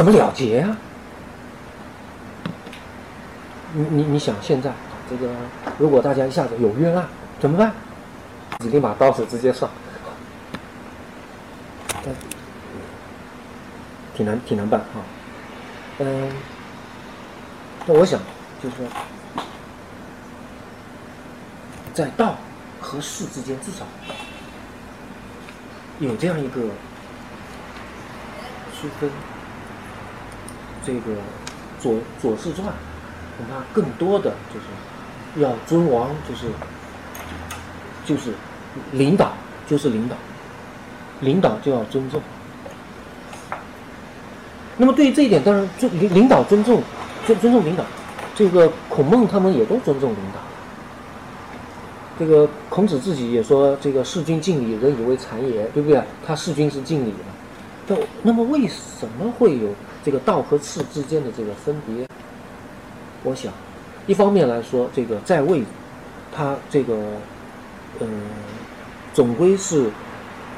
[0.00, 0.74] 怎么了结啊？
[3.74, 4.72] 你你你想现在
[5.10, 5.30] 这个，
[5.76, 7.06] 如果大家一下子有冤案，
[7.38, 7.70] 怎么办？
[8.60, 9.68] 指定把刀子直接上，
[14.14, 15.04] 挺难挺难办啊。
[15.98, 16.32] 嗯，
[17.84, 18.18] 那我想
[18.62, 18.86] 就是说，
[21.92, 22.38] 在道
[22.80, 23.84] 和事之间，至少
[25.98, 26.62] 有这样一个。
[28.80, 29.10] 区分
[30.84, 30.98] 这个
[31.80, 32.68] 《左左氏传》，
[33.36, 36.46] 恐怕更多的就是要尊王，就是
[38.04, 38.32] 就是
[38.92, 39.32] 领导，
[39.68, 40.16] 就是领导，
[41.20, 42.20] 领导就要尊重。
[44.76, 46.82] 那么对于这一点，当然尊领领导尊重
[47.26, 47.84] 尊尊重领导，
[48.34, 50.40] 这个孔孟他们也都尊重领导。
[52.18, 56.02] 这个孔子自己也说：“这个事君敬礼，人以为谗也，对不对？
[56.26, 57.14] 他事君是敬礼
[57.86, 59.68] 的。”那么为什么会有
[60.02, 62.06] 这个道和次之间的这个分别？
[63.22, 63.52] 我想，
[64.06, 65.62] 一方面来说，这个在位，
[66.34, 66.96] 他这个，
[68.00, 68.08] 嗯，
[69.12, 69.90] 总归是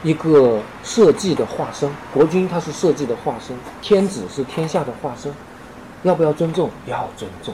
[0.05, 5.33] 一个社稷的化身，国君他是社稷的化身，天子是天下的化身，
[6.05, 6.71] 要不要尊重？
[6.87, 7.53] 要尊重。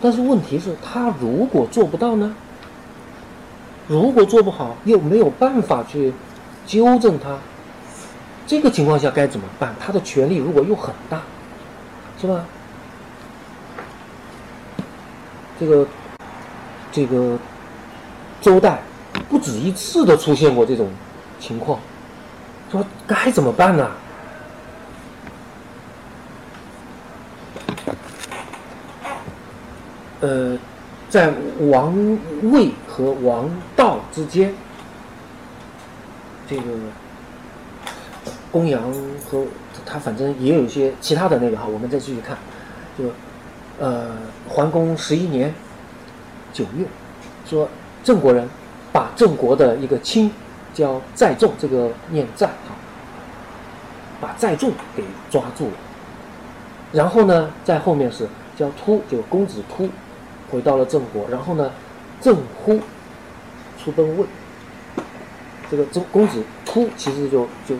[0.00, 2.34] 但是问题是，他如果做不到呢？
[3.88, 6.12] 如果做不好，又没有办法去
[6.66, 7.38] 纠正他。
[8.46, 9.74] 这个情况下该怎么办？
[9.80, 11.20] 他的权力如果又很大，
[12.20, 12.44] 是吧？
[15.58, 15.88] 这个
[16.92, 17.36] 这个
[18.40, 18.80] 周代
[19.28, 20.88] 不止一次的出现过这种
[21.40, 21.80] 情况，
[22.70, 23.90] 说该怎么办呢？
[30.20, 30.58] 呃，
[31.08, 31.32] 在
[31.68, 31.94] 王
[32.44, 34.54] 位和王道之间，
[36.48, 36.62] 这个。
[38.56, 38.82] 公羊
[39.28, 39.44] 和
[39.84, 42.34] 他反正也有一些其他的那个哈，我们再继续看，
[42.98, 43.04] 就
[43.78, 44.16] 呃，
[44.48, 45.54] 桓公十一年
[46.54, 46.86] 九月，
[47.44, 47.68] 说
[48.02, 48.48] 郑国人
[48.94, 50.30] 把郑国的一个卿
[50.72, 52.74] 叫载仲，这个念载哈，
[54.22, 55.72] 把载仲给抓住了，
[56.92, 58.26] 然后呢，在后面是
[58.56, 59.86] 叫突，就公子突，
[60.50, 61.70] 回到了郑国，然后呢，
[62.22, 62.80] 郑忽
[63.78, 64.24] 出奔魏。
[65.70, 67.74] 这个郑公子突其实就就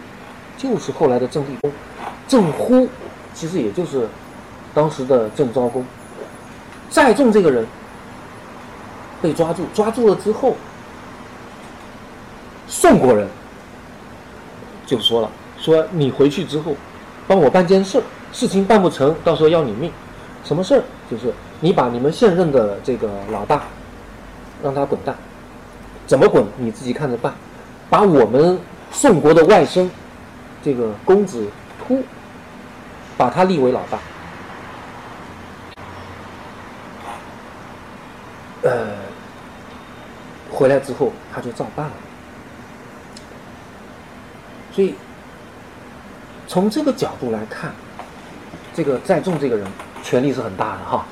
[0.57, 1.71] 就是后来的郑立公，
[2.27, 2.89] 郑忽
[3.35, 4.09] 其实也就是
[4.75, 5.85] 当时的郑昭公。
[6.89, 7.67] 载重这个人
[9.21, 10.57] 被抓住，抓住了之后，
[12.69, 13.29] 宋国人
[14.87, 16.75] 就说了：“说你回去之后，
[17.27, 18.03] 帮我办件事，
[18.33, 19.91] 事情办不成，到时候要你命。
[20.45, 20.83] 什么事儿？
[21.11, 23.63] 就是你把你们现任的这个老大
[24.63, 25.15] 让他滚蛋，
[26.07, 27.35] 怎么滚你自己看着办。
[27.91, 28.59] 把我们
[28.91, 29.89] 宋国的外甥
[30.67, 31.49] 这个公子
[31.79, 32.03] 突，
[33.17, 33.99] 把他立为老大。”
[38.69, 38.97] 呃，
[40.51, 41.93] 回来之后他就照办了。
[44.73, 44.97] 所以
[46.49, 47.71] 从这个角度来看，
[48.75, 49.65] 这个载重这个人
[50.03, 51.07] 权力是很大的哈。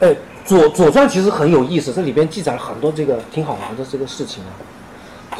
[0.00, 0.16] 哎，
[0.46, 4.48] 左左传其实很有意思，这里边记载了很多这个挺好玩的这个事情啊。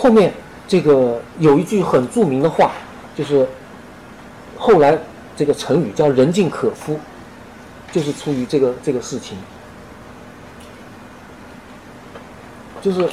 [0.00, 0.32] 后面
[0.66, 2.72] 这个有一句很著名的话，
[3.14, 3.46] 就是
[4.56, 4.98] 后来
[5.36, 6.98] 这个成语叫“人尽可夫”。
[7.92, 9.36] 就是出于这个这个事情，
[12.80, 13.08] 就是，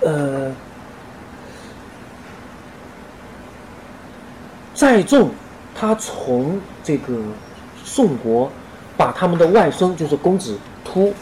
[0.00, 0.50] 呃，
[4.72, 5.30] 载重
[5.74, 7.12] 他从这个
[7.84, 8.50] 宋国
[8.96, 11.12] 把他们的外甥，就是公子突，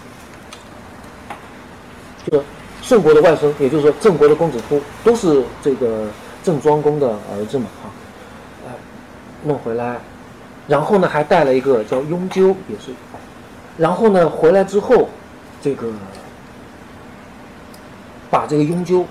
[2.24, 2.44] 这个
[2.82, 6.08] 宋国的外孙，也就是说郑国的公子突，都是这个
[6.42, 7.88] 郑庄公的儿子嘛，哈，
[8.66, 8.70] 哎，
[9.44, 9.96] 弄回来。
[10.68, 12.92] 然后呢，还带了一个叫雍纠，也是。
[13.78, 15.08] 然后呢，回来之后，
[15.60, 15.86] 这个
[18.28, 19.06] 把这个雍纠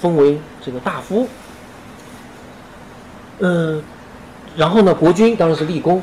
[0.00, 1.26] 封为这个大夫。
[3.40, 3.82] 嗯，
[4.56, 6.02] 然后呢，国君当然是立功。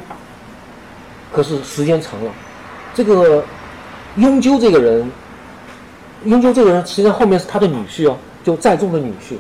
[1.32, 2.32] 可是时间长了，
[2.94, 3.44] 这个
[4.16, 5.12] 雍纠这个人，
[6.26, 9.36] 雍纠这个人其实后面是他的女婿哦，就载重的女婿。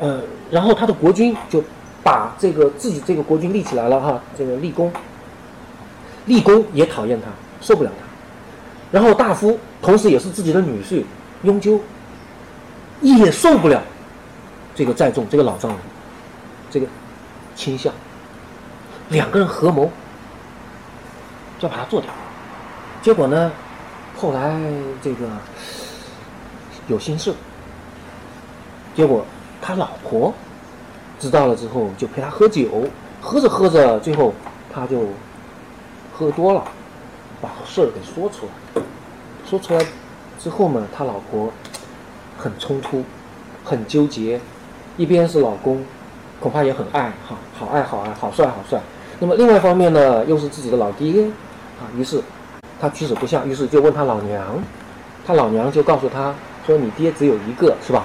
[0.00, 0.20] 呃，
[0.50, 1.62] 然后他的国君就。
[2.04, 4.92] 把这个自己这个国君立起来了哈，这个立功，
[6.26, 7.28] 立功也讨厌他，
[7.60, 8.04] 受不了他。
[8.90, 11.04] 然后大夫同时也是自己的女婿
[11.44, 11.80] 雍纠，
[13.02, 13.80] 也受不了
[14.74, 15.80] 这个载重这个老丈人，
[16.72, 16.88] 这个
[17.54, 17.94] 倾向，
[19.10, 19.88] 两个人合谋，
[21.60, 22.10] 就要把他做掉。
[23.00, 23.52] 结果呢，
[24.22, 24.56] 后来
[25.02, 25.26] 这个
[26.86, 27.34] 有心事，
[28.94, 29.26] 结果
[29.60, 30.32] 他老婆。
[31.18, 32.68] 知道了之后，就陪他喝酒，
[33.20, 34.32] 喝着喝着，最后
[34.72, 35.06] 他就
[36.12, 36.62] 喝多了，
[37.40, 38.82] 把事儿给说出来。
[39.48, 39.84] 说出来
[40.38, 41.52] 之后呢，他老婆
[42.38, 43.04] 很冲突，
[43.64, 44.40] 很纠结。
[44.96, 45.84] 一边是老公，
[46.40, 48.80] 恐怕也很爱，哈，好爱好爱，好帅好帅。
[49.18, 51.24] 那么另外一方面呢，又是自己的老爹，
[51.80, 52.20] 啊，于是
[52.82, 54.42] 他取舍不像，于是就问他老娘，
[55.24, 56.34] 他老娘就告诉他
[56.66, 58.04] 说：“你爹只有一个，是吧？”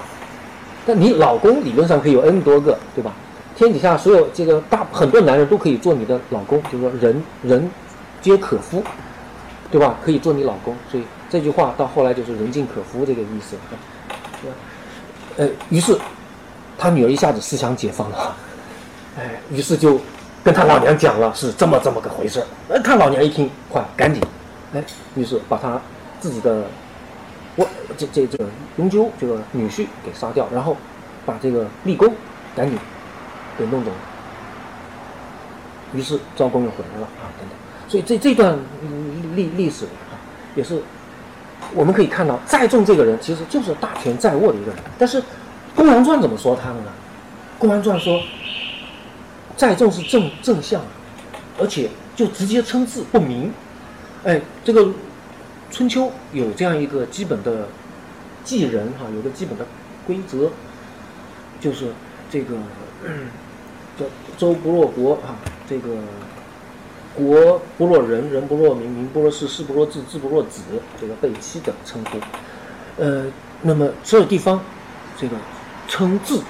[0.86, 3.12] 那你老公理论上可以有 N 多个，对吧？
[3.56, 7.68] 天底下所有这个大很多男人都可以做你的老公，就是说人人
[8.22, 8.80] 皆可夫，
[9.68, 9.96] 对吧？
[10.04, 13.56] 可以做你老公，所以这句话到后来就是人尽可夫这个意思，
[15.38, 15.98] 呃，于是
[16.78, 18.36] 他女儿一下子思想解放了，
[19.18, 20.00] 哎，于是就
[20.44, 22.46] 跟他老娘讲了是这么这么个回事儿。
[22.68, 24.22] 呃，他老娘一听，快赶紧，
[24.74, 24.84] 哎，
[25.14, 25.80] 于是把他
[26.20, 26.64] 自己的。
[27.56, 27.66] 我
[27.96, 28.46] 这这这个
[28.76, 30.76] 雍纠这个女婿给杀掉，然后
[31.26, 32.14] 把这个立功
[32.54, 32.78] 赶紧
[33.58, 33.96] 给弄走了。
[35.92, 37.58] 于是赵公又回来了啊，等等。
[37.88, 38.56] 所以这这段
[39.34, 40.14] 历历史啊，
[40.54, 40.80] 也是
[41.74, 44.76] 我们可以看到，载重这个人其实就是大权在握的一个人。
[44.96, 45.20] 但是
[45.74, 46.92] 《公羊传》怎么说他的呢？
[47.60, 48.22] 《公羊传》说
[49.56, 50.80] 载重是正正相，
[51.58, 53.52] 而且就直接称字不明。
[54.28, 54.92] 哎，这个。
[55.70, 57.68] 春秋有这样一个基本的
[58.42, 59.66] 记人哈，有个基本的
[60.06, 60.48] 规则，
[61.60, 61.92] 就是
[62.30, 62.56] 这个
[63.98, 64.06] 叫
[64.38, 65.36] 周不落国啊，
[65.68, 65.90] 这个
[67.14, 70.62] 国不落人，人不落民，民不落事，事不落字，字不落子，
[70.98, 72.18] 这个备七的称呼。
[72.96, 73.26] 呃，
[73.60, 74.58] 那么这地方
[75.18, 75.36] 这个
[75.86, 76.42] 称字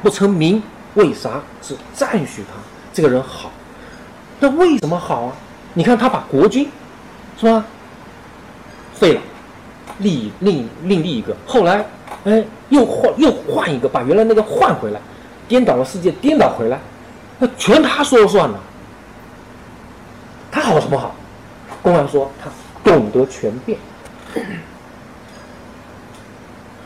[0.00, 0.62] 不称名，
[0.94, 2.54] 为啥是赞许他
[2.92, 3.50] 这个人好？
[4.38, 5.36] 那为什么好啊？
[5.72, 6.68] 你看他把国君
[7.44, 7.62] 是吧？
[8.94, 9.20] 废了，
[9.98, 11.84] 立另另立一个，后来，
[12.24, 15.00] 哎，又换又换一个，把原来那个换回来，
[15.46, 16.80] 颠倒了世界，颠倒回来，
[17.38, 18.58] 那全他说了算了。
[20.50, 21.14] 他好什么好？
[21.82, 22.48] 公羊说他
[22.82, 23.78] 懂得权变。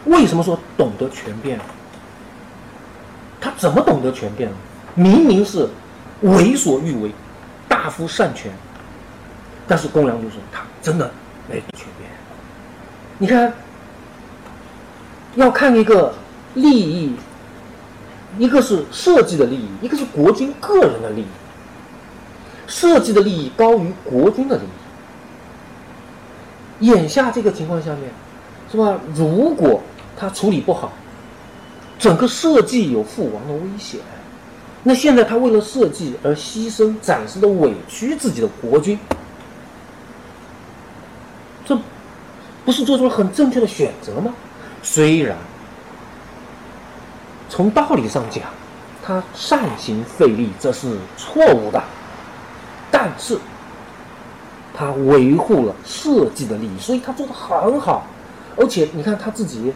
[0.06, 1.60] 为什么说懂得权变？
[3.40, 4.50] 他怎么懂得权变？
[4.94, 5.68] 明明是
[6.22, 7.12] 为所欲为，
[7.68, 8.50] 大夫擅权。
[9.68, 11.08] 但是公羊就说他真的
[11.48, 12.08] 没区别。
[13.18, 13.52] 你看，
[15.34, 16.14] 要看一个
[16.54, 17.14] 利益，
[18.38, 21.26] 一个是设计的利益，一个是国君个人的利益。
[22.66, 26.86] 设计的利益高于国君的利益。
[26.86, 28.10] 眼下这个情况下面，
[28.70, 29.00] 是吧？
[29.14, 29.82] 如果
[30.16, 30.92] 他处理不好，
[31.98, 34.00] 整个设计有覆亡的危险。
[34.84, 38.96] 那现在他为了设计而牺牲、暂时的委屈自己的国君，
[41.64, 41.76] 这
[42.68, 44.30] 不是做出了很正确的选择吗？
[44.82, 45.34] 虽然
[47.48, 48.44] 从道理上讲，
[49.02, 51.82] 他善行费力，这是错误的，
[52.90, 53.38] 但是。
[54.74, 58.06] 他维护了设计的利益，所以他做的很好，
[58.54, 59.72] 而且你看他自己，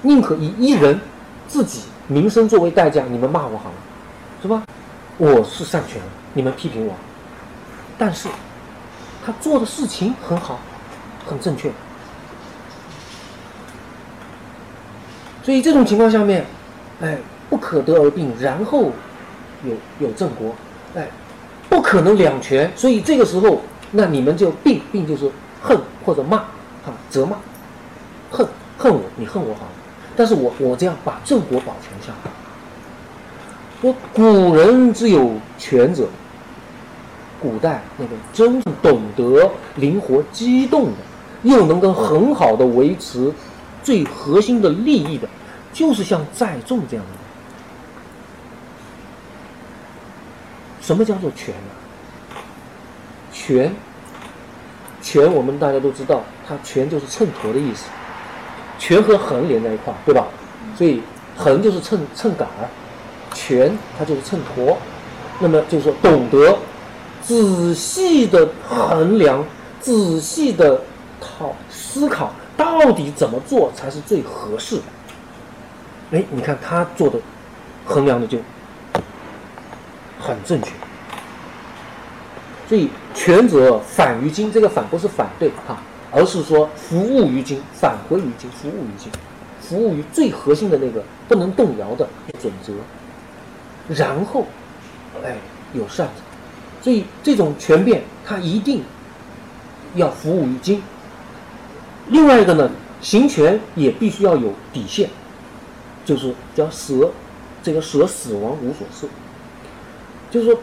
[0.00, 0.98] 宁可以一人
[1.46, 3.74] 自己名声作为代价，你们骂我好了，
[4.40, 4.62] 是吧？
[5.18, 6.00] 我是善权，
[6.32, 6.94] 你们批评我，
[7.98, 8.30] 但是
[9.24, 10.58] 他做的事情很好，
[11.28, 11.70] 很正确，
[15.44, 16.44] 所以这种情况下面，
[17.00, 17.16] 哎，
[17.48, 18.90] 不可得而并，然后
[19.62, 20.52] 有有正国，
[20.96, 21.06] 哎，
[21.68, 23.60] 不可能两全，所以这个时候。
[23.96, 25.30] 那你们就并并就是
[25.62, 27.36] 恨或者骂，啊，责骂，
[28.28, 28.44] 恨
[28.76, 29.68] 恨我，你恨我好，
[30.16, 32.30] 但是我我这样把郑国保全下来。
[33.80, 36.08] 说古人只有权者，
[37.40, 40.96] 古代那个真正懂得灵活机动的，
[41.44, 43.32] 又能够很好的维持
[43.84, 45.28] 最核心的利益的，
[45.72, 47.12] 就是像载重这样的。
[50.80, 52.36] 什么叫做权呢？
[53.32, 53.72] 权，
[55.00, 57.84] 权，我们大家都知道，它权就是秤砣的意思，
[58.78, 60.26] 权和衡连在一块，对吧？
[60.76, 61.00] 所以
[61.36, 62.68] 衡就是秤秤杆儿，
[63.32, 64.76] 权它就是秤砣。
[65.40, 66.56] 那么就是说，懂得
[67.20, 69.44] 仔细的衡量，
[69.80, 70.80] 仔细的
[71.20, 74.82] 讨思考，到底怎么做才是最合适的？
[76.12, 77.18] 哎，你看他做的
[77.84, 78.38] 衡量的就
[80.20, 80.70] 很正确。
[82.68, 85.78] 所以，权者反于今，这个反不是反对哈，
[86.10, 89.10] 而是说服务于今，返回于今，服务于今，
[89.60, 92.08] 服务于最核心的那个不能动摇的
[92.40, 92.72] 准则。
[93.88, 94.46] 然后，
[95.22, 95.36] 哎，
[95.72, 96.22] 有善者，
[96.80, 98.82] 所以这种权变，它一定
[99.94, 100.82] 要服务于今。
[102.08, 102.70] 另外一个呢，
[103.00, 105.08] 行权也必须要有底线，
[106.04, 107.10] 就是叫舍，
[107.62, 109.06] 这个舍死亡无所舍，
[110.30, 110.58] 就是说。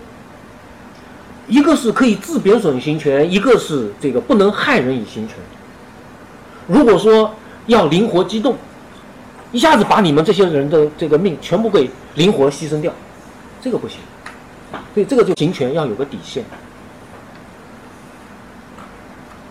[1.48, 5.36] 一个是可以自贬损行权，一个是这个不能害人以行权。
[6.66, 7.34] 如果说
[7.66, 8.56] 要灵活机动，
[9.52, 12.94] 一下子把你们这些人的这个命全部给灵活牺牲掉，
[13.60, 13.98] 这个不行。
[14.94, 16.46] 所以这个就行权要有个底线。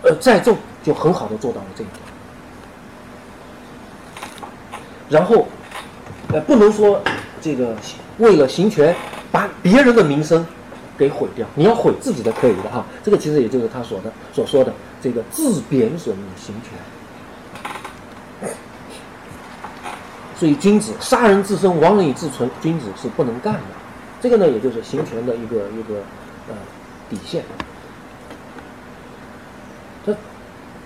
[0.01, 1.99] 呃，在众就很好的做到了这一点。
[5.09, 5.47] 然后，
[6.33, 7.01] 呃，不能说
[7.41, 7.75] 这个
[8.17, 8.95] 为了行权
[9.31, 10.45] 把别人的名声。
[10.97, 14.71] 给毁掉，你要毁自己的可以的哈，这个其实也就是他说的所说的
[15.01, 18.49] 这个自贬损行权。
[20.37, 23.61] 所以君子杀人自生，亡人以自存，君子是不能干的。
[24.21, 26.03] 这个呢，也就是行权的一个一个
[26.49, 26.55] 呃
[27.09, 27.43] 底线。
[30.05, 30.15] 这，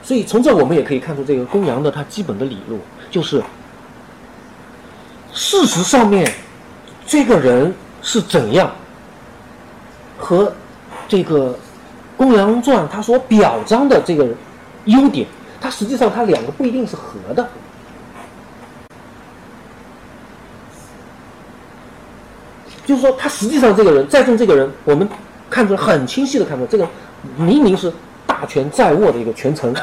[0.06, 2.80] 所以从这我们也可以看出，这个公羊的他基本的理路
[3.10, 3.44] 就是，
[5.34, 6.32] 事实上面
[7.08, 8.72] 这个人是怎样。
[10.18, 10.52] 和
[11.10, 11.50] 这个
[12.16, 14.26] 《公羊传》他所表彰的这个
[14.86, 15.28] 优点，
[15.60, 17.48] 它实际上它两个不一定是合的。
[22.86, 25.08] 就是说，他实际上这个人，在众这个人，我们
[25.50, 26.88] 看出来很清晰的看出来，这个
[27.36, 27.92] 明明是
[28.36, 29.74] 大权在握的一个权臣，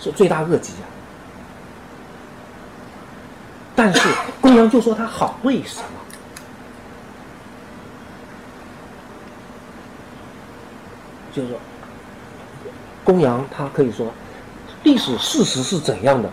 [0.00, 0.88] 是罪大恶极啊。
[3.76, 4.08] 但是
[4.40, 5.84] 公羊就说他好，为什么？
[11.30, 11.58] 就是说，
[13.04, 14.10] 公羊他可以说，
[14.82, 16.30] 历史事实是怎样的？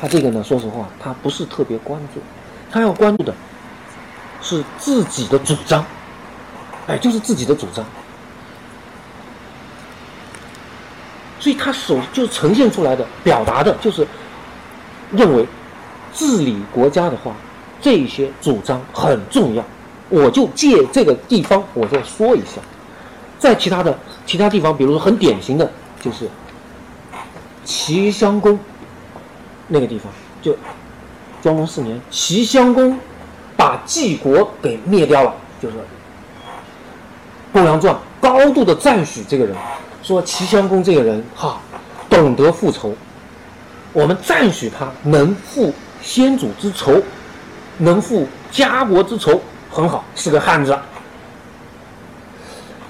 [0.00, 2.20] 他这个呢，说实话，他不是特别关注，
[2.70, 3.34] 他要关注的
[4.40, 5.84] 是自己的主张，
[6.86, 7.84] 哎，就是自己的主张。
[11.40, 14.06] 所以他首就呈现出来的、表达的，就是
[15.10, 15.44] 认为
[16.12, 17.34] 治理国家的话，
[17.80, 19.64] 这些主张很重要。
[20.10, 22.60] 我就借这个地方，我再说一下。
[23.38, 26.28] 在其他的其他地方，比如说很典型的，就是
[27.64, 28.58] 齐襄公
[29.66, 30.12] 那个地方，
[30.42, 30.54] 就
[31.42, 32.98] 庄公四年，齐襄公
[33.56, 35.76] 把晋国给灭掉了，就是
[37.52, 39.56] 《公羊传》高度的赞许这个人，
[40.02, 41.60] 说齐襄公这个人哈，
[42.08, 42.94] 懂得复仇，
[43.92, 45.72] 我们赞许他能复
[46.02, 47.00] 先祖之仇，
[47.78, 49.40] 能复家国之仇，
[49.70, 50.76] 很好，是个汉子。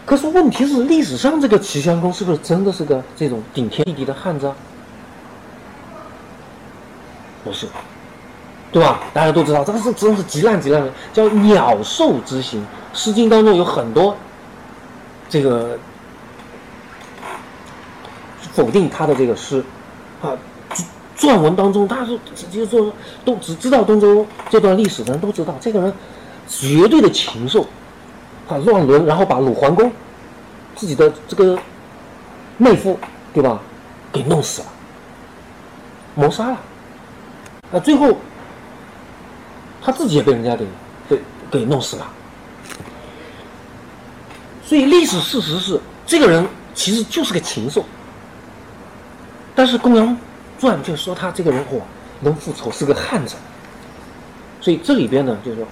[0.06, 4.56] 可是问题是，历史上这个齐襄公是不是真的是个这种顶天立地的汉子啊？
[7.44, 7.66] 不是，
[8.72, 9.00] 对吧？
[9.12, 12.60] 大家都知道，这个是真是极烂极烂的，叫鸟兽之行。
[12.92, 14.16] 《诗经》当中有很多
[15.28, 15.78] 这个
[18.52, 19.64] 否定他的这个诗
[20.22, 20.36] 啊，
[21.16, 22.92] 传文当中，他是直接说
[23.24, 25.92] 都只知道东周这段历史的人都知道，这个人
[26.48, 27.66] 绝对的禽兽。
[28.48, 29.92] 啊，乱伦，然后把鲁桓公
[30.74, 31.56] 自己的这个
[32.56, 32.98] 妹夫，
[33.32, 33.60] 对吧，
[34.10, 34.66] 给弄死了，
[36.16, 36.58] 谋杀了。
[37.70, 38.12] 啊，最后
[39.80, 40.66] 他自己也被人家给
[41.08, 42.10] 给给弄死了。
[44.64, 46.44] 所以历史事实是，这个人
[46.74, 47.84] 其实就是个禽兽。
[49.54, 50.16] 但是《公羊
[50.58, 51.84] 传》就说他这个人哇，
[52.20, 53.36] 能复仇，是个汉子。
[54.60, 55.66] 所以这里边呢，就是说，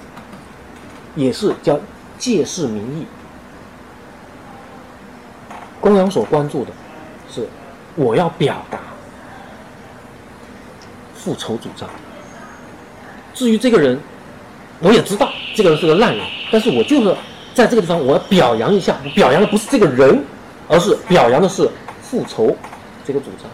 [1.15, 1.79] 也是叫。
[2.19, 3.07] 借势民意，
[5.81, 6.73] 公羊所关注的
[7.33, 7.49] 是，
[7.95, 8.81] 我要表达
[11.15, 11.89] 复仇主张。
[13.33, 13.97] 至于这个人，
[14.81, 17.15] 我也知道这个人是个烂人，但是我就是
[17.55, 18.97] 在这个地方，我要表扬一下。
[19.15, 20.21] 表扬的不是这个人，
[20.67, 21.71] 而是表扬的是
[22.03, 22.57] 复仇
[23.07, 23.49] 这个主张。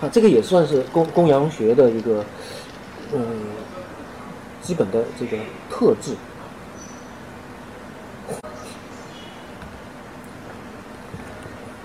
[0.00, 2.24] 啊，这个也算是公公羊学的一个，
[3.12, 3.20] 嗯。
[4.60, 5.38] 基本的这个
[5.70, 6.14] 特质，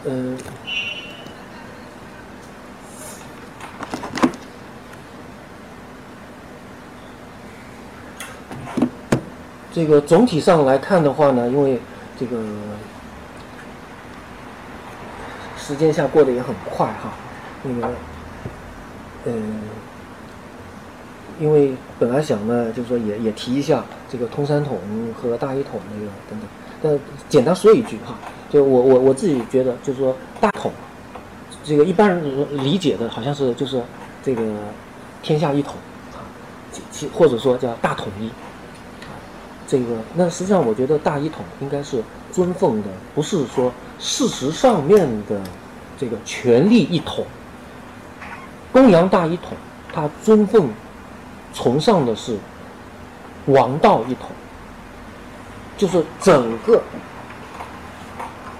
[0.03, 0.37] 嗯，
[9.71, 11.79] 这个总体上来看的话呢，因为
[12.19, 12.37] 这个
[15.57, 17.13] 时间下过得也很快哈，
[17.63, 17.93] 那个，
[19.25, 19.33] 嗯。
[21.41, 24.77] 因为本来想呢，就是说也也提一下这个通三统
[25.19, 26.47] 和大一统那个等等，
[26.79, 28.15] 但简单说一句哈，
[28.51, 30.71] 就我我我自己觉得，就是说大统，
[31.63, 33.81] 这个一般人理解的好像是就是
[34.21, 34.43] 这个
[35.23, 35.73] 天下一统
[36.13, 36.21] 啊，
[37.11, 38.29] 或者说叫大统一，
[39.67, 45.41] 这个那实际上我觉得大一统应该是尊奉的，不是说事实上面的
[45.97, 47.25] 这个权力一统，
[48.73, 49.55] 公羊大一统，
[49.93, 50.67] 他尊奉。
[51.55, 52.35] 崇尚的是
[53.45, 54.31] 王道一统，
[55.77, 56.81] 就是整个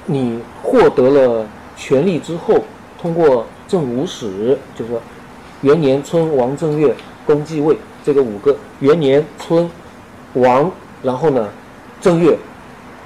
[0.06, 2.64] 你获得了权力之后，
[3.02, 4.92] 通过正五史，就是
[5.62, 6.96] 元年春王正月
[7.26, 7.76] 公继位
[8.06, 9.68] 这个五个元年春
[10.34, 10.72] 王，
[11.02, 11.50] 然后呢
[12.00, 12.38] 正月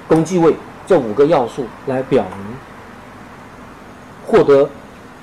[0.06, 0.54] 公继位
[0.86, 2.56] 这五个要素来表明，
[4.26, 4.68] 获得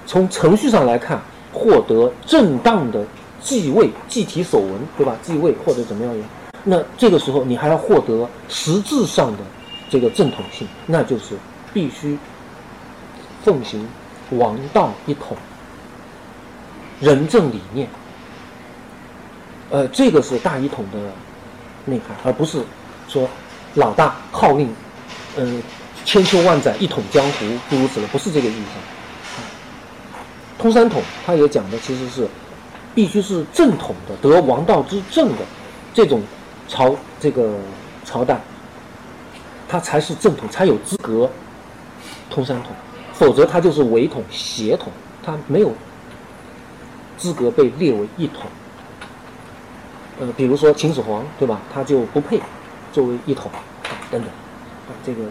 [0.08, 1.22] 从程序上来看
[1.56, 3.02] 获得正当的。
[3.42, 5.16] 继位、继体守文，对吧？
[5.22, 6.24] 继位或者怎么样的，
[6.64, 9.38] 那这个时候你还要获得实质上的
[9.88, 11.38] 这个正统性，那就是
[11.72, 12.18] 必须
[13.44, 13.88] 奉行
[14.32, 15.38] 王道一统、
[17.00, 17.88] 仁政理念。
[19.70, 20.98] 呃，这个是大一统的
[21.86, 22.64] 内涵，而不是
[23.08, 23.30] 说
[23.76, 24.74] 老大号令，
[25.38, 25.62] 嗯，
[26.04, 28.95] 千秋万载一统江湖，诸如此类，不是这个意思。
[30.66, 32.28] 通三统，他也讲的其实是。
[32.96, 35.40] 必须是正统的，得王道之正的
[35.94, 36.24] 这种
[36.70, 37.54] 朝这个
[38.06, 38.40] 朝代，
[39.68, 41.30] 它才是正统，才有资格
[42.30, 42.72] 通三统，
[43.12, 45.74] 否则它就是伪统、邪统，它没有
[47.18, 48.44] 资格被列为一统。
[50.22, 51.60] 呃，比如说秦始皇，对吧？
[51.74, 52.40] 他就不配
[52.94, 53.52] 作为一统
[53.84, 54.30] 啊，等等
[54.88, 55.26] 啊，这个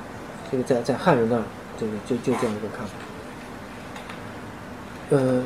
[0.52, 1.43] 这个在在汉人那儿，
[1.81, 2.93] 这个就就这样一个看法。
[5.10, 5.43] 呃，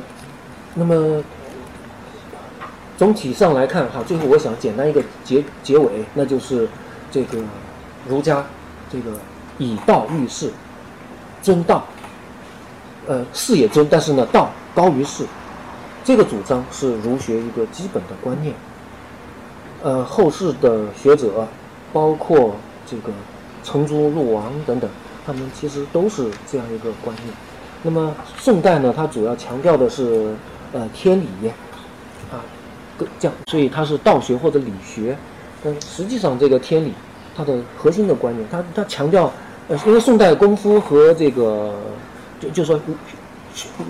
[0.75, 1.23] 那么。
[2.97, 6.67] 总体上来看，哈，最后我想简单一个结结尾，那就是
[7.09, 7.37] 这个
[8.09, 8.45] 儒家
[8.91, 9.11] 这个
[9.57, 10.51] 以道御世，
[11.41, 11.85] 尊道，
[13.07, 15.23] 呃，世也尊，但是呢，道高于世，
[16.03, 18.53] 这个主张是儒学一个基本的观念。
[19.81, 21.47] 呃，后世的学者，
[21.93, 23.13] 包括这个
[23.63, 24.89] 程朱、陆王等等，
[25.25, 27.33] 他们其实都是这样一个观念。
[27.83, 30.33] 那么宋代呢，它主要强调的是
[30.73, 31.27] 呃天理。
[32.31, 32.45] 啊，
[32.95, 35.17] 各这样，所以它是道学或者理学，
[35.63, 36.93] 但实际上这个天理，
[37.35, 39.31] 它的核心的观念，它它强调，
[39.67, 41.73] 呃，因为宋代功夫和这个，
[42.39, 42.79] 就就说，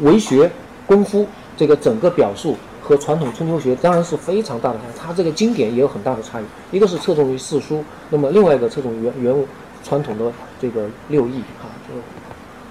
[0.04, 0.50] 为学
[0.88, 6.46] 功夫这个整个表述和传统春秋学当然是非常大的差，它这个经典也有很大的差异。
[6.72, 9.46] 一个是侧重于四书，那么另外一个侧重于原原
[9.84, 12.00] 传统的这个六艺哈，这个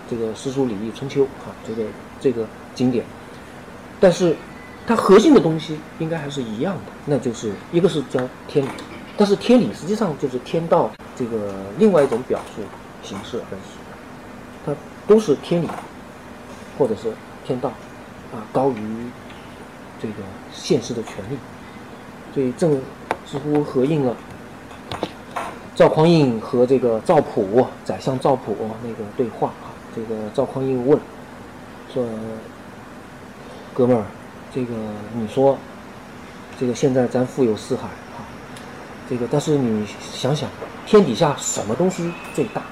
[0.08, 1.82] 这个诗书礼义春秋哈，这个
[2.20, 3.04] 这个经典。
[4.00, 4.34] 但是
[4.86, 8.68] 它核心的东西应该还是一样的，那就是一个是教天理，
[9.16, 12.62] 但是天理实际上就是天道这个另外一种表述
[13.02, 13.40] 形式，
[14.64, 14.74] 它
[15.06, 15.68] 都是天理
[16.78, 17.12] 或者是
[17.44, 17.68] 天道
[18.32, 18.76] 啊高于。
[20.00, 20.14] 这个
[20.52, 21.36] 现实的权利，
[22.32, 22.80] 所以正
[23.26, 24.16] 似乎合应了
[25.74, 29.52] 赵匡胤和这个赵普宰相赵普那个对话。
[29.98, 30.96] 这个赵匡胤问
[31.92, 32.06] 说
[33.74, 34.04] ：“哥们儿，
[34.54, 34.72] 这个
[35.14, 35.58] 你说，
[36.60, 38.22] 这个现在咱富有四海啊，
[39.10, 40.48] 这个但是你想想，
[40.86, 42.62] 天底下什么东西最大？”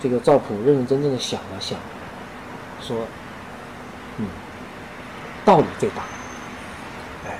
[0.00, 1.76] 这个赵普认认真真的想了想，
[2.80, 2.96] 说
[4.18, 4.26] ：“嗯。”
[5.44, 6.02] 道理最大，
[7.26, 7.38] 哎，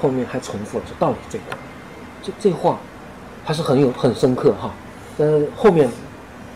[0.00, 1.58] 后面还重复了说道理最大，
[2.22, 2.78] 这这话
[3.44, 4.70] 还是很有很深刻哈。
[5.18, 5.90] 但是后面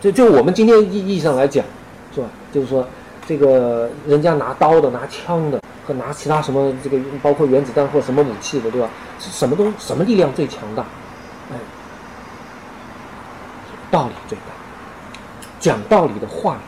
[0.05, 1.65] 就就我们今天意意义上来讲，
[2.13, 2.27] 是吧？
[2.53, 2.87] 就是说
[3.25, 8.87] 这个人家拿刀的、拿枪的和拿其他什么这个包括原子弹或什么武器的，对吧？
[9.19, 10.85] 是什么东什么力量最强大？
[11.51, 11.57] 哎，
[13.89, 14.43] 道理最大，
[15.59, 16.59] 讲道理的话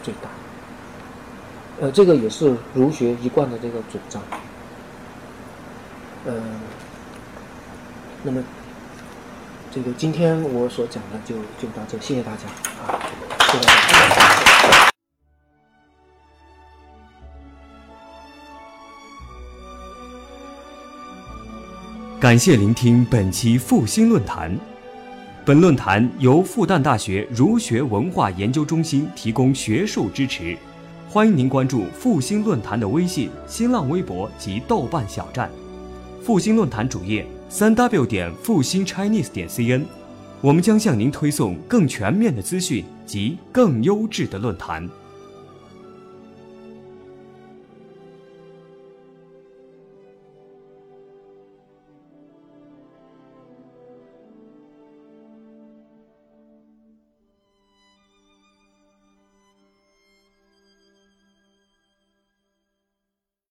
[0.00, 0.28] 最大。
[1.80, 4.22] 呃，这个也是儒学一贯的这个主张。
[6.26, 6.40] 嗯，
[8.22, 8.40] 那么
[9.74, 12.46] 这个今天我所讲的就就到这，谢谢大家
[12.86, 12.94] 啊，
[13.50, 13.66] 谢谢。
[22.20, 24.56] 感谢聆听本期复兴论坛。
[25.44, 30.56] 本论坛由复旦大学儒学文化研究中心提供学术支持。
[31.10, 35.50] 欢迎您关注复兴论坛的微信、新浪微博及豆瓣小站，
[36.22, 39.84] 复兴论坛主页三 w 点复兴 Chinese 点 cn，
[40.40, 44.90] 我们将向您推送更全面的资讯及更优质的论坛。